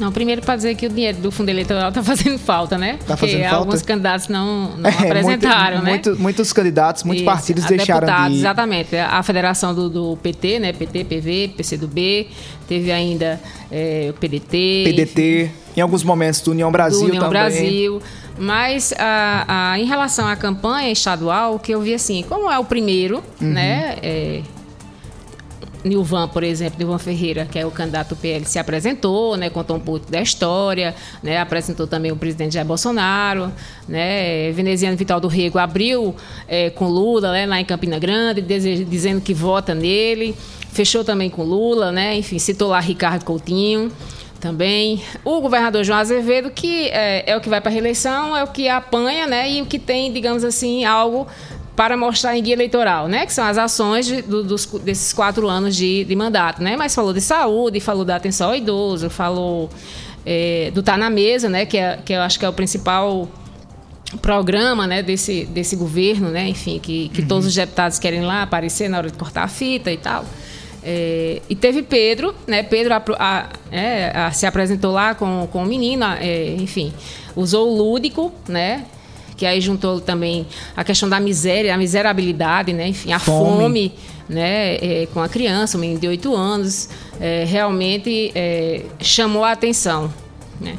Não, 0.00 0.10
primeiro 0.10 0.40
para 0.42 0.56
dizer 0.56 0.74
que 0.74 0.86
o 0.86 0.88
dinheiro 0.88 1.18
do 1.18 1.30
fundo 1.30 1.48
eleitoral 1.48 1.90
está 1.90 2.02
fazendo 2.04 2.38
falta, 2.38 2.78
né? 2.78 2.94
Tá 3.06 3.16
Porque 3.16 3.32
fazendo 3.32 3.42
falta? 3.42 3.56
alguns 3.56 3.82
candidatos 3.82 4.28
não, 4.28 4.76
não 4.76 4.88
É, 4.90 4.92
apresentaram, 4.94 5.76
muito- 5.82 5.84
né? 5.84 5.90
muito- 5.90 6.18
muitos 6.22 6.52
candidatos, 6.52 7.02
muitos 7.04 7.22
Isso, 7.22 7.30
partidos 7.30 7.64
deixaram 7.66 8.06
deputados, 8.06 8.32
de. 8.34 8.38
Exatamente. 8.40 8.96
A 8.96 9.22
federação 9.22 9.74
do, 9.74 9.88
do 9.90 10.16
PT, 10.22 10.58
né? 10.58 10.72
PT, 10.72 11.04
PV, 11.04 11.52
PCdoB, 11.56 12.28
teve 12.66 12.90
ainda 12.90 13.40
é, 13.70 14.08
o 14.10 14.14
PDT. 14.14 14.82
PDT, 14.86 15.50
em 15.76 15.80
alguns 15.80 16.02
momentos 16.02 16.40
do 16.40 16.50
União 16.52 16.72
Brasil 16.72 17.00
do 17.00 17.06
União 17.06 17.24
também. 17.24 17.40
Brasil. 17.42 18.02
Mas 18.38 18.94
a, 18.98 19.72
a- 19.72 19.78
em 19.78 19.84
relação 19.84 20.26
à 20.26 20.34
campanha 20.34 20.90
estadual, 20.90 21.56
o 21.56 21.58
que 21.58 21.72
eu 21.72 21.80
vi 21.82 21.92
assim, 21.92 22.24
como 22.26 22.50
é 22.50 22.58
o 22.58 22.64
primeiro, 22.64 23.22
Uhum. 23.40 23.48
né? 23.48 23.96
É, 24.02 24.40
Nilvan, 25.84 26.28
por 26.28 26.42
exemplo, 26.42 26.78
Nilvan 26.78 26.98
Ferreira, 26.98 27.46
que 27.46 27.58
é 27.58 27.66
o 27.66 27.70
candidato 27.70 28.14
PL, 28.14 28.44
se 28.44 28.58
apresentou, 28.58 29.36
né, 29.36 29.48
contou 29.50 29.76
um 29.76 29.80
pouco 29.80 30.10
da 30.10 30.20
história, 30.20 30.94
né, 31.22 31.38
apresentou 31.38 31.86
também 31.86 32.12
o 32.12 32.16
presidente 32.16 32.54
Jair 32.54 32.66
Bolsonaro, 32.66 33.52
né, 33.88 34.52
Veneziano 34.52 34.96
Vital 34.96 35.20
do 35.20 35.28
Rego 35.28 35.58
abriu 35.58 36.14
eh, 36.48 36.70
com 36.70 36.88
Lula, 36.88 37.32
né, 37.32 37.46
lá 37.46 37.60
em 37.60 37.64
Campina 37.64 37.98
Grande, 37.98 38.42
dizendo 38.42 39.20
que 39.20 39.32
vota 39.32 39.74
nele, 39.74 40.34
fechou 40.72 41.02
também 41.02 41.30
com 41.30 41.42
Lula, 41.42 41.90
né, 41.90 42.16
enfim, 42.16 42.38
citou 42.38 42.68
lá 42.68 42.80
Ricardo 42.80 43.24
Coutinho 43.24 43.90
também. 44.40 45.02
O 45.22 45.40
governador 45.40 45.84
João 45.84 45.98
Azevedo, 45.98 46.50
que 46.50 46.88
é, 46.88 47.30
é 47.30 47.36
o 47.36 47.40
que 47.40 47.48
vai 47.48 47.60
para 47.60 47.70
a 47.70 47.72
reeleição, 47.72 48.34
é 48.36 48.42
o 48.42 48.46
que 48.46 48.68
apanha, 48.68 49.26
né, 49.26 49.50
e 49.50 49.62
o 49.62 49.66
que 49.66 49.78
tem, 49.78 50.12
digamos 50.12 50.44
assim, 50.44 50.84
algo 50.84 51.26
para 51.80 51.96
mostrar 51.96 52.36
em 52.36 52.42
guia 52.42 52.52
eleitoral, 52.52 53.08
né? 53.08 53.24
Que 53.24 53.32
são 53.32 53.42
as 53.46 53.56
ações 53.56 54.04
de- 54.04 54.20
do- 54.20 54.44
dos, 54.44 54.66
desses 54.84 55.14
quatro 55.14 55.48
anos 55.48 55.74
de, 55.74 56.04
de 56.04 56.14
mandato, 56.14 56.62
né? 56.62 56.76
Mas 56.76 56.94
falou 56.94 57.14
de 57.14 57.22
saúde, 57.22 57.80
falou 57.80 58.04
da 58.04 58.16
atenção 58.16 58.50
ao 58.50 58.54
idoso, 58.54 59.08
falou 59.08 59.70
é, 60.26 60.70
do 60.74 60.82
Tá 60.82 60.98
na 60.98 61.08
Mesa, 61.08 61.48
né? 61.48 61.64
Que, 61.64 61.78
é, 61.78 61.98
que 62.04 62.12
eu 62.12 62.20
acho 62.20 62.38
que 62.38 62.44
é 62.44 62.48
o 62.50 62.52
principal 62.52 63.26
programa 64.20 64.86
né, 64.86 65.02
desse, 65.02 65.46
desse 65.46 65.74
governo, 65.74 66.28
né? 66.28 66.46
Enfim, 66.50 66.78
que, 66.78 67.08
que 67.08 67.22
todos 67.22 67.46
os 67.46 67.54
deputados 67.54 67.98
querem 67.98 68.20
lá 68.20 68.42
aparecer 68.42 68.90
na 68.90 68.98
hora 68.98 69.10
de 69.10 69.16
cortar 69.16 69.44
a 69.44 69.48
fita 69.48 69.90
e 69.90 69.96
tal. 69.96 70.26
É, 70.82 71.40
e 71.48 71.54
teve 71.54 71.82
Pedro, 71.82 72.34
né? 72.46 72.62
Pedro 72.62 72.92
apro- 72.92 73.16
a- 73.18 73.48
é, 73.72 74.12
a- 74.14 74.32
se 74.32 74.44
apresentou 74.44 74.92
lá 74.92 75.14
com, 75.14 75.48
com 75.50 75.62
o 75.62 75.66
menino, 75.66 76.04
é, 76.04 76.54
enfim, 76.58 76.92
usou 77.34 77.70
o 77.70 77.74
lúdico, 77.74 78.30
né? 78.46 78.84
Que 79.40 79.46
aí 79.46 79.58
juntou 79.58 80.02
também 80.02 80.46
a 80.76 80.84
questão 80.84 81.08
da 81.08 81.18
miséria, 81.18 81.74
a 81.74 81.78
miserabilidade, 81.78 82.74
né? 82.74 82.88
Enfim, 82.88 83.10
a 83.10 83.18
Fome. 83.18 83.62
fome, 83.62 83.94
né? 84.28 84.74
é, 84.76 85.08
com 85.14 85.22
a 85.22 85.30
criança, 85.30 85.78
um 85.78 85.80
menino 85.80 85.98
de 85.98 86.06
8 86.06 86.36
anos, 86.36 86.90
é, 87.18 87.44
realmente 87.48 88.30
é, 88.34 88.82
chamou 89.00 89.42
a 89.42 89.52
atenção, 89.52 90.12
né? 90.60 90.74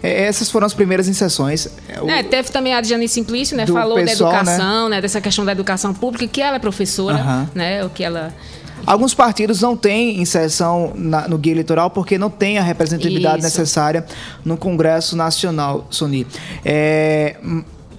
É, 0.00 0.26
Essas 0.26 0.48
foram 0.48 0.64
as 0.64 0.72
primeiras 0.74 1.08
inserções. 1.08 1.66
É, 1.88 2.00
o- 2.00 2.08
É, 2.08 2.22
teve 2.22 2.50
também 2.52 2.72
a 2.72 2.80
Diane 2.80 3.08
Simplício, 3.08 3.56
né? 3.56 3.64
Do 3.66 3.72
Falou 3.72 3.96
pessoal, 3.96 4.30
da 4.32 4.38
educação, 4.42 4.88
né? 4.88 5.00
Dessa 5.00 5.20
questão 5.20 5.44
da 5.44 5.50
educação 5.50 5.92
pública, 5.92 6.24
que 6.28 6.40
ela 6.40 6.54
é 6.54 6.60
professora, 6.60 7.16
Aham. 7.16 7.50
né? 7.52 7.84
O 7.84 7.90
que 7.90 8.04
ela. 8.04 8.32
Alguns 8.86 9.12
partidos 9.14 9.60
não 9.62 9.76
têm 9.76 10.20
inserção 10.20 10.92
na- 10.94 11.26
no 11.26 11.36
guia 11.38 11.52
eleitoral 11.54 11.90
porque 11.90 12.16
não 12.18 12.28
tem 12.30 12.58
a 12.58 12.62
representatividade 12.62 13.38
Isso. 13.38 13.44
necessária 13.58 14.04
no 14.44 14.56
Congresso 14.58 15.16
Nacional, 15.16 15.86
Sony. 15.90 16.26
É, 16.64 17.36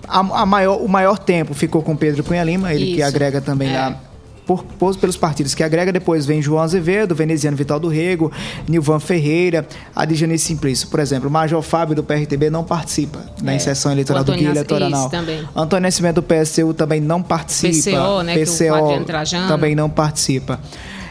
a, 0.07 0.19
a 0.19 0.45
maior, 0.45 0.77
o 0.81 0.87
maior 0.87 1.17
tempo 1.17 1.53
ficou 1.53 1.81
com 1.81 1.95
Pedro 1.95 2.23
Cunha 2.23 2.43
Lima, 2.43 2.73
ele 2.73 2.85
que 2.85 2.91
Isso. 2.99 3.03
agrega 3.05 3.41
também 3.41 3.69
É. 3.73 3.77
lá. 3.79 4.01
Por, 4.45 4.63
por- 4.63 4.95
pelos 4.97 5.17
partidos 5.17 5.55
que 5.55 5.63
agrega, 5.63 5.91
depois 5.91 6.23
vem 6.23 6.39
João 6.39 6.61
Azevedo, 6.61 7.15
Veneziano 7.15 7.57
Vital 7.57 7.79
do 7.79 7.87
Rego, 7.87 8.31
Nilvan 8.69 8.99
Ferreira, 8.99 9.67
Adjani 9.95 10.37
Simplício. 10.37 10.87
Por 10.87 10.99
exemplo, 10.99 11.27
o 11.29 11.31
Major 11.31 11.59
Fábio 11.63 11.95
do 11.95 12.03
PRTB 12.03 12.51
não 12.51 12.63
participa 12.63 13.25
na 13.41 13.53
É. 13.53 13.55
inserção 13.55 13.91
eleitoral 13.91 14.23
do 14.23 14.33
guia 14.33 14.49
eleitoral. 14.49 15.09
Antônio 15.55 15.81
Nascimento 15.81 16.21
do 16.21 16.23
PSU 16.23 16.75
também 16.75 17.01
não 17.01 17.23
participa. 17.23 17.89
PCO, 17.97 18.21
né, 18.21 18.33
que 18.35 18.45
PCO 18.45 19.47
também 19.47 19.73
não 19.73 19.89
participa. 19.89 20.59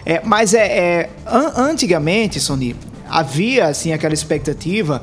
É, 0.07 0.20
mas 0.24 0.55
é, 0.55 0.66
é, 0.68 1.11
an- 1.26 1.55
antigamente, 1.70 2.38
Sony, 2.38 2.76
havia 3.11 3.66
assim 3.66 3.92
aquela 3.92 4.14
expectativa 4.14 5.03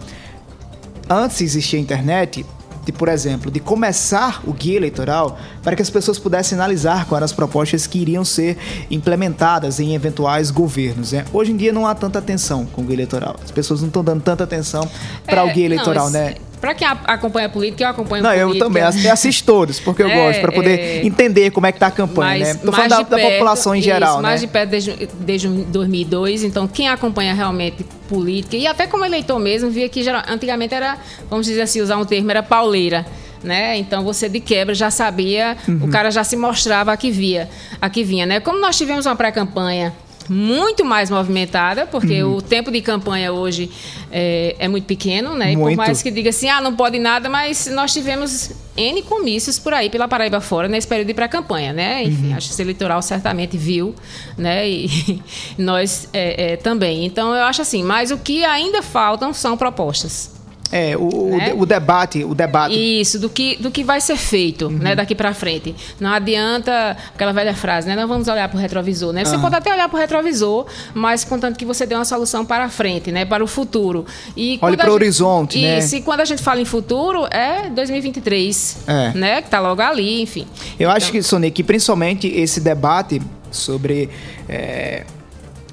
antes 1.09 1.39
de 1.39 1.43
existir 1.43 1.75
a 1.75 1.79
internet, 1.79 2.45
de, 2.85 2.91
por 2.91 3.07
exemplo, 3.07 3.51
de 3.51 3.59
começar 3.59 4.41
o 4.45 4.53
guia 4.53 4.75
eleitoral 4.77 5.37
para 5.63 5.75
que 5.75 5.81
as 5.81 5.89
pessoas 5.89 6.17
pudessem 6.17 6.57
analisar 6.57 7.05
quais 7.05 7.17
eram 7.19 7.25
as 7.25 7.31
propostas 7.33 7.85
que 7.87 7.99
iriam 7.99 8.25
ser 8.25 8.57
implementadas 8.89 9.79
em 9.79 9.93
eventuais 9.95 10.51
governos. 10.51 11.11
Né? 11.11 11.25
Hoje 11.33 11.51
em 11.51 11.57
dia 11.57 11.71
não 11.71 11.85
há 11.87 11.93
tanta 11.95 12.19
atenção 12.19 12.65
com 12.65 12.81
o 12.81 12.85
guia 12.85 12.95
eleitoral. 12.95 13.35
As 13.43 13.51
pessoas 13.51 13.81
não 13.81 13.87
estão 13.87 14.03
dando 14.03 14.21
tanta 14.21 14.43
atenção 14.43 14.89
para 15.25 15.41
É, 15.41 15.43
o 15.43 15.53
guia 15.53 15.67
não, 15.69 15.75
eleitoral, 15.75 16.05
esse- 16.07 16.13
né? 16.17 16.35
Pra 16.61 16.75
quem 16.75 16.87
acompanha 16.87 17.47
a 17.47 17.49
política, 17.49 17.83
eu 17.83 17.87
acompanho 17.89 18.21
Não, 18.23 18.31
eu 18.33 18.47
política. 18.49 18.65
também 18.67 18.83
ass- 18.83 19.03
eu 19.03 19.11
assisto 19.11 19.43
todos, 19.45 19.79
porque 19.79 20.03
eu 20.03 20.07
É, 20.09 20.15
gosto, 20.15 20.39
para 20.41 20.51
poder 20.51 20.79
é. 20.79 21.05
entender 21.05 21.49
como 21.49 21.65
é 21.65 21.71
que 21.71 21.79
tá 21.79 21.87
a 21.87 21.91
campanha, 21.91 22.29
mais, 22.39 22.41
né? 22.57 22.61
Tô 22.63 22.71
mais 22.71 22.75
falando 22.75 22.89
da, 22.91 23.01
de 23.03 23.09
da 23.09 23.15
perto, 23.17 23.31
população 23.33 23.73
em 23.75 23.79
isso, 23.79 23.85
geral, 23.87 24.17
né? 24.17 24.21
mais 24.21 24.41
de 24.41 24.47
perto 24.47 24.69
desde, 24.69 25.09
desde 25.19 25.47
2002. 25.49 26.43
Então, 26.43 26.67
quem 26.67 26.87
acompanha 26.87 27.33
realmente 27.33 27.83
política, 28.07 28.55
e 28.55 28.67
até 28.67 28.85
como 28.85 29.03
eleitor 29.03 29.39
mesmo, 29.39 29.71
via 29.71 29.89
que 29.89 30.03
geral- 30.03 30.23
antigamente 30.29 30.73
era, 30.75 30.97
vamos 31.29 31.47
dizer 31.47 31.61
assim, 31.63 31.81
usar 31.81 31.97
um 31.97 32.05
termo, 32.05 32.29
era 32.29 32.43
pauleira. 32.43 33.05
Né? 33.43 33.75
Então 33.79 34.03
você 34.03 34.29
de 34.29 34.39
quebra 34.39 34.75
já 34.75 34.91
sabia, 34.91 35.57
Uhum. 35.67 35.85
o 35.85 35.89
cara 35.89 36.11
já 36.11 36.23
se 36.23 36.37
mostrava 36.37 36.93
a 36.93 36.95
que 36.97 37.09
via, 37.09 37.49
a 37.81 37.89
que 37.89 38.03
vinha, 38.03 38.23
né? 38.23 38.39
Como 38.39 38.59
nós 38.59 38.77
tivemos 38.77 39.07
uma 39.07 39.15
pré-campanha 39.15 39.91
muito 40.29 40.83
mais 40.85 41.09
movimentada, 41.09 41.85
porque 41.85 42.23
Uhum. 42.23 42.37
o 42.37 42.41
tempo 42.41 42.71
de 42.71 42.81
campanha 42.81 43.31
hoje 43.31 43.69
é, 44.11 44.55
é 44.59 44.67
muito 44.67 44.85
pequeno, 44.85 45.35
né? 45.35 45.51
E 45.51 45.55
por 45.55 45.61
Muito. 45.63 45.77
mais 45.77 46.01
que 46.01 46.11
diga 46.11 46.29
assim, 46.29 46.49
ah, 46.49 46.59
não 46.61 46.75
pode 46.75 46.99
nada, 46.99 47.29
mas 47.29 47.67
nós 47.67 47.93
tivemos 47.93 48.51
N 48.77 49.01
comícios 49.03 49.57
por 49.59 49.73
aí 49.73 49.89
pela 49.89 50.07
Paraíba 50.07 50.39
fora 50.41 50.67
nesse 50.67 50.87
período 50.87 51.07
de 51.07 51.13
pré-campanha, 51.13 51.73
né? 51.73 52.03
Enfim, 52.03 52.27
Uhum. 52.29 52.35
a 52.35 52.39
Justiça 52.39 52.61
Eleitoral 52.61 53.01
certamente 53.01 53.57
viu, 53.57 53.93
né? 54.37 54.67
E 54.69 55.21
nós 55.57 56.07
é, 56.13 56.53
é, 56.53 56.57
também. 56.57 57.05
Então 57.05 57.33
eu 57.35 57.43
acho 57.43 57.61
assim, 57.61 57.83
mas 57.83 58.11
o 58.11 58.17
que 58.17 58.43
ainda 58.45 58.81
faltam 58.81 59.33
são 59.33 59.55
propostas. 59.57 60.40
É, 60.73 60.95
o, 60.95 61.01
o 61.33 61.37
Né? 61.37 61.53
o 61.53 61.65
debate, 61.65 62.23
o 62.23 62.33
debate 62.33 62.73
Isso, 62.75 63.19
do 63.19 63.29
que, 63.29 63.57
do 63.57 63.69
que 63.69 63.83
vai 63.83 63.99
ser 63.99 64.15
feito, 64.15 64.67
Uhum. 64.67 64.77
né, 64.77 64.95
daqui 64.95 65.13
pra 65.13 65.33
frente. 65.33 65.75
Não 65.99 66.09
adianta 66.11 66.95
aquela 67.13 67.33
velha 67.33 67.53
frase, 67.53 67.87
né? 67.89 67.95
Não 67.95 68.07
vamos 68.07 68.29
olhar 68.29 68.47
pro 68.47 68.57
retrovisor, 68.57 69.11
né? 69.11 69.25
Você 69.25 69.33
Aham. 69.35 69.41
pode 69.41 69.55
até 69.55 69.73
olhar 69.73 69.89
pro 69.89 69.97
retrovisor, 69.97 70.65
mas 70.93 71.25
contanto 71.25 71.57
que 71.59 71.65
você 71.65 71.85
dê 71.85 71.93
uma 71.93 72.05
solução 72.05 72.45
para 72.45 72.63
a 72.65 72.69
frente, 72.69 73.11
né? 73.11 73.25
Para 73.25 73.43
o 73.43 73.47
futuro. 73.47 74.05
E 74.35 74.51
Olhe 74.51 74.59
quando 74.59 74.73
a 74.75 74.77
pro 74.77 74.85
gente- 74.85 74.93
horizonte, 74.93 75.61
né? 75.61 75.79
Isso, 75.79 75.95
e 75.97 76.01
quando 76.01 76.21
a 76.21 76.25
gente 76.25 76.41
fala 76.41 76.61
em 76.61 76.65
futuro, 76.65 77.27
é 77.29 77.69
2023, 77.69 78.77
É. 78.87 79.11
né? 79.13 79.41
Que 79.41 79.49
tá 79.49 79.59
logo 79.59 79.81
ali, 79.81 80.21
enfim. 80.21 80.47
Eu 80.79 80.89
acho 80.89 81.11
que, 81.11 81.21
Sony, 81.21 81.51
que 81.51 81.63
principalmente 81.63 82.27
esse 82.27 82.61
debate 82.61 83.21
sobre. 83.51 84.09
é, 84.47 85.03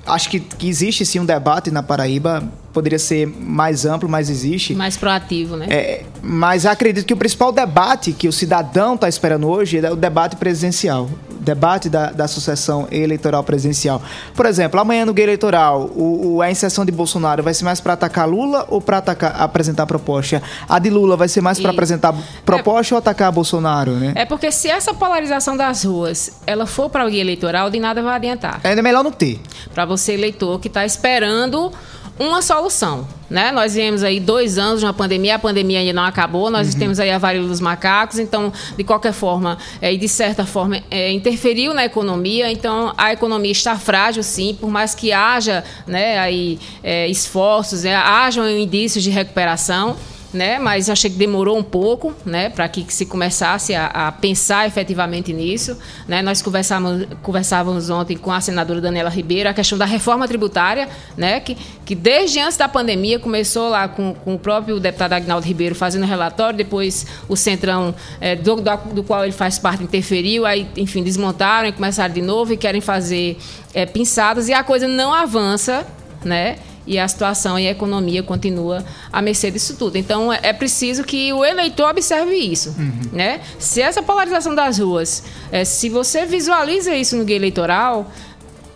acho 0.06 0.28
que, 0.28 0.40
que 0.40 0.68
existe 0.68 1.04
sim 1.06 1.20
um 1.20 1.24
debate 1.24 1.70
na 1.70 1.82
Paraíba, 1.82 2.42
poderia 2.78 2.98
ser 2.98 3.26
mais 3.26 3.84
amplo, 3.84 4.08
mas 4.08 4.30
existe. 4.30 4.74
Mais 4.74 4.96
proativo, 4.96 5.56
né? 5.56 5.66
É, 5.68 6.02
mas 6.22 6.64
acredito 6.64 7.04
que 7.04 7.12
o 7.12 7.16
principal 7.16 7.50
debate 7.52 8.12
que 8.12 8.28
o 8.28 8.32
cidadão 8.32 8.94
está 8.94 9.08
esperando 9.08 9.48
hoje 9.48 9.78
é 9.84 9.90
o 9.90 9.96
debate 9.96 10.36
presidencial. 10.36 11.08
O 11.30 11.34
debate 11.48 11.88
da, 11.88 12.10
da 12.12 12.28
sucessão 12.28 12.86
eleitoral 12.90 13.42
presidencial. 13.42 14.02
Por 14.34 14.44
exemplo, 14.46 14.78
amanhã 14.78 15.04
no 15.06 15.14
guia 15.14 15.24
eleitoral, 15.24 15.90
o, 15.96 16.34
o- 16.36 16.42
a 16.42 16.50
inserção 16.50 16.84
de 16.84 16.92
Bolsonaro 16.92 17.42
vai 17.42 17.54
ser 17.54 17.64
mais 17.64 17.80
para 17.80 17.94
atacar 17.94 18.28
Lula 18.28 18.66
ou 18.68 18.80
para 18.80 18.98
apresentar 18.98 19.86
proposta? 19.86 20.42
A 20.68 20.78
de 20.78 20.90
Lula 20.90 21.16
vai 21.16 21.26
ser 21.28 21.40
mais 21.40 21.58
para 21.58 21.70
apresentar 21.70 22.14
proposta 22.44 22.94
ou 22.94 22.98
atacar 22.98 23.32
Bolsonaro, 23.32 23.92
né? 23.92 24.12
É 24.14 24.24
porque 24.26 24.52
se 24.52 24.68
essa 24.68 24.92
polarização 24.94 25.56
das 25.56 25.84
ruas 25.84 26.32
ela 26.46 26.66
for 26.66 26.90
para 26.90 27.06
o 27.06 27.10
guia 27.10 27.20
eleitoral, 27.22 27.70
de 27.70 27.80
nada 27.80 28.02
vai 28.02 28.14
adiantar. 28.16 28.60
É 28.62 28.80
melhor 28.82 29.02
não 29.02 29.12
ter. 29.12 29.40
Para 29.74 29.84
você, 29.86 30.12
eleitor, 30.12 30.60
que 30.60 30.68
está 30.68 30.84
esperando 30.84 31.72
uma 32.18 32.42
solução. 32.42 33.06
Né? 33.30 33.52
Nós 33.52 33.74
viemos 33.74 34.02
aí 34.02 34.18
dois 34.18 34.56
anos 34.56 34.80
de 34.80 34.86
uma 34.86 34.94
pandemia, 34.94 35.34
a 35.34 35.38
pandemia 35.38 35.80
ainda 35.80 35.92
não 35.92 36.04
acabou, 36.04 36.50
nós 36.50 36.74
temos 36.74 36.98
aí 36.98 37.10
a 37.10 37.18
varíola 37.18 37.48
dos 37.48 37.60
macacos, 37.60 38.18
então, 38.18 38.50
de 38.76 38.82
qualquer 38.82 39.12
forma, 39.12 39.58
é, 39.82 39.92
e 39.92 39.98
de 39.98 40.08
certa 40.08 40.46
forma, 40.46 40.82
é, 40.90 41.12
interferiu 41.12 41.74
na 41.74 41.84
economia, 41.84 42.50
então 42.50 42.92
a 42.96 43.12
economia 43.12 43.52
está 43.52 43.76
frágil, 43.76 44.22
sim, 44.22 44.56
por 44.58 44.70
mais 44.70 44.94
que 44.94 45.12
haja 45.12 45.62
né, 45.86 46.18
aí, 46.18 46.58
é, 46.82 47.06
esforços, 47.08 47.82
né, 47.82 47.94
hajam 47.94 48.48
indícios 48.48 49.04
de 49.04 49.10
recuperação. 49.10 49.96
Né? 50.32 50.58
Mas 50.58 50.90
achei 50.90 51.10
que 51.10 51.16
demorou 51.16 51.56
um 51.56 51.62
pouco, 51.62 52.14
né? 52.24 52.50
Para 52.50 52.68
que 52.68 52.84
se 52.92 53.06
começasse 53.06 53.74
a, 53.74 53.86
a, 53.86 54.12
pensar 54.12 54.66
efetivamente 54.66 55.32
nisso, 55.32 55.76
né? 56.06 56.20
Nós 56.22 56.42
conversávamos, 56.42 57.06
conversávamos 57.22 57.90
ontem 57.90 58.16
com 58.16 58.30
a 58.30 58.40
senadora 58.40 58.80
Daniela 58.80 59.08
Ribeiro 59.08 59.48
a 59.48 59.54
questão 59.54 59.78
da 59.78 59.84
reforma 59.84 60.28
tributária, 60.28 60.88
né? 61.16 61.40
Que, 61.40 61.56
que 61.84 61.94
desde 61.94 62.40
antes 62.40 62.56
da 62.56 62.68
pandemia 62.68 63.18
começou 63.18 63.70
lá 63.70 63.88
com, 63.88 64.14
com 64.14 64.34
o 64.34 64.38
próprio 64.38 64.78
deputado 64.78 65.14
Agnaldo 65.14 65.46
Ribeiro 65.46 65.74
fazendo 65.74 66.04
relatório, 66.04 66.56
depois 66.56 67.06
o 67.28 67.36
Centrão, 67.36 67.94
é, 68.20 68.36
do, 68.36 68.56
do, 68.56 68.76
do, 68.94 69.02
qual 69.02 69.24
ele 69.24 69.32
faz 69.32 69.58
parte, 69.58 69.82
interferiu, 69.82 70.44
aí, 70.44 70.68
enfim, 70.76 71.02
desmontaram 71.02 71.68
e 71.68 71.72
começaram 71.72 72.12
de 72.12 72.22
novo 72.22 72.52
e 72.52 72.56
querem 72.56 72.80
fazer 72.80 73.38
é, 73.72 73.86
pinçadas 73.86 74.48
e 74.48 74.52
a 74.52 74.62
coisa 74.62 74.86
não 74.86 75.14
avança, 75.14 75.86
né? 76.24 76.58
E 76.88 76.98
a 76.98 77.06
situação 77.06 77.58
e 77.58 77.68
a 77.68 77.70
economia 77.70 78.22
continua 78.22 78.82
à 79.12 79.20
mercê 79.20 79.50
disso 79.50 79.76
tudo. 79.76 79.96
Então 79.96 80.32
é, 80.32 80.40
é 80.42 80.52
preciso 80.54 81.04
que 81.04 81.32
o 81.32 81.44
eleitor 81.44 81.90
observe 81.90 82.34
isso, 82.34 82.74
uhum. 82.78 83.00
né? 83.12 83.40
Se 83.58 83.82
essa 83.82 84.02
polarização 84.02 84.54
das 84.54 84.78
ruas, 84.78 85.22
é, 85.52 85.64
se 85.64 85.90
você 85.90 86.24
visualiza 86.24 86.94
isso 86.94 87.14
no 87.16 87.24
guia 87.24 87.36
eleitoral, 87.36 88.10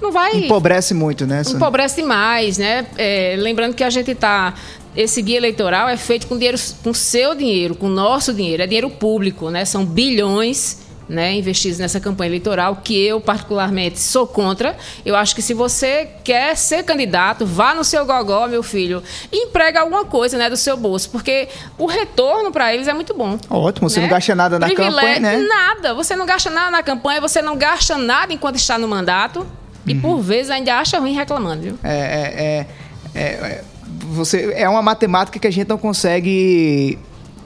não 0.01 0.13
vai 0.13 0.45
empobrece 0.45 0.93
muito, 0.93 1.27
né? 1.27 1.43
Sônia? 1.43 1.57
Empobrece 1.57 1.97
demais, 1.97 2.59
né? 2.59 2.87
É, 2.99 3.35
lembrando 3.39 3.75
que 3.75 3.83
a 3.83 3.91
gente 3.91 4.11
está 4.11 4.55
esse 4.95 5.23
guia 5.23 5.39
eleitoral 5.39 5.89
é 5.89 5.97
feito 5.97 6.27
com 6.27 6.37
dinheiro, 6.37 6.59
com 6.85 6.93
seu 6.93 7.35
dinheiro, 7.35 7.75
com 7.75 7.89
nosso 7.89 8.35
dinheiro, 8.35 8.63
é 8.63 8.67
dinheiro 8.67 8.91
público, 8.91 9.49
né? 9.49 9.65
São 9.65 9.87
bilhões 9.87 10.79
né, 11.09 11.34
investidos 11.34 11.78
nessa 11.78 12.00
campanha 12.00 12.28
eleitoral, 12.28 12.76
que 12.76 13.00
eu 13.00 13.20
particularmente 13.20 13.98
sou 13.98 14.26
contra. 14.26 14.76
Eu 15.05 15.16
acho 15.16 15.34
que 15.34 15.42
se 15.42 15.55
você 15.55 16.09
quer 16.24 16.57
ser 16.57 16.84
candidato, 16.84 17.44
vá 17.44 17.74
no 17.74 17.84
seu 17.84 18.05
gogó, 18.07 18.46
meu 18.46 18.62
filho, 18.62 19.03
e 19.30 19.46
emprega 19.46 19.80
alguma 19.80 20.05
coisa, 20.05 20.38
né, 20.38 20.48
do 20.48 20.57
seu 20.57 20.76
bolso, 20.76 21.11
porque 21.11 21.48
o 21.78 21.86
retorno 21.86 22.50
para 22.50 22.72
eles 22.72 22.88
é 22.88 22.94
muito 22.94 23.14
bom. 23.14 23.38
Ótimo, 23.48 23.88
você 23.88 24.00
né? 24.00 24.07
não 24.07 24.11
gasta 24.11 24.34
nada 24.34 24.59
na 24.59 24.66
Privilégio, 24.66 24.96
campanha, 24.96 25.20
né? 25.20 25.36
Nada, 25.38 25.94
você 25.94 26.16
não 26.16 26.26
gasta 26.26 26.50
nada 26.50 26.70
na 26.70 26.82
campanha, 26.82 27.20
você 27.20 27.42
não 27.42 27.57
gasta 27.57 27.96
nada 27.98 28.32
enquanto 28.32 28.57
está 28.57 28.78
no 28.78 28.88
mandato. 28.88 29.46
E 29.86 29.94
uhum. 29.94 30.00
por 30.00 30.20
vezes 30.20 30.50
ainda 30.50 30.76
acha 30.76 30.98
ruim 30.98 31.12
reclamando, 31.12 31.62
viu? 31.62 31.78
É, 31.82 32.66
é, 33.14 33.20
é, 33.20 33.20
é, 33.20 33.64
você, 34.11 34.53
é 34.55 34.68
uma 34.68 34.82
matemática 34.82 35.38
que 35.38 35.46
a 35.46 35.50
gente 35.50 35.68
não 35.68 35.78
consegue 35.78 36.98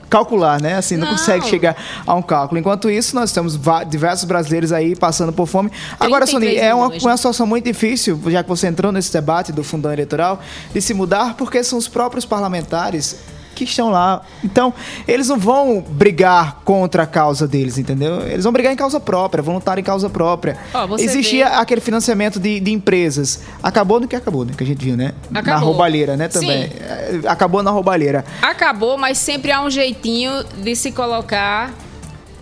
calcular, 0.09 0.61
né? 0.61 0.75
Assim, 0.75 0.97
não, 0.97 1.05
não, 1.05 1.13
consegue 1.13 1.45
chegar 1.45 1.75
a 2.05 2.13
um 2.15 2.21
cálculo. 2.21 2.59
Enquanto 2.59 2.89
isso, 2.89 3.15
nós 3.15 3.31
temos 3.31 3.59
diversos 3.87 4.25
brasileiros 4.25 4.71
aí 4.71 4.95
passando 4.95 5.31
por 5.31 5.47
fome. 5.47 5.71
Agora, 5.99 6.25
Sony, 6.25 6.55
é 6.55 6.73
uma, 6.73 6.87
uma 6.87 7.17
situação 7.17 7.45
muito 7.45 7.65
difícil, 7.65 8.19
já 8.27 8.43
que 8.43 8.49
você 8.49 8.67
entrou 8.67 8.91
nesse 8.91 9.11
debate 9.11 9.51
do 9.51 9.63
fundão 9.63 9.91
eleitoral, 9.91 10.39
de 10.73 10.81
se 10.81 10.93
mudar, 10.93 11.35
porque 11.35 11.63
são 11.63 11.77
os 11.77 11.87
próprios 11.87 12.25
parlamentares 12.25 13.17
que 13.57 13.63
estão 13.63 13.89
lá. 13.89 14.21
Então, 14.43 14.73
eles 15.07 15.27
não 15.27 15.37
vão 15.37 15.81
brigar 15.81 16.61
contra 16.63 17.03
a 17.03 17.07
causa 17.07 17.47
deles, 17.47 17.77
entendeu? 17.77 18.21
Eles 18.21 18.43
vão 18.43 18.53
brigar 18.53 18.71
em 18.71 18.75
causa 18.75 18.99
própria, 18.99 19.41
vão 19.41 19.55
lutar 19.55 19.79
em 19.79 19.83
causa 19.83 20.09
própria. 20.09 20.57
Existia 20.99 21.49
vê... 21.49 21.55
aquele 21.55 21.81
financiamento 21.81 22.39
de, 22.39 22.59
de, 22.59 22.71
empresas. 22.71 23.41
Acabou 23.63 23.99
no 23.99 24.07
que 24.07 24.15
acabou, 24.15 24.45
né? 24.45 24.53
Que 24.55 24.63
a 24.63 24.67
gente 24.67 24.83
viu, 24.83 24.95
né? 24.95 25.13
Acabou. 25.31 25.53
Na 25.53 25.57
roubalheira, 25.57 26.15
né? 26.15 26.27
Também. 26.27 26.69
Sim. 26.69 26.75
É, 26.79 27.27
acabou 27.27 27.63
na 27.63 27.71
roubalheira. 27.71 28.23
Acabou, 28.41 28.97
mas 28.97 29.17
sempre 29.17 29.51
há 29.51 29.61
um 29.61 29.69
jeitinho 29.69 30.43
de 30.61 30.75
se 30.75 30.91
colocar 30.91 31.73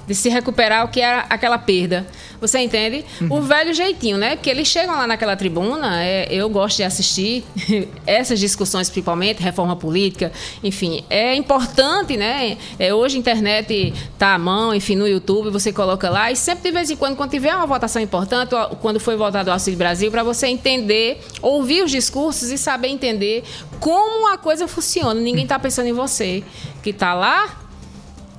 de 0.07 0.13
se 0.13 0.29
recuperar 0.29 0.85
o 0.85 0.87
que 0.89 1.01
era 1.01 1.25
aquela 1.29 1.57
perda. 1.57 2.05
Você 2.47 2.59
entende? 2.59 3.03
Uhum. 3.21 3.37
O 3.37 3.41
velho 3.41 3.73
jeitinho, 3.73 4.17
né? 4.17 4.35
Porque 4.35 4.49
eles 4.49 4.67
chegam 4.67 4.95
lá 4.95 5.07
naquela 5.07 5.35
tribuna, 5.35 6.03
é, 6.03 6.27
eu 6.29 6.47
gosto 6.49 6.77
de 6.77 6.83
assistir 6.83 7.43
essas 8.05 8.39
discussões, 8.39 8.89
principalmente, 8.89 9.41
reforma 9.41 9.75
política, 9.75 10.31
enfim, 10.63 11.03
é 11.09 11.35
importante, 11.35 12.15
né? 12.15 12.57
É, 12.77 12.93
hoje 12.93 13.17
a 13.17 13.19
internet 13.19 13.93
tá 14.17 14.35
à 14.35 14.37
mão, 14.37 14.73
enfim, 14.73 14.95
no 14.95 15.07
YouTube, 15.07 15.49
você 15.49 15.73
coloca 15.73 16.09
lá, 16.09 16.31
e 16.31 16.35
sempre 16.35 16.63
de 16.63 16.71
vez 16.71 16.89
em 16.89 16.95
quando, 16.95 17.15
quando 17.15 17.31
tiver 17.31 17.55
uma 17.55 17.65
votação 17.65 18.01
importante, 18.01 18.51
quando 18.81 18.99
foi 18.99 19.15
votado 19.15 19.49
o 19.49 19.53
Auxílio 19.53 19.77
Brasil, 19.77 20.11
para 20.11 20.23
você 20.23 20.47
entender, 20.47 21.21
ouvir 21.41 21.83
os 21.83 21.91
discursos 21.91 22.51
e 22.51 22.57
saber 22.57 22.89
entender 22.89 23.43
como 23.79 24.31
a 24.31 24.37
coisa 24.37 24.67
funciona. 24.67 25.19
Ninguém 25.19 25.43
está 25.43 25.57
pensando 25.57 25.87
em 25.87 25.93
você, 25.93 26.43
que 26.83 26.91
está 26.91 27.13
lá 27.13 27.61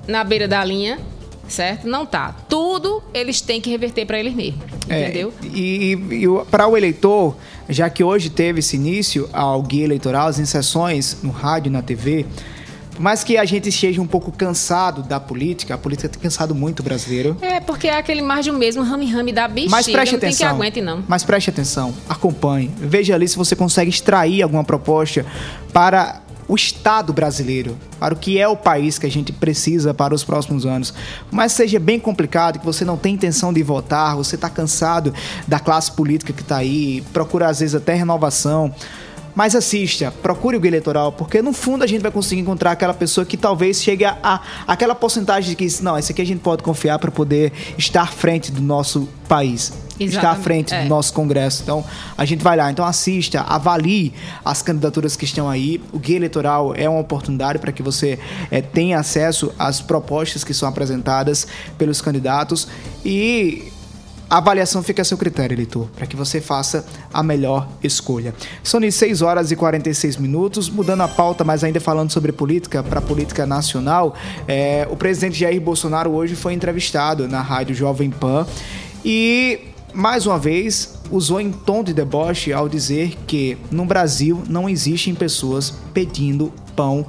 na 0.07 0.23
beira 0.23 0.47
da 0.47 0.63
linha 0.63 0.99
certo? 1.47 1.87
Não 1.87 2.05
tá. 2.05 2.35
Tudo 2.47 3.03
eles 3.13 3.41
têm 3.41 3.59
que 3.61 3.69
reverter 3.69 4.05
para 4.05 4.19
eles 4.19 4.33
mesmos, 4.33 4.63
é, 4.89 5.03
entendeu? 5.03 5.33
E, 5.43 5.97
e, 6.11 6.23
e 6.23 6.45
para 6.49 6.67
o 6.67 6.77
eleitor, 6.77 7.35
já 7.69 7.89
que 7.89 8.03
hoje 8.03 8.29
teve 8.29 8.59
esse 8.59 8.75
início 8.75 9.29
ao 9.33 9.61
guia 9.61 9.83
eleitoral, 9.83 10.27
as 10.27 10.39
inserções 10.39 11.17
no 11.23 11.31
rádio 11.31 11.69
e 11.69 11.71
na 11.71 11.81
TV, 11.81 12.25
por 12.97 13.03
mais 13.03 13.23
que 13.23 13.37
a 13.37 13.45
gente 13.45 13.69
esteja 13.69 14.01
um 14.01 14.07
pouco 14.07 14.31
cansado 14.31 15.03
da 15.03 15.19
política, 15.19 15.75
a 15.75 15.77
política 15.77 16.09
tem 16.09 16.19
cansado 16.19 16.55
muito 16.55 16.79
o 16.79 16.83
brasileiro. 16.83 17.37
É, 17.41 17.59
porque 17.59 17.87
é 17.87 17.95
aquele 17.95 18.23
mais 18.23 18.43
de 18.43 18.49
um 18.49 18.57
mesmo 18.57 18.81
rame-rame 18.81 19.31
da 19.31 19.47
bexiga. 19.47 19.69
Mas 19.69 19.85
preste 19.87 20.13
não 20.13 20.17
atenção. 20.17 20.47
Tem 20.47 20.57
que 20.57 20.63
aguente, 20.63 20.81
não. 20.81 21.03
Mas 21.07 21.23
preste 21.23 21.51
atenção, 21.51 21.93
acompanhe. 22.09 22.71
Veja 22.75 23.13
ali 23.13 23.27
se 23.27 23.37
você 23.37 23.55
consegue 23.55 23.91
extrair 23.91 24.41
alguma 24.41 24.63
proposta 24.63 25.23
para 25.71 26.23
o 26.47 26.55
Estado 26.55 27.11
brasileiro, 27.11 27.77
para 27.99 28.13
o 28.13 28.17
que 28.17 28.39
é 28.39 28.47
o 28.47 28.55
país 28.55 28.97
que 28.97 29.05
a 29.05 29.11
gente 29.11 29.33
precisa 29.33 29.93
para 29.93 30.15
os 30.15 30.23
próximos 30.23 30.65
anos. 30.65 30.93
Mas 31.29 31.51
seja 31.51 31.79
bem 31.79 31.99
complicado, 31.99 32.59
que 32.59 32.65
você 32.65 32.85
não 32.85 32.97
tem 32.97 33.15
intenção 33.15 33.51
de 33.51 33.61
votar, 33.61 34.15
você 34.15 34.35
está 34.35 34.49
cansado 34.49 35.13
da 35.47 35.59
classe 35.59 35.91
política 35.91 36.31
que 36.31 36.41
está 36.41 36.57
aí, 36.57 37.03
procura 37.11 37.49
às 37.49 37.59
vezes 37.59 37.75
até 37.75 37.93
renovação. 37.93 38.73
Mas 39.37 39.53
assista, 39.53 40.11
procure 40.11 40.57
o 40.57 40.59
guia 40.59 40.71
eleitoral, 40.71 41.11
porque 41.11 41.43
no 41.43 41.53
fundo 41.53 41.83
a 41.83 41.87
gente 41.87 42.01
vai 42.01 42.09
conseguir 42.09 42.41
encontrar 42.41 42.71
aquela 42.71 42.91
pessoa 42.91 43.23
que 43.23 43.37
talvez 43.37 43.83
chegue 43.83 44.03
a, 44.03 44.17
a 44.23 44.41
aquela 44.65 44.95
porcentagem 44.95 45.51
de 45.51 45.55
que, 45.55 45.83
não, 45.83 45.95
esse 45.95 46.11
aqui 46.11 46.23
a 46.23 46.25
gente 46.25 46.39
pode 46.39 46.63
confiar 46.63 46.97
para 46.97 47.11
poder 47.11 47.53
estar 47.77 48.01
à 48.01 48.07
frente 48.07 48.51
do 48.51 48.63
nosso 48.63 49.07
país. 49.27 49.71
Exatamente. 49.99 50.15
Estar 50.15 50.31
à 50.31 50.35
frente 50.35 50.73
é. 50.73 50.81
do 50.81 50.89
nosso 50.89 51.13
Congresso. 51.13 51.61
Então, 51.61 51.85
a 52.17 52.25
gente 52.25 52.43
vai 52.43 52.57
lá. 52.57 52.71
Então, 52.71 52.83
assista, 52.83 53.41
avalie 53.41 54.11
as 54.43 54.63
candidaturas 54.63 55.15
que 55.15 55.25
estão 55.25 55.47
aí. 55.47 55.79
O 55.93 55.99
guia 55.99 56.15
eleitoral 56.15 56.73
é 56.75 56.89
uma 56.89 56.99
oportunidade 56.99 57.59
para 57.59 57.71
que 57.71 57.83
você 57.83 58.17
é, 58.49 58.59
tenha 58.59 58.97
acesso 58.97 59.53
às 59.59 59.79
propostas 59.81 60.43
que 60.43 60.53
são 60.53 60.67
apresentadas 60.67 61.45
pelos 61.77 62.01
candidatos 62.01 62.67
e 63.05 63.71
a 64.29 64.37
avaliação 64.37 64.83
fica 64.83 65.01
a 65.01 65.05
seu 65.05 65.17
critério, 65.17 65.55
eleitor, 65.55 65.87
para 65.95 66.05
que 66.05 66.15
você 66.15 66.41
faça 66.41 66.85
a 67.13 67.23
melhor 67.23 67.67
escolha. 67.81 68.33
São 68.61 68.79
6 68.89 69.21
horas 69.21 69.51
e 69.51 69.55
46 69.55 70.17
minutos, 70.17 70.69
mudando 70.69 71.01
a 71.01 71.07
pauta, 71.07 71.43
mas 71.43 71.63
ainda 71.63 71.79
falando 71.79 72.11
sobre 72.11 72.31
política, 72.31 72.83
para 72.83 72.99
política 72.99 73.45
nacional. 73.45 74.15
É, 74.47 74.87
o 74.91 74.97
presidente 74.97 75.39
Jair 75.39 75.61
Bolsonaro 75.61 76.11
hoje 76.11 76.35
foi 76.35 76.53
entrevistado 76.53 77.27
na 77.27 77.41
rádio 77.41 77.73
Jovem 77.73 78.09
Pan 78.09 78.45
e, 79.03 79.59
mais 79.93 80.25
uma 80.25 80.37
vez, 80.37 80.95
usou 81.09 81.39
em 81.39 81.51
tom 81.51 81.81
de 81.81 81.93
deboche 81.93 82.51
ao 82.51 82.67
dizer 82.67 83.15
que 83.25 83.57
no 83.71 83.85
Brasil 83.85 84.43
não 84.49 84.67
existem 84.67 85.15
pessoas 85.15 85.73
pedindo 85.93 86.51
pão 86.75 87.05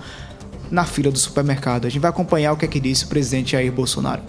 na 0.71 0.85
fila 0.85 1.11
do 1.11 1.19
supermercado. 1.19 1.87
A 1.87 1.91
gente 1.91 2.01
vai 2.01 2.11
acompanhar 2.11 2.53
o 2.53 2.57
que 2.57 2.65
é 2.65 2.69
que 2.69 2.79
disse 2.79 3.05
o 3.05 3.09
presidente 3.09 3.53
Jair 3.53 3.73
Bolsonaro. 3.73 4.23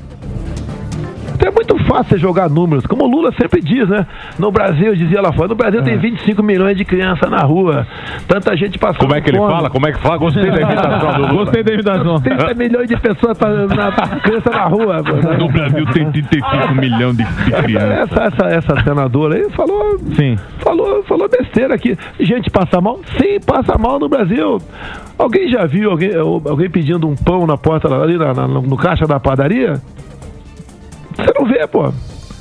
Então 1.40 1.48
é 1.48 1.52
muito 1.52 1.78
fácil 1.86 2.18
jogar 2.18 2.50
números, 2.50 2.86
como 2.86 3.06
o 3.06 3.08
Lula 3.08 3.32
sempre 3.40 3.62
diz, 3.62 3.88
né? 3.88 4.06
No 4.38 4.52
Brasil, 4.52 4.94
dizia 4.94 5.22
lá 5.22 5.32
fora, 5.32 5.48
no 5.48 5.56
Brasil 5.56 5.80
é. 5.80 5.84
tem 5.84 5.98
25 5.98 6.44
milhões 6.44 6.76
de 6.76 6.84
crianças 6.84 7.32
na 7.32 7.40
rua, 7.40 7.88
tanta 8.28 8.58
gente 8.58 8.78
passando 8.78 9.00
Como 9.00 9.16
é 9.16 9.22
que 9.22 9.30
ele 9.30 9.38
fala? 9.38 9.70
Como 9.70 9.88
é 9.88 9.94
que 9.94 10.00
fala? 10.00 10.18
Gostei 10.18 10.52
da 10.52 10.62
imitação 10.62 11.14
do 11.14 11.22
Lula. 11.22 11.34
Gostei 11.46 11.64
da 11.64 11.74
imitação. 11.74 12.20
30 12.20 12.54
milhões 12.56 12.90
de 12.90 12.98
pessoas 12.98 13.38
na, 13.40 14.20
criança 14.20 14.50
na 14.50 14.66
rua. 14.66 15.02
No 15.38 15.48
Brasil 15.48 15.86
tem 15.94 16.12
35 16.12 16.76
milhões 16.76 17.16
de, 17.16 17.24
de 17.24 17.52
crianças. 17.52 18.12
Essa, 18.12 18.24
essa, 18.24 18.46
essa 18.48 18.84
senadora 18.84 19.36
aí 19.36 19.50
falou, 19.52 19.98
Sim. 20.18 20.36
falou, 20.58 21.04
falou 21.04 21.30
besteira 21.30 21.74
aqui. 21.74 21.98
Gente 22.20 22.50
passa 22.50 22.82
mal? 22.82 23.00
Sim, 23.18 23.40
passa 23.46 23.78
mal 23.78 23.98
no 23.98 24.10
Brasil. 24.10 24.58
Alguém 25.18 25.50
já 25.50 25.66
viu 25.66 25.92
alguém, 25.92 26.14
alguém 26.16 26.70
pedindo 26.70 27.08
um 27.08 27.16
pão 27.16 27.48
na 27.48 27.58
porta 27.58 27.88
ali 27.94 28.18
na, 28.18 28.34
na, 28.34 28.48
no 28.48 28.76
caixa 28.76 29.06
da 29.06 29.22
padaria? 29.22 29.80
Você 31.20 31.34
não 31.40 31.46
vê, 31.46 31.68
pô. 31.68 31.92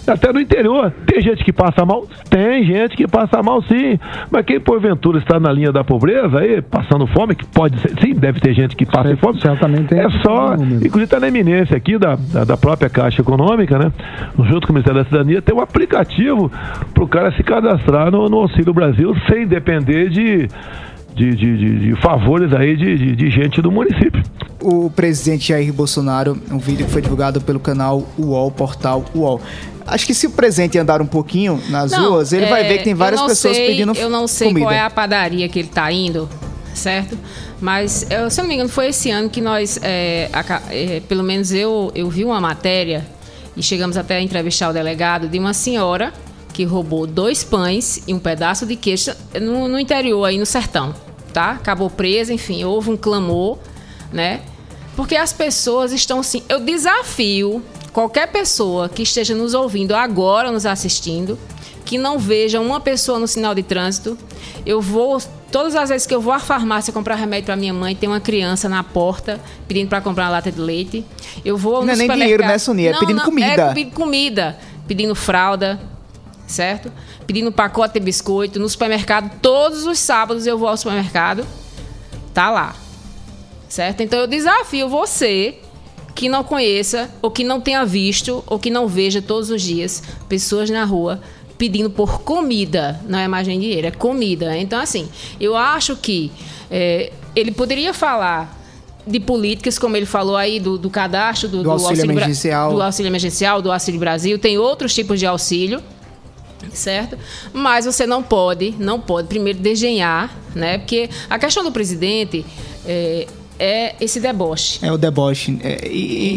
Até 0.07 0.33
no 0.33 0.41
interior. 0.41 0.93
Tem 1.07 1.21
gente 1.21 1.45
que 1.45 1.53
passa 1.53 1.85
mal? 1.85 2.07
Tem 2.31 2.65
gente 2.65 2.97
que 2.97 3.07
passa 3.07 3.43
mal, 3.43 3.63
sim. 3.63 3.99
Mas 4.31 4.45
quem 4.47 4.59
porventura 4.59 5.19
está 5.19 5.39
na 5.39 5.53
linha 5.53 5.71
da 5.71 5.85
pobreza 5.85 6.39
aí, 6.39 6.63
passando 6.63 7.07
fome, 7.09 7.35
que 7.35 7.45
pode 7.45 7.79
ser, 7.81 7.93
sim, 8.01 8.15
deve 8.15 8.41
ter 8.41 8.55
gente 8.55 8.75
que 8.75 8.87
passa 8.87 9.15
fome. 9.19 9.41
Certamente 9.41 9.89
tem. 9.89 9.99
É 9.99 10.09
só, 10.23 10.55
inclusive 10.55 11.05
está 11.05 11.21
na 11.21 11.29
eminência 11.29 11.77
aqui 11.77 11.99
da, 11.99 12.17
da, 12.17 12.45
da, 12.45 12.57
própria 12.57 12.89
Caixa 12.89 13.21
Econômica, 13.21 13.79
né? 13.79 13.93
Junto 14.45 14.67
com 14.67 14.73
o 14.73 14.77
Ministério 14.77 15.03
da 15.03 15.09
Cidadania, 15.09 15.43
tem 15.43 15.55
um 15.55 15.61
aplicativo 15.61 16.51
para 16.95 17.05
o 17.05 17.09
cara 17.09 17.31
se 17.33 17.43
cadastrar 17.43 18.11
no, 18.11 18.29
no 18.29 18.39
Auxílio 18.39 18.73
Brasil 18.73 19.15
sem 19.29 19.47
depender 19.47 20.09
de 20.09 20.49
de, 21.19 21.35
de, 21.35 21.57
de, 21.59 21.79
de 21.95 22.01
favores 22.01 22.53
aí 22.53 22.77
de, 22.77 23.17
de, 23.17 23.31
gente 23.31 23.61
do 23.61 23.71
município. 23.71 24.23
O 24.63 24.89
presidente 24.91 25.49
Jair 25.49 25.73
Bolsonaro, 25.73 26.41
um 26.51 26.59
vídeo 26.59 26.87
que 26.87 26.93
foi 26.93 27.03
divulgado 27.03 27.41
pelo 27.41 27.59
canal 27.59 28.07
UOL, 28.19 28.51
portal 28.51 29.05
UOL. 29.15 29.41
Acho 29.87 30.07
que 30.07 30.15
se 30.15 30.27
o 30.27 30.31
presidente 30.31 30.79
andar 30.79 31.01
um 31.01 31.07
pouquinho 31.07 31.61
nas 31.71 31.91
não, 31.91 32.11
ruas, 32.11 32.33
ele 32.33 32.45
é, 32.45 32.49
vai 32.49 32.65
ver 32.65 32.79
que 32.79 32.85
tem 32.85 32.95
várias 32.95 33.21
pessoas 33.23 33.57
sei, 33.57 33.67
pedindo 33.67 33.93
Eu 33.97 34.11
não 34.11 34.27
sei 34.27 34.49
comida. 34.49 34.67
qual 34.67 34.73
é 34.75 34.81
a 34.81 34.91
padaria 34.91 35.49
que 35.49 35.59
ele 35.59 35.69
está 35.69 35.91
indo, 35.91 36.29
certo? 36.75 37.19
Mas, 37.61 38.07
eu, 38.11 38.31
se 38.31 38.41
eu 38.41 38.43
não 38.45 38.49
me 38.49 38.55
engano, 38.55 38.69
foi 38.69 38.89
esse 38.89 39.11
ano 39.11 39.29
que 39.29 39.41
nós, 39.41 39.81
é, 39.83 40.29
aca- 40.33 40.63
é, 40.71 41.01
pelo 41.09 41.25
menos 41.25 41.53
eu, 41.53 41.91
eu 41.95 42.09
vi 42.09 42.25
uma 42.25 42.41
matéria 42.41 43.05
e 43.57 43.63
chegamos 43.63 43.97
até 43.97 44.17
a 44.17 44.23
entrevistar 44.23 44.69
o 44.69 44.73
delegado 44.73 45.27
de 45.27 45.39
uma 45.39 45.53
senhora 45.53 46.13
que 46.53 46.65
roubou 46.65 47.07
dois 47.07 47.43
pães 47.43 48.03
e 48.07 48.13
um 48.15 48.19
pedaço 48.19 48.67
de 48.67 48.77
queijo 48.77 49.13
no, 49.41 49.69
no 49.69 49.79
interior, 49.79 50.25
aí 50.25 50.39
no 50.39 50.47
sertão, 50.47 50.95
tá? 51.39 51.53
Acabou 51.53 51.89
presa, 51.89 52.33
enfim, 52.35 52.65
houve 52.65 52.91
um 52.91 52.97
clamor, 52.97 53.59
né? 54.13 54.41
Porque 54.97 55.15
as 55.15 55.33
pessoas 55.33 55.93
estão 55.93 56.19
assim. 56.19 56.43
Eu 56.49 56.59
desafio 56.59 57.63
qualquer 57.93 58.27
pessoa 58.27 58.89
que 58.89 59.05
esteja 59.05 59.37
nos 59.37 59.55
ouvindo 59.55 59.95
agora, 59.95 60.51
nos 60.51 60.67
assistindo, 60.67 61.39
que 61.85 61.97
não 61.97 62.19
veja 62.19 62.61
uma 62.61 62.81
pessoa 62.81 63.21
no 63.21 63.29
sinal 63.29 63.55
de 63.55 63.63
trânsito. 63.63 64.19
Eu 64.67 64.81
vou. 64.81 65.23
Todas 65.53 65.77
as 65.77 65.89
vezes 65.89 66.07
que 66.09 66.15
eu 66.15 66.21
vou 66.21 66.33
à 66.33 66.41
farmácia 66.41 66.93
comprar 66.93 67.15
remédio 67.15 67.47
para 67.47 67.57
minha 67.57 67.73
mãe, 67.73 67.95
tem 67.95 68.09
uma 68.09 68.21
criança 68.21 68.69
na 68.69 68.83
porta 68.83 69.41
pedindo 69.69 69.89
para 69.89 70.01
comprar 70.01 70.25
uma 70.25 70.31
lata 70.31 70.51
de 70.51 70.61
leite. 70.61 71.07
Eu 71.45 71.57
vou 71.57 71.79
Não 71.79 71.87
no 71.87 71.93
é 71.93 71.97
nem 71.97 72.11
dinheiro, 72.11 72.43
né, 72.43 72.59
Sonia? 72.59 72.91
É 72.91 72.93
Não, 72.93 73.01
pedindo 73.01 73.19
não, 73.19 73.25
comida. 73.25 73.63
É 73.63 73.73
pedindo 73.73 73.95
comida, 73.95 74.59
pedindo 74.89 75.15
fralda, 75.15 75.81
certo? 76.49 76.91
Pedindo 77.27 77.53
pacote 77.53 77.95
de 77.95 78.01
biscoito 78.01 78.59
no 78.59 78.69
supermercado. 78.69 79.39
Todos 79.41 79.87
os 79.87 79.99
sábados 80.01 80.47
eu 80.47 80.59
vou 80.59 80.69
ao 80.69 80.77
supermercado, 80.77 81.47
tá 82.35 82.51
lá, 82.51 82.75
certo? 83.69 84.01
Então 84.03 84.19
eu 84.19 84.27
desafio 84.27 84.89
você 84.89 85.57
que 86.15 86.29
não 86.29 86.43
conheça, 86.43 87.09
ou 87.23 87.31
que 87.31 87.45
não 87.45 87.61
tenha 87.61 87.85
visto, 87.85 88.43
ou 88.47 88.59
que 88.59 88.71
não 88.71 88.89
veja 88.89 89.23
todos 89.23 89.51
os 89.51 89.63
dias 89.63 90.03
pessoas 90.29 90.69
na 90.69 90.85
rua 90.85 91.21
pedindo 91.57 91.91
por 91.91 92.23
comida, 92.23 93.01
não 93.09 93.19
é 93.19 93.27
mais 93.29 93.47
nem 93.47 93.59
dinheiro, 93.59 93.87
é 93.89 93.91
comida. 93.91 94.57
Então, 94.57 94.81
assim, 94.81 95.09
eu 95.41 95.57
acho 95.57 95.97
que 95.97 96.31
é, 96.71 97.13
ele 97.35 97.51
poderia 97.51 97.93
falar 97.93 98.57
de 99.05 99.19
políticas, 99.19 99.77
como 99.79 99.97
ele 99.97 100.07
falou 100.07 100.37
aí, 100.37 100.61
do, 100.61 100.79
do 100.79 100.89
cadastro, 100.89 101.49
do, 101.49 101.63
Do 101.65 101.71
auxílio 101.73 102.05
Bra- 102.05 102.13
emergencial. 102.15 102.73
do 102.75 102.81
auxílio 102.83 103.09
emergencial, 103.11 103.61
do 103.63 103.73
Auxílio 103.73 103.99
Brasil, 103.99 104.39
tem 104.39 104.57
outros 104.59 104.95
tipos 104.95 105.19
de 105.19 105.27
auxílio 105.27 105.83
certo? 106.73 107.17
Mas 107.53 107.85
você 107.85 108.07
não 108.07 108.23
pode, 108.23 108.75
não 108.79 109.01
pode 109.01 109.29
primeiro 109.29 109.59
desenhar, 109.59 110.37
né? 110.55 110.79
Porque 110.79 111.09
a 111.29 111.39
questão 111.39 111.63
do 111.65 111.73
presidente 111.73 112.45
é, 112.87 113.27
é 113.59 113.95
esse 114.01 114.21
deboche. 114.21 114.79
É 114.85 114.93
o 114.93 114.97
deboche. 114.99 115.59
É, 115.63 115.87
e, 115.89 115.91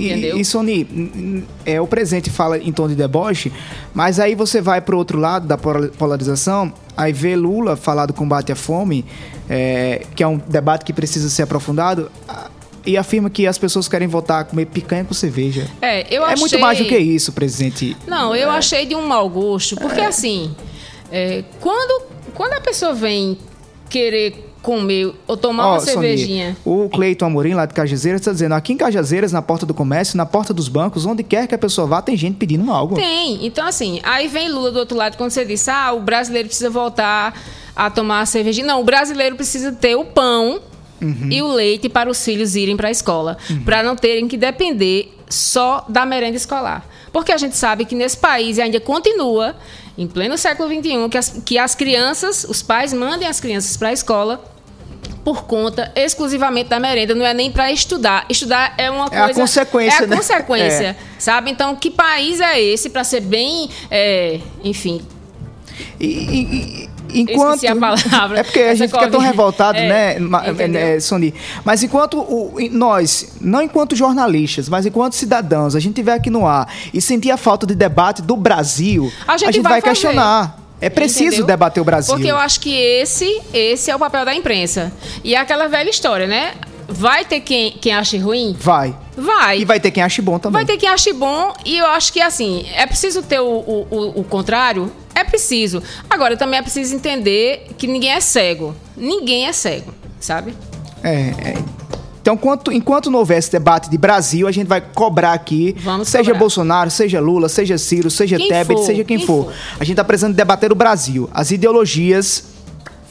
e- 0.08 0.12
Entendeu? 0.12 0.38
e, 0.40 0.46
Sony, 0.46 0.88
n- 0.92 1.12
n- 1.16 1.44
é, 1.66 1.80
o 1.80 1.88
presente 1.88 2.30
fala 2.30 2.58
em 2.58 2.72
tom 2.72 2.88
de 2.88 2.96
deboche, 2.96 3.52
mas 3.94 4.20
aí 4.20 4.34
você 4.36 4.60
vai 4.62 4.82
pro 4.82 4.98
outro 4.98 5.20
lado 5.20 5.48
da 5.48 5.58
pola- 5.58 5.90
polarização, 5.98 6.74
aí 6.98 7.14
vê 7.14 7.36
Lula 7.36 7.76
falar 7.76 8.06
do 8.08 8.14
combate 8.14 8.52
à 8.52 8.56
fome, 8.56 9.06
é, 9.50 10.06
que 10.16 10.24
é 10.24 10.28
um 10.28 10.38
debate 10.38 10.84
que 10.86 10.94
precisa 10.94 11.30
ser 11.30 11.44
aprofundado, 11.44 12.12
e 12.86 12.98
afirma 12.98 13.30
que 13.30 13.46
as 13.48 13.58
pessoas 13.58 13.88
querem 13.88 14.08
voltar 14.08 14.40
a 14.40 14.44
comer 14.44 14.66
picanha 14.66 15.04
com 15.04 15.14
cerveja. 15.14 15.68
É, 15.82 16.14
eu 16.14 16.24
é 16.24 16.34
achei... 16.34 16.40
muito 16.40 16.60
mais 16.60 16.78
do 16.78 16.86
que 16.86 16.98
isso, 16.98 17.32
presidente. 17.32 17.96
Não, 18.08 18.36
eu 18.36 18.50
achei 18.50 18.86
de 18.86 18.96
um 18.96 19.06
mau 19.08 19.30
gosto, 19.30 19.76
porque 19.76 20.02
assim, 20.02 20.56
é, 21.12 21.44
quando, 21.60 22.04
quando 22.34 22.54
a 22.54 22.62
pessoa 22.62 22.94
vem 22.94 23.38
querer 23.90 24.52
comer 24.62 25.14
ou 25.28 25.36
tomar 25.36 25.68
Ó, 25.68 25.72
uma 25.74 25.80
cervejinha. 25.80 26.56
o 26.64 26.88
Cleiton 26.90 27.26
Amorim, 27.26 27.54
lá 27.54 27.66
de 27.66 27.74
Cajazeiras, 27.74 28.22
está 28.22 28.32
dizendo: 28.32 28.54
aqui 28.54 28.74
em 28.74 28.78
Cajazeiras, 28.78 29.32
na 29.32 29.42
porta 29.42 29.66
do 29.66 29.74
comércio, 29.74 30.16
na 30.18 30.26
porta 30.26 30.54
dos 30.54 30.68
bancos, 30.68 31.06
onde 31.06 31.24
quer 31.24 31.48
que 31.48 31.56
a 31.56 31.58
pessoa 31.58 31.88
vá, 31.88 32.02
tem 32.02 32.16
gente 32.16 32.38
pedindo 32.38 32.72
algo. 32.72 32.96
Tem. 32.96 33.46
Então, 33.46 33.66
assim, 33.66 34.00
aí 34.04 34.28
vem 34.28 34.50
Lula 34.50 34.72
do 34.72 34.80
outro 34.80 34.98
lado 34.98 35.18
quando 35.18 35.32
você 35.32 35.44
disse, 35.44 35.70
ah, 35.70 35.92
o 35.94 36.00
brasileiro 36.00 36.48
precisa 36.48 36.70
voltar 36.70 37.34
a 37.76 37.90
tomar 37.90 38.22
a 38.22 38.26
cervejinha. 38.26 38.68
Não, 38.68 38.82
o 38.82 38.84
brasileiro 38.84 39.36
precisa 39.36 39.72
ter 39.72 39.96
o 39.96 40.06
pão 40.06 40.62
Uhum. 41.02 41.30
e 41.32 41.41
o 41.41 41.47
leite 41.52 41.89
para 41.89 42.10
os 42.10 42.24
filhos 42.24 42.56
irem 42.56 42.78
para 42.78 42.88
a 42.89 42.91
escola, 42.91 43.38
para 43.66 43.82
não 43.82 43.95
terem 43.95 44.28
que 44.28 44.38
depender 44.38 45.12
só 45.30 45.84
da 45.89 46.06
merenda 46.06 46.38
escolar. 46.38 46.88
Porque 47.12 47.32
a 47.32 47.38
gente 47.38 47.58
sabe 47.58 47.86
que 47.86 47.95
nesse 47.95 48.18
país 48.18 48.60
ainda 48.60 48.80
continua, 48.80 49.56
em 49.97 50.08
pleno 50.08 50.38
século 50.38 50.70
XXI, 50.70 51.10
que 51.10 51.18
as, 51.18 51.41
que 51.45 51.58
as 51.58 51.74
crianças, 51.76 52.45
os 52.47 52.62
pais 52.62 52.93
mandem 52.93 53.28
as 53.28 53.39
crianças 53.39 53.76
para 53.76 53.89
a 53.89 53.93
escola 53.93 54.43
por 55.24 55.43
conta 55.45 55.91
exclusivamente 55.95 56.70
da 56.70 56.80
merenda, 56.80 57.14
não 57.14 57.26
é 57.26 57.34
nem 57.34 57.52
para 57.52 57.72
estudar. 57.72 58.26
Estudar 58.30 58.74
é 58.78 58.89
uma 58.89 59.08
É 59.12 59.18
a 59.20 59.24
coisa. 59.26 59.41
consequência, 59.41 60.02
É 60.02 60.04
a 60.04 60.08
né? 60.08 60.16
consequência, 60.16 60.88
É. 60.88 60.95
sabe? 61.20 61.52
Então, 61.52 61.76
que 61.76 61.91
país 61.91 62.39
é 62.39 62.60
esse 62.62 62.89
para 62.89 63.04
ser 63.04 63.22
bem, 63.22 63.70
é, 63.89 64.39
enfim. 64.64 65.02
Enquanto... 67.14 67.66
A 67.68 67.76
palavra. 67.76 68.39
É 68.41 68.43
porque 68.43 68.59
a 68.59 68.76
gente 68.76 68.89
fica 68.89 69.01
tão 69.01 69.12
Covid. 69.20 69.28
revoltado, 69.28 69.78
É, 69.78 69.88
né, 69.88 70.18
entendeu? 70.49 70.82
né, 70.82 70.99
Sony? 70.99 71.34
Mas 71.66 71.84
enquanto 71.84 72.20
o- 72.20 72.55
nós, 72.72 73.34
não 73.41 73.62
enquanto 73.62 73.95
jornalistas, 73.95 74.68
mas 74.70 74.86
enquanto 74.86 75.14
cidadãos, 75.14 75.76
a 75.76 75.80
gente 75.80 75.91
estiver 75.91 76.14
aqui 76.14 76.30
no 76.30 76.45
ar 76.47 76.68
e 76.93 77.01
sentir 77.01 77.32
a 77.32 77.38
falta 77.38 77.66
de 77.66 77.76
debate 77.76 78.22
do 78.22 78.36
Brasil, 78.36 79.12
A 79.28 79.38
gente 79.38 79.59
vai 79.62 79.74
vai, 79.74 79.82
fazer. 79.82 79.91
questionar. 79.91 80.57
É 80.84 80.89
preciso 80.89 81.28
Entendeu? 81.28 81.45
debater 81.45 81.80
o 81.80 81.84
Brasil. 81.84 82.12
Porque 82.16 82.32
eu 82.32 82.38
acho 82.38 82.59
que 82.59 82.74
esse, 82.76 83.39
esse 83.53 83.91
é 83.91 83.95
o 83.95 83.99
papel 83.99 84.26
da 84.26 84.34
imprensa. 84.34 84.91
E 85.24 85.36
é 85.36 85.38
aquela 85.38 85.68
velha 85.68 85.89
história, 85.91 86.26
né? 86.26 86.53
Vai 86.92 87.26
ter 87.26 87.39
quem, 87.42 87.72
quem 87.72 87.94
ache 87.94 88.18
ruim? 88.18 88.56
Vai. 88.60 88.96
Vai. 89.18 89.60
E 89.62 89.66
vai 89.66 89.80
ter 89.80 89.92
quem 89.92 90.04
ache 90.04 90.22
bom 90.22 90.38
também. 90.38 90.60
Vai 90.60 90.66
ter 90.66 90.78
quem 90.78 90.89
ache 90.89 91.14
bom 91.14 91.54
e 91.66 91.78
eu 91.78 91.86
acho 91.88 92.12
que 92.14 92.22
assim, 92.22 92.66
é 92.76 92.86
preciso 92.86 93.22
ter 93.24 93.39
o, 93.39 93.46
o, 93.46 93.88
o- 93.89 94.20
o 94.20 94.24
contrário? 94.24 94.92
É 95.16 95.24
preciso. 95.24 95.82
Agora, 96.10 96.36
também 96.38 96.60
é 96.60 96.62
preciso 96.62 96.96
entender 96.96 97.68
que 97.78 97.86
ninguém 97.88 98.12
é 98.12 98.20
cego. 98.20 98.76
Ninguém 98.96 99.46
é 99.48 99.54
cego, 99.54 99.94
sabe? 100.20 100.54
É, 101.04 101.12
é. 101.39 101.58
Então, 102.22 102.36
enquanto, 102.36 102.72
enquanto 102.72 103.10
não 103.10 103.18
houver 103.20 103.39
esse 103.39 103.52
debate 103.52 103.89
de 103.89 103.98
Brasil, 103.98 104.48
a 104.48 104.52
gente 104.52 104.68
vai 104.68 104.80
cobrar 104.80 105.34
aqui, 105.34 105.76
seja 106.06 106.26
cobrar. 106.26 106.39
Bolsonaro, 106.39 106.92
seja 106.92 107.20
Lula, 107.20 107.50
seja 107.50 107.78
Ciro, 107.80 108.12
seja 108.12 108.38
Quem 108.38 108.48
Tebet, 108.48 108.78
for, 108.80 108.86
seja 108.86 109.04
quem, 109.04 109.18
quem 109.18 109.26
for. 109.26 109.46
for. 109.46 109.54
A 109.80 109.84
gente 109.84 109.96
tá 109.96 110.04
precisando 110.04 110.36
debater 110.36 110.72
o 110.72 110.76
Brasil. 110.76 111.28
As 111.34 111.50
ideologias 111.50 112.44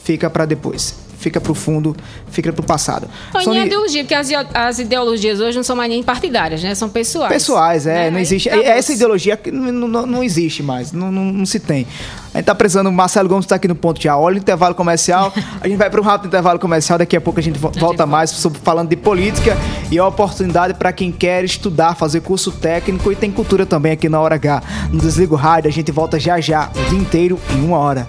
fica 0.03 0.29
para 0.29 0.45
depois. 0.45 0.95
Fica 1.21 1.39
pro 1.39 1.53
fundo, 1.53 1.95
fica 2.31 2.51
pro 2.51 2.63
passado. 2.63 3.07
Não, 3.33 3.39
e 3.39 3.43
Sony- 3.43 3.57
nem 3.59 3.67
ideologia, 3.67 4.03
porque 4.03 4.15
as, 4.15 4.29
as 4.53 4.79
ideologias 4.79 5.39
hoje 5.39 5.55
não 5.55 5.63
são 5.63 5.75
mais 5.75 5.89
nem 5.89 6.01
partidárias, 6.03 6.63
né? 6.63 6.73
São 6.75 6.89
pessoais. 6.89 7.31
Pessoais, 7.31 7.85
é, 7.87 7.93
Né? 8.05 8.11
não 8.11 8.19
existe. 8.19 8.49
acabou. 8.49 8.65
Essa 8.67 8.91
ideologia 8.93 9.37
que 9.37 9.51
não, 9.51 9.87
não, 9.87 10.05
não 10.07 10.23
existe 10.23 10.63
mais, 10.63 10.91
não, 10.91 11.11
não, 11.11 11.25
não 11.25 11.45
se 11.45 11.59
tem. 11.59 11.85
A 12.33 12.37
gente 12.37 12.45
tá 12.45 12.55
precisando, 12.55 12.87
o 12.87 12.91
Marcelo 12.91 13.29
Gomes 13.29 13.45
tá 13.45 13.55
aqui 13.55 13.67
no 13.67 13.75
ponto 13.75 14.01
já. 14.01 14.17
Olha 14.17 14.35
o 14.35 14.39
intervalo 14.39 14.73
comercial. 14.73 15.33
A 15.59 15.67
gente 15.67 15.77
vai 15.77 15.89
para 15.89 15.99
um 16.01 16.03
rápido 16.03 16.27
intervalo 16.27 16.57
comercial, 16.57 16.97
daqui 16.97 17.15
a 17.15 17.21
pouco 17.21 17.39
a 17.39 17.43
gente 17.43 17.59
vo- 17.59 17.71
volta 17.77 18.05
mais 18.05 18.29
sobre, 18.31 18.59
falando 18.63 18.89
de 18.89 18.95
política 18.95 19.55
e 19.91 19.99
a 19.99 20.07
oportunidade 20.07 20.73
para 20.73 20.91
quem 20.91 21.11
quer 21.11 21.43
estudar, 21.43 21.93
fazer 21.95 22.21
curso 22.21 22.51
técnico 22.51 23.11
e 23.11 23.15
tem 23.15 23.29
cultura 23.31 23.65
também 23.65 23.91
aqui 23.91 24.09
na 24.09 24.19
Hora 24.19 24.35
H. 24.35 24.63
Não 24.91 24.97
desliga 24.99 25.33
o 25.33 25.37
rádio, 25.37 25.67
a 25.69 25.71
gente 25.73 25.91
volta 25.91 26.19
já 26.19 26.39
já, 26.41 26.69
o 26.75 26.89
dia 26.89 26.97
inteiro 26.99 27.37
em 27.53 27.61
uma 27.65 27.77
hora. 27.77 28.07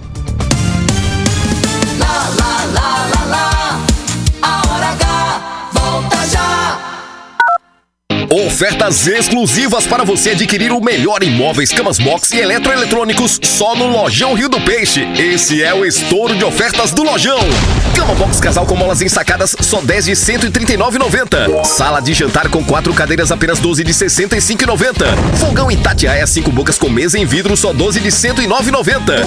Lá, 1.99 2.29
lá, 2.39 2.52
lá, 2.67 3.07
lá, 3.15 3.22
Ofertas 8.33 9.07
exclusivas 9.07 9.87
para 9.87 10.05
você 10.05 10.31
adquirir 10.31 10.73
o 10.73 10.81
melhor 10.81 11.23
em 11.23 11.31
móveis, 11.31 11.71
camas 11.71 11.99
box 11.99 12.33
e 12.33 12.39
eletroeletrônicos 12.39 13.39
só 13.43 13.77
no 13.77 13.87
Lojão 13.87 14.33
Rio 14.33 14.49
do 14.49 14.59
Peixe. 14.59 15.07
Esse 15.19 15.63
é 15.63 15.75
o 15.75 15.85
estouro 15.85 16.35
de 16.35 16.43
ofertas 16.43 16.93
do 16.93 17.03
Lojão. 17.03 17.41
Cama 17.95 18.15
box 18.15 18.41
casal 18.41 18.65
com 18.65 18.75
molas 18.75 19.03
ensacadas 19.03 19.55
só 19.61 19.83
10 19.83 20.07
de 20.07 20.13
139,90. 20.13 21.63
Sala 21.63 22.01
de 22.01 22.15
jantar 22.15 22.49
com 22.49 22.65
quatro 22.65 22.95
cadeiras 22.95 23.31
apenas 23.31 23.59
12 23.59 23.85
de 23.85 23.93
65,90. 23.93 25.37
Fogão 25.39 25.71
Itatiaia 25.71 26.27
cinco 26.27 26.51
bocas 26.51 26.79
com 26.79 26.89
mesa 26.89 27.19
em 27.19 27.27
vidro 27.27 27.55
só 27.55 27.75
12 27.75 28.01
de 28.01 28.09
109,90. 28.09 29.27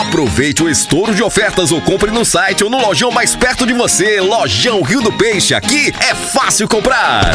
Aproveite 0.00 0.62
o 0.62 0.70
estouro 0.70 1.14
de 1.14 1.22
ofertas 1.22 1.72
ou 1.72 1.82
compre 1.82 2.10
no 2.10 2.24
site 2.24 2.64
ou 2.64 2.70
no 2.70 2.80
lojão 2.80 3.10
mais 3.10 3.36
perto 3.36 3.66
de 3.66 3.74
você. 3.74 4.18
Lojão 4.18 4.80
Rio 4.80 5.02
do 5.02 5.12
Peixe. 5.12 5.52
Aqui 5.52 5.92
é 6.00 6.14
fácil 6.14 6.66
comprar. 6.66 7.34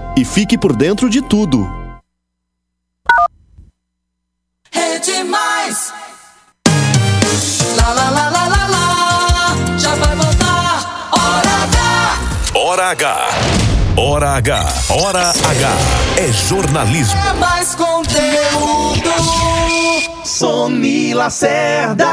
e 0.15 0.25
fique 0.25 0.57
por 0.57 0.75
dentro 0.75 1.09
de 1.09 1.21
tudo. 1.21 1.67
Rede 4.71 5.23
Mais. 5.23 5.93
Lá, 7.77 7.93
lá, 7.93 8.09
lá, 8.09 8.29
lá, 8.29 8.47
lá, 8.47 8.67
lá. 8.67 9.77
Já 9.77 9.95
vai 9.95 10.15
voltar. 10.15 11.09
Hora 11.11 11.51
H. 11.63 12.19
Hora 12.55 12.89
H. 12.91 13.29
Hora 13.97 14.29
H. 14.35 14.73
Hora 14.89 15.29
H. 15.29 15.69
É 16.17 16.31
jornalismo. 16.31 17.19
É 17.19 17.33
mais 17.33 17.75
conteúdo. 17.75 19.11
Sony 20.23 21.13
Lacerda. 21.13 22.07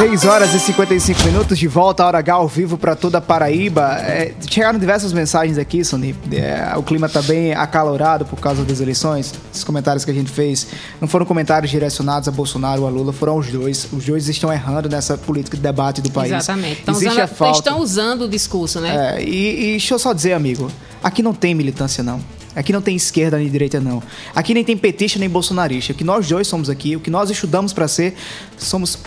6 0.00 0.24
horas 0.24 0.54
e 0.54 0.60
55 0.60 1.24
minutos 1.24 1.58
de 1.58 1.68
volta, 1.68 2.02
a 2.02 2.06
hora 2.06 2.18
H 2.20 2.32
ao 2.32 2.48
vivo 2.48 2.78
para 2.78 2.96
toda 2.96 3.18
a 3.18 3.20
Paraíba. 3.20 3.98
É, 3.98 4.32
chegaram 4.48 4.78
diversas 4.78 5.12
mensagens 5.12 5.58
aqui, 5.58 5.84
Sony. 5.84 6.16
É, 6.32 6.72
o 6.74 6.82
clima 6.82 7.06
tá 7.06 7.20
bem 7.20 7.52
acalorado 7.52 8.24
por 8.24 8.40
causa 8.40 8.64
das 8.64 8.80
eleições. 8.80 9.34
Esses 9.52 9.62
comentários 9.62 10.02
que 10.02 10.10
a 10.10 10.14
gente 10.14 10.30
fez 10.30 10.68
não 11.02 11.06
foram 11.06 11.26
comentários 11.26 11.70
direcionados 11.70 12.26
a 12.28 12.32
Bolsonaro 12.32 12.80
ou 12.80 12.88
a 12.88 12.90
Lula, 12.90 13.12
foram 13.12 13.36
os 13.36 13.48
dois. 13.48 13.88
Os 13.92 14.06
dois 14.06 14.26
estão 14.26 14.50
errando 14.50 14.88
nessa 14.88 15.18
política 15.18 15.54
de 15.54 15.62
debate 15.62 16.00
do 16.00 16.10
país. 16.10 16.32
Exatamente. 16.32 16.78
Estão 16.78 16.94
Existe 16.94 17.12
usando, 17.12 17.22
a 17.22 17.26
falta. 17.26 17.58
estão 17.58 17.80
usando 17.80 18.22
o 18.22 18.28
discurso, 18.30 18.80
né? 18.80 19.18
É, 19.18 19.22
e, 19.22 19.64
e 19.64 19.70
deixa 19.72 19.92
eu 19.92 19.98
só 19.98 20.14
dizer, 20.14 20.32
amigo, 20.32 20.72
aqui 21.04 21.22
não 21.22 21.34
tem 21.34 21.54
militância, 21.54 22.02
não. 22.02 22.22
Aqui 22.54 22.72
não 22.72 22.82
tem 22.82 22.96
esquerda 22.96 23.38
nem 23.38 23.48
direita, 23.48 23.78
não. 23.80 24.02
Aqui 24.34 24.52
nem 24.54 24.64
tem 24.64 24.76
petista 24.76 25.18
nem 25.18 25.28
bolsonarista. 25.28 25.92
O 25.92 25.96
que 25.96 26.02
nós 26.04 26.28
dois 26.28 26.46
somos 26.48 26.68
aqui, 26.68 26.96
o 26.96 27.00
que 27.00 27.10
nós 27.10 27.30
estudamos 27.30 27.72
para 27.72 27.86
ser, 27.86 28.14
somos 28.58 28.98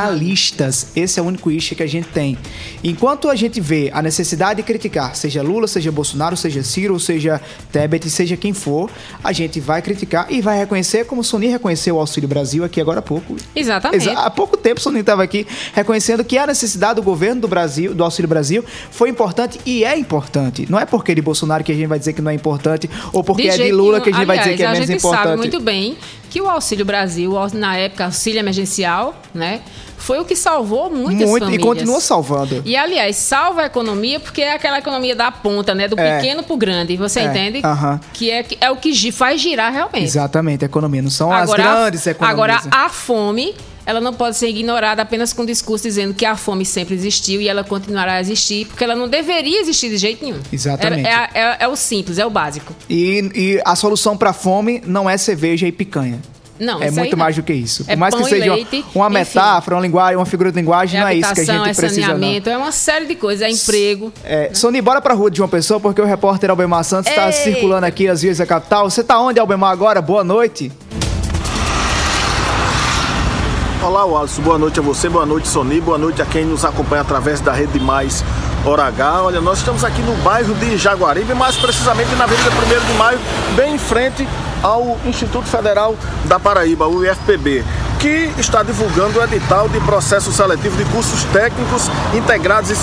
jornalistas. 0.00 0.88
Esse 0.96 1.18
é 1.20 1.22
o 1.22 1.26
único 1.26 1.50
issue 1.50 1.76
que 1.76 1.82
a 1.82 1.86
gente 1.86 2.08
tem. 2.08 2.36
Enquanto 2.82 3.28
a 3.28 3.34
gente 3.36 3.60
vê 3.60 3.90
a 3.92 4.02
necessidade 4.02 4.56
de 4.58 4.62
criticar, 4.62 5.14
seja 5.14 5.42
Lula, 5.42 5.66
seja 5.66 5.92
Bolsonaro, 5.92 6.36
seja 6.36 6.62
Ciro, 6.62 6.98
seja 6.98 7.40
Tebet, 7.72 8.08
seja 8.10 8.36
quem 8.36 8.52
for, 8.52 8.90
a 9.22 9.32
gente 9.32 9.60
vai 9.60 9.82
criticar 9.82 10.26
e 10.30 10.40
vai 10.40 10.58
reconhecer, 10.58 11.04
como 11.06 11.20
o 11.20 11.24
Sony 11.24 11.46
reconheceu 11.48 11.96
o 11.96 12.00
Auxílio 12.00 12.28
Brasil 12.28 12.64
aqui 12.64 12.80
agora 12.80 12.98
há 13.00 13.02
pouco. 13.02 13.36
Exatamente. 13.54 14.02
Exa- 14.08 14.20
Há 14.20 14.30
pouco 14.30 14.56
tempo 14.56 14.78
o 14.80 14.82
Soninho 14.82 15.00
estava 15.00 15.22
aqui 15.22 15.46
reconhecendo 15.72 16.22
que 16.24 16.36
a 16.36 16.46
necessidade 16.46 16.96
do 16.96 17.02
governo 17.02 17.40
do 17.40 17.48
Brasil, 17.48 17.94
do 17.94 18.04
Auxílio 18.04 18.28
Brasil, 18.28 18.64
foi 18.90 19.08
importante 19.08 19.58
e 19.64 19.84
é 19.84 19.96
importante. 19.96 20.66
Não 20.68 20.78
é 20.78 20.84
porque 20.84 21.14
de 21.14 21.22
Bolsonaro 21.22 21.64
que 21.64 21.72
a 21.72 21.74
gente 21.74 21.86
vai 21.86 21.98
dizer 21.98 22.12
que 22.12 22.20
não 22.22 22.30
é 22.30 22.34
importante, 22.34 22.79
ou 23.12 23.24
porque 23.24 23.48
é 23.48 23.56
de 23.56 23.72
Lula 23.72 24.00
que 24.00 24.10
a 24.10 24.12
gente 24.12 24.24
vai 24.26 24.38
dizer 24.38 24.56
que 24.56 24.62
é 24.62 24.66
Aliás, 24.66 24.78
menos 24.78 24.88
a 24.88 24.92
gente 24.92 24.98
importante. 25.04 25.24
sabe 25.28 25.36
muito 25.36 25.60
bem 25.60 25.96
que 26.30 26.40
o 26.40 26.48
Auxílio 26.48 26.84
Brasil, 26.84 27.32
na 27.52 27.76
época, 27.76 28.04
auxílio 28.04 28.38
emergencial, 28.38 29.14
né? 29.34 29.60
Foi 29.96 30.18
o 30.18 30.24
que 30.24 30.34
salvou 30.34 30.88
muitas 30.88 31.28
Muito, 31.28 31.42
e 31.42 31.46
famílias. 31.46 31.62
continua 31.68 32.00
salvando. 32.00 32.62
E, 32.64 32.74
aliás, 32.74 33.16
salva 33.16 33.62
a 33.62 33.66
economia 33.66 34.18
porque 34.18 34.40
é 34.40 34.54
aquela 34.54 34.78
economia 34.78 35.14
da 35.14 35.30
ponta, 35.30 35.74
né? 35.74 35.88
Do 35.88 35.98
É. 36.00 36.16
pequeno 36.18 36.42
pro 36.42 36.56
grande, 36.56 36.96
você 36.96 37.20
É, 37.20 37.24
entende? 37.24 37.60
Que 38.14 38.30
é, 38.30 38.46
é 38.62 38.70
o 38.70 38.76
que 38.76 39.12
faz 39.12 39.40
girar 39.40 39.70
realmente. 39.72 40.04
Exatamente, 40.04 40.64
a 40.64 40.66
economia. 40.66 41.02
Não 41.02 41.10
são 41.10 41.30
Agora, 41.30 41.62
as 41.62 41.68
grandes 41.78 42.06
economias. 42.06 42.32
Agora, 42.64 42.84
a 42.84 42.88
fome, 42.88 43.54
ela 43.90 44.00
não 44.00 44.12
pode 44.14 44.36
ser 44.36 44.48
ignorada 44.48 45.02
apenas 45.02 45.32
com 45.32 45.42
um 45.42 45.46
discurso 45.46 45.84
dizendo 45.84 46.14
que 46.14 46.24
a 46.24 46.36
fome 46.36 46.64
sempre 46.64 46.94
existiu 46.94 47.40
e 47.40 47.48
ela 47.48 47.64
continuará 47.64 48.14
a 48.14 48.20
existir, 48.20 48.66
porque 48.66 48.84
ela 48.84 48.94
não 48.96 49.08
deveria 49.08 49.60
existir 49.60 49.88
de 49.90 49.96
jeito 49.98 50.24
nenhum. 50.24 50.38
Exatamente. 50.52 51.06
É, 51.06 51.10
é- 51.12 51.40
é- 51.40 51.56
é 51.60 51.68
o 51.68 51.76
simples, 51.76 52.18
é 52.18 52.24
o 52.24 52.30
básico. 52.30 52.74
E, 52.88 53.30
e 53.34 53.60
a 53.64 53.74
solução 53.76 54.16
para 54.16 54.30
a 54.30 54.32
fome 54.32 54.82
não 54.86 55.10
é 55.10 55.18
cerveja 55.18 55.66
e 55.66 55.72
picanha. 55.72 56.20
Não, 56.58 56.82
é 56.82 56.90
muito 56.90 57.12
não. 57.12 57.18
mais 57.18 57.34
do 57.34 57.42
que 57.42 57.54
isso. 57.54 57.84
É 57.88 57.94
Por 57.94 58.00
mais 58.00 58.14
que 58.14 58.22
seja 58.24 58.52
leite, 58.54 58.84
uma 58.94 59.06
enfim. 59.06 59.14
metáfora, 59.14 59.76
uma 59.76 59.82
linguagem, 59.82 60.16
uma 60.16 60.26
figura 60.26 60.52
de 60.52 60.58
linguagem, 60.58 60.98
É 60.98 61.02
não 61.02 61.08
é 61.08 61.14
isso 61.14 61.32
que 61.34 61.40
a 61.40 61.44
gente 61.44 61.70
é 61.70 61.74
precisa. 61.74 62.00
Não. 62.02 62.06
saneamento, 62.12 62.50
é 62.50 62.56
uma 62.58 62.70
série 62.70 63.06
de 63.06 63.14
coisas, 63.14 63.40
é 63.40 63.50
emprego. 63.50 64.12
É, 64.22 64.50
Sony, 64.52 64.82
bora 64.82 65.00
pra 65.00 65.14
rua 65.14 65.30
de 65.30 65.38
João 65.38 65.48
Pessoa, 65.48 65.80
porque 65.80 66.02
o 66.02 66.04
repórter 66.04 66.50
Albemar 66.50 66.84
Santos 66.84 67.10
está 67.10 67.32
circulando 67.32 67.86
aqui 67.86 68.06
as 68.08 68.20
vias 68.20 68.36
da 68.36 68.44
capital. 68.46 68.90
Você 68.90 69.02
tá 69.02 69.18
onde, 69.18 69.40
Albemar, 69.40 69.72
agora? 69.72 70.02
Boa 70.02 70.22
noite. 70.22 70.70
Olá, 73.90 74.20
Alisson. 74.20 74.42
Boa 74.42 74.56
noite 74.56 74.78
a 74.78 74.82
você, 74.84 75.08
boa 75.08 75.26
noite, 75.26 75.48
Sony. 75.48 75.80
Boa 75.80 75.98
noite 75.98 76.22
a 76.22 76.24
quem 76.24 76.44
nos 76.44 76.64
acompanha 76.64 77.02
através 77.02 77.40
da 77.40 77.50
Rede 77.50 77.80
Mais 77.80 78.24
Hora 78.64 78.84
H. 78.84 79.24
Olha, 79.24 79.40
nós 79.40 79.58
estamos 79.58 79.82
aqui 79.82 80.00
no 80.02 80.14
bairro 80.22 80.54
de 80.54 80.76
Jaguaribe, 80.76 81.34
mais 81.34 81.56
precisamente 81.56 82.14
na 82.14 82.22
Avenida 82.22 82.50
1 82.50 82.86
de 82.86 82.92
Maio, 82.96 83.18
bem 83.56 83.74
em 83.74 83.78
frente 83.78 84.28
ao 84.62 84.98
Instituto 85.04 85.46
Federal 85.46 85.94
da 86.24 86.38
Paraíba, 86.38 86.86
o 86.86 87.04
IFPB, 87.04 87.64
que 88.00 88.32
está 88.38 88.62
divulgando 88.62 89.18
o 89.18 89.22
edital 89.22 89.68
de 89.68 89.78
processo 89.80 90.32
seletivo 90.32 90.74
de 90.76 90.84
cursos 90.86 91.22
técnicos 91.24 91.90
integrados 92.14 92.70
e 92.70 92.76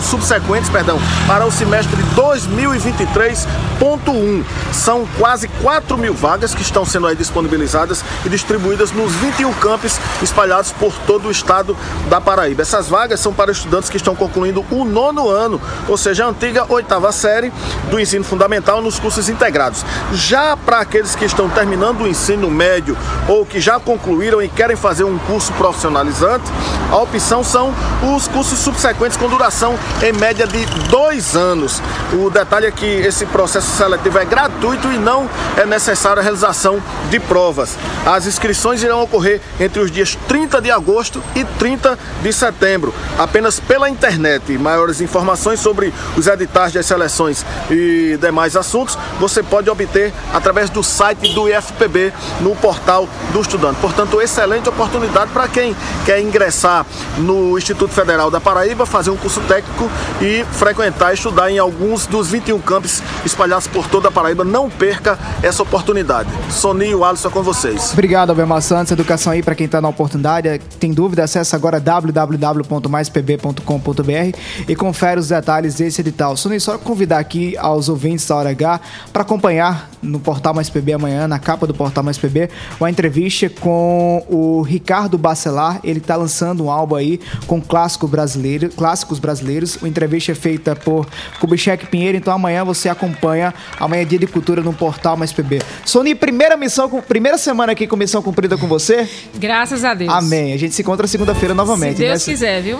subsequentes 0.00 0.70
perdão, 0.70 0.96
para 1.26 1.44
o 1.44 1.50
semestre 1.50 1.96
de 1.96 2.04
2023.1. 2.14 4.44
São 4.72 5.04
quase 5.18 5.48
4 5.60 5.98
mil 5.98 6.14
vagas 6.14 6.54
que 6.54 6.62
estão 6.62 6.84
sendo 6.84 7.12
disponibilizadas 7.16 8.04
e 8.24 8.28
distribuídas 8.28 8.92
nos 8.92 9.12
21 9.14 9.52
campos 9.54 9.98
espalhados 10.22 10.70
por 10.70 10.92
todo 11.06 11.26
o 11.26 11.32
estado 11.32 11.76
da 12.08 12.20
Paraíba. 12.20 12.62
Essas 12.62 12.88
vagas 12.88 13.18
são 13.18 13.32
para 13.32 13.50
estudantes 13.50 13.90
que 13.90 13.96
estão 13.96 14.14
concluindo 14.14 14.64
o 14.70 14.84
nono 14.84 15.28
ano, 15.28 15.60
ou 15.88 15.96
seja, 15.96 16.24
a 16.24 16.28
antiga 16.28 16.64
oitava 16.68 17.10
série 17.10 17.52
do 17.90 17.98
ensino 17.98 18.24
fundamental 18.24 18.80
nos 18.80 19.00
cursos 19.00 19.28
integrados. 19.28 19.84
Já 20.12 20.56
para 20.56 20.78
aqueles 20.78 21.16
que 21.20 21.26
estão 21.26 21.50
terminando 21.50 22.00
o 22.00 22.08
ensino 22.08 22.50
médio 22.50 22.96
ou 23.28 23.44
que 23.44 23.60
já 23.60 23.78
concluíram 23.78 24.40
e 24.40 24.48
querem 24.48 24.74
fazer 24.74 25.04
um 25.04 25.18
curso 25.18 25.52
profissionalizante, 25.52 26.50
a 26.90 26.96
opção 26.96 27.44
são 27.44 27.74
os 28.16 28.26
cursos 28.26 28.58
subsequentes 28.58 29.18
com 29.18 29.28
duração 29.28 29.78
em 30.02 30.14
média 30.14 30.46
de 30.46 30.64
dois 30.88 31.36
anos. 31.36 31.82
O 32.14 32.30
detalhe 32.30 32.66
é 32.66 32.70
que 32.70 32.86
esse 32.86 33.26
processo 33.26 33.70
seletivo 33.76 34.18
é 34.18 34.24
gratuito 34.24 34.90
e 34.90 34.96
não 34.96 35.28
é 35.58 35.66
necessária 35.66 36.20
a 36.20 36.22
realização 36.22 36.82
de 37.10 37.20
provas. 37.20 37.76
As 38.06 38.26
inscrições 38.26 38.82
irão 38.82 39.02
ocorrer 39.02 39.42
entre 39.60 39.80
os 39.80 39.90
dias 39.90 40.16
30 40.26 40.62
de 40.62 40.70
agosto 40.70 41.22
e 41.36 41.44
30 41.44 41.98
de 42.22 42.32
setembro, 42.32 42.94
apenas 43.18 43.60
pela 43.60 43.90
internet. 43.90 44.56
Maiores 44.56 45.02
informações 45.02 45.60
sobre 45.60 45.92
os 46.16 46.26
editais 46.26 46.72
das 46.72 46.86
seleções 46.86 47.44
e 47.70 48.18
demais 48.18 48.56
assuntos 48.56 48.96
você 49.18 49.42
pode 49.42 49.68
obter 49.68 50.14
através 50.32 50.70
do 50.70 50.82
site 50.82 51.09
do 51.14 51.48
IFPB 51.48 52.12
no 52.40 52.56
portal 52.56 53.08
do 53.32 53.40
estudante. 53.40 53.78
Portanto, 53.80 54.20
excelente 54.20 54.68
oportunidade 54.68 55.30
para 55.32 55.48
quem 55.48 55.74
quer 56.04 56.20
ingressar 56.20 56.84
no 57.18 57.56
Instituto 57.58 57.92
Federal 57.92 58.30
da 58.30 58.40
Paraíba, 58.40 58.86
fazer 58.86 59.10
um 59.10 59.16
curso 59.16 59.40
técnico 59.42 59.90
e 60.20 60.44
frequentar, 60.52 61.12
estudar 61.14 61.50
em 61.50 61.58
alguns 61.58 62.06
dos 62.06 62.28
21 62.28 62.60
campos 62.60 63.02
espalhados 63.24 63.66
por 63.66 63.88
toda 63.88 64.08
a 64.08 64.12
Paraíba. 64.12 64.44
Não 64.44 64.68
perca 64.68 65.18
essa 65.42 65.62
oportunidade. 65.62 66.28
Soninho 66.50 67.02
Alisson 67.04 67.28
é 67.28 67.30
com 67.30 67.42
vocês. 67.42 67.92
Obrigado, 67.92 68.30
Albemar 68.30 68.62
Santos. 68.62 68.90
Educação 68.92 69.32
aí 69.32 69.42
para 69.42 69.54
quem 69.54 69.66
está 69.66 69.80
na 69.80 69.88
oportunidade. 69.88 70.60
Tem 70.78 70.92
dúvida? 70.92 71.24
Acesse 71.24 71.56
agora 71.56 71.80
www.maispb.com.br 71.80 74.38
e 74.68 74.76
confere 74.76 75.20
os 75.20 75.28
detalhes 75.28 75.76
desse 75.76 76.00
edital. 76.00 76.36
Soninho, 76.36 76.60
só 76.60 76.76
convidar 76.78 77.18
aqui 77.18 77.56
aos 77.56 77.88
ouvintes 77.88 78.26
da 78.26 78.36
Hora 78.36 78.50
H 78.50 78.80
para 79.12 79.22
acompanhar 79.22 79.88
no 80.02 80.20
Portal 80.20 80.54
Mais 80.54 80.70
PB 80.70 80.92
amanhã, 81.00 81.26
na 81.26 81.38
capa 81.38 81.66
do 81.66 81.74
Portal 81.74 82.04
Mais 82.04 82.18
PB, 82.18 82.50
uma 82.78 82.90
entrevista 82.90 83.48
com 83.48 84.24
o 84.28 84.62
Ricardo 84.62 85.18
Bacelar. 85.18 85.80
Ele 85.82 85.98
está 85.98 86.14
lançando 86.14 86.64
um 86.64 86.70
álbum 86.70 86.94
aí 86.94 87.20
com 87.46 87.60
clássico 87.60 88.06
brasileiro, 88.06 88.68
clássicos 88.70 89.18
brasileiros. 89.18 89.76
Uma 89.76 89.88
entrevista 89.88 90.32
é 90.32 90.34
feita 90.34 90.76
por 90.76 91.06
Kubitschek 91.40 91.86
Pinheiro. 91.86 92.16
Então 92.16 92.32
amanhã 92.32 92.64
você 92.64 92.88
acompanha. 92.88 93.52
Amanhã 93.78 94.02
é 94.02 94.04
dia 94.04 94.18
de 94.18 94.26
cultura 94.26 94.62
no 94.62 94.72
Portal 94.72 95.16
Mais 95.16 95.32
PB. 95.32 95.60
Sony, 95.84 96.14
primeira 96.14 96.56
missão, 96.56 96.88
primeira 97.00 97.38
semana 97.38 97.72
aqui 97.72 97.86
com 97.86 97.96
missão 97.96 98.22
cumprida 98.22 98.56
com 98.58 98.66
você. 98.66 99.08
Graças 99.36 99.84
a 99.84 99.94
Deus. 99.94 100.12
Amém. 100.12 100.52
A 100.52 100.58
gente 100.58 100.74
se 100.74 100.82
encontra 100.82 101.06
segunda-feira 101.06 101.54
novamente. 101.54 101.96
Se 101.96 102.02
Deus 102.02 102.26
né? 102.26 102.32
quiser, 102.32 102.62
viu? 102.62 102.78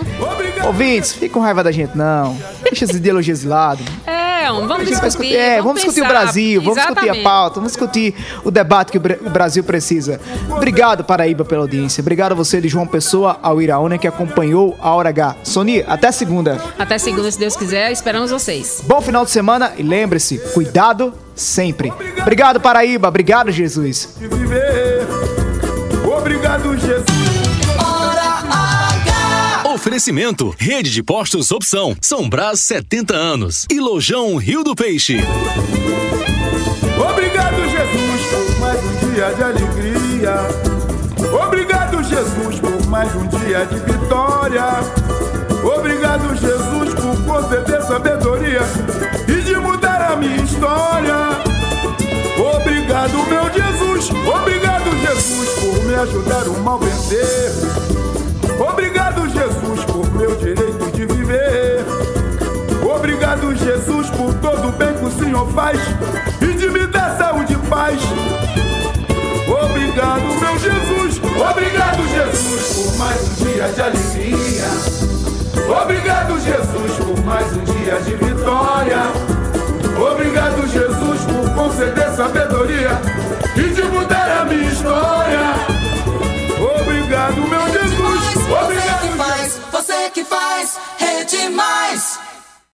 Ouvintes, 0.65 1.13
fica 1.13 1.33
com 1.33 1.39
raiva 1.39 1.63
da 1.63 1.71
gente, 1.71 1.97
não. 1.97 2.37
Deixa 2.61 2.85
as 2.85 2.91
ideologias 2.91 3.41
de 3.41 3.47
lado. 3.47 3.83
É, 4.05 4.30
vamos 4.49 4.87
gente 4.87 4.99
vai 4.99 5.07
discutir. 5.07 5.35
É, 5.35 5.61
vamos, 5.61 5.75
discutir 5.75 6.01
o. 6.01 6.07
Brasil, 6.07 6.61
vamos 6.61 6.77
discutir 6.77 6.99
a 6.99 7.03
Exatamente. 7.03 7.23
pauta, 7.23 7.55
vamos 7.55 7.71
discutir 7.71 8.15
o 8.43 8.51
debate 8.51 8.91
que 8.91 8.97
o 8.97 9.29
Brasil 9.29 9.63
precisa. 9.63 10.19
Obrigado, 10.49 11.03
Paraíba, 11.03 11.45
pela 11.45 11.61
audiência. 11.61 12.01
Obrigado 12.01 12.33
a 12.33 12.35
você 12.35 12.59
de 12.59 12.67
João 12.67 12.87
Pessoa, 12.87 13.39
ao 13.41 13.61
Iraúna, 13.61 13.97
que 13.97 14.07
acompanhou 14.07 14.77
a 14.79 14.93
Hora 14.95 15.09
H. 15.09 15.37
Sony, 15.43 15.83
até 15.87 16.11
segunda. 16.11 16.61
Até 16.77 16.97
segunda, 16.97 17.31
se 17.31 17.39
Deus 17.39 17.55
quiser. 17.55 17.91
Esperamos 17.91 18.31
vocês. 18.31 18.83
Bom 18.85 19.01
final 19.01 19.25
de 19.25 19.31
semana 19.31 19.73
e 19.77 19.83
lembre-se, 19.83 20.37
cuidado 20.53 21.13
sempre. 21.35 21.93
Obrigado, 22.21 22.59
Paraíba. 22.59 23.07
Obrigado, 23.07 23.51
Jesus. 23.51 24.15
Obrigado, 26.05 26.77
Jesus. 26.77 27.10
Oferecimento: 29.81 30.53
Rede 30.59 30.91
de 30.91 31.01
Postos 31.01 31.49
Opção, 31.49 31.97
São 31.99 32.29
Brás 32.29 32.59
70 32.59 33.15
anos 33.15 33.65
e 33.67 33.79
Lojão 33.79 34.35
Rio 34.35 34.63
do 34.63 34.75
Peixe. 34.75 35.17
Obrigado, 36.99 37.67
Jesus, 37.67 38.21
por 38.29 38.59
mais 38.59 38.79
um 38.83 39.09
dia 39.09 39.33
de 39.33 39.43
alegria. 39.43 40.35
Obrigado, 41.47 42.03
Jesus, 42.03 42.59
por 42.59 42.85
mais 42.89 43.09
um 43.15 43.25
dia 43.25 43.65
de 43.65 43.79
vitória. 43.91 44.65
Obrigado, 45.75 46.29
Jesus, 46.35 46.93
por 46.93 47.25
conceder 47.25 47.81
sabedoria 47.81 48.61
e 49.27 49.41
de 49.41 49.55
mudar 49.55 50.11
a 50.11 50.15
minha 50.15 50.43
história. 50.43 51.41
Obrigado, 52.37 53.17
meu 53.27 53.51
Jesus. 53.51 54.11
Obrigado, 54.11 54.95
Jesus, 54.99 55.49
por 55.59 55.85
me 55.85 55.95
ajudar 55.95 56.47
o 56.47 56.59
mal 56.59 56.77
vencer. 56.77 57.51
Obrigado, 58.59 58.90
Jesus, 63.71 64.09
por 64.09 64.33
todo 64.33 64.67
o 64.67 64.71
bem 64.73 64.93
que 64.95 65.05
o 65.05 65.11
Senhor 65.11 65.49
faz 65.53 65.79
e 66.41 66.53
de 66.57 66.69
me 66.69 66.85
dar 66.87 67.17
saúde 67.17 67.53
e 67.53 67.69
paz. 67.69 68.01
Obrigado, 69.47 70.23
meu 70.23 70.59
Jesus. 70.59 71.21
Obrigado, 71.49 72.05
Jesus, 72.09 72.75
por 72.75 72.97
mais 72.97 73.21
um 73.21 73.33
dia 73.35 73.69
de 73.69 73.81
alegria. 73.81 74.65
Obrigado, 75.81 76.39
Jesus, 76.41 76.97
por 76.97 77.23
mais 77.23 77.47
um 77.53 77.63
dia 77.63 78.01
de 78.01 78.15
vitória. 78.15 79.03
Obrigado, 80.11 80.67
Jesus, 80.67 81.21
por 81.21 81.55
conceder 81.55 82.11
sabedoria 82.13 82.89
e 83.55 83.73
de 83.73 83.83
mudar 83.83 84.41
a 84.41 84.45
minha 84.45 84.69
história. 84.69 85.39
Obrigado, 86.77 87.35
meu 87.47 87.69
Jesus. 87.71 88.33
Você 88.33 88.65
Obrigado, 88.65 89.01
que 89.01 89.17
faz, 89.17 89.61
você 89.71 90.09
que 90.09 90.25
faz, 90.25 90.77
rede 90.97 91.49
mais. 91.49 92.30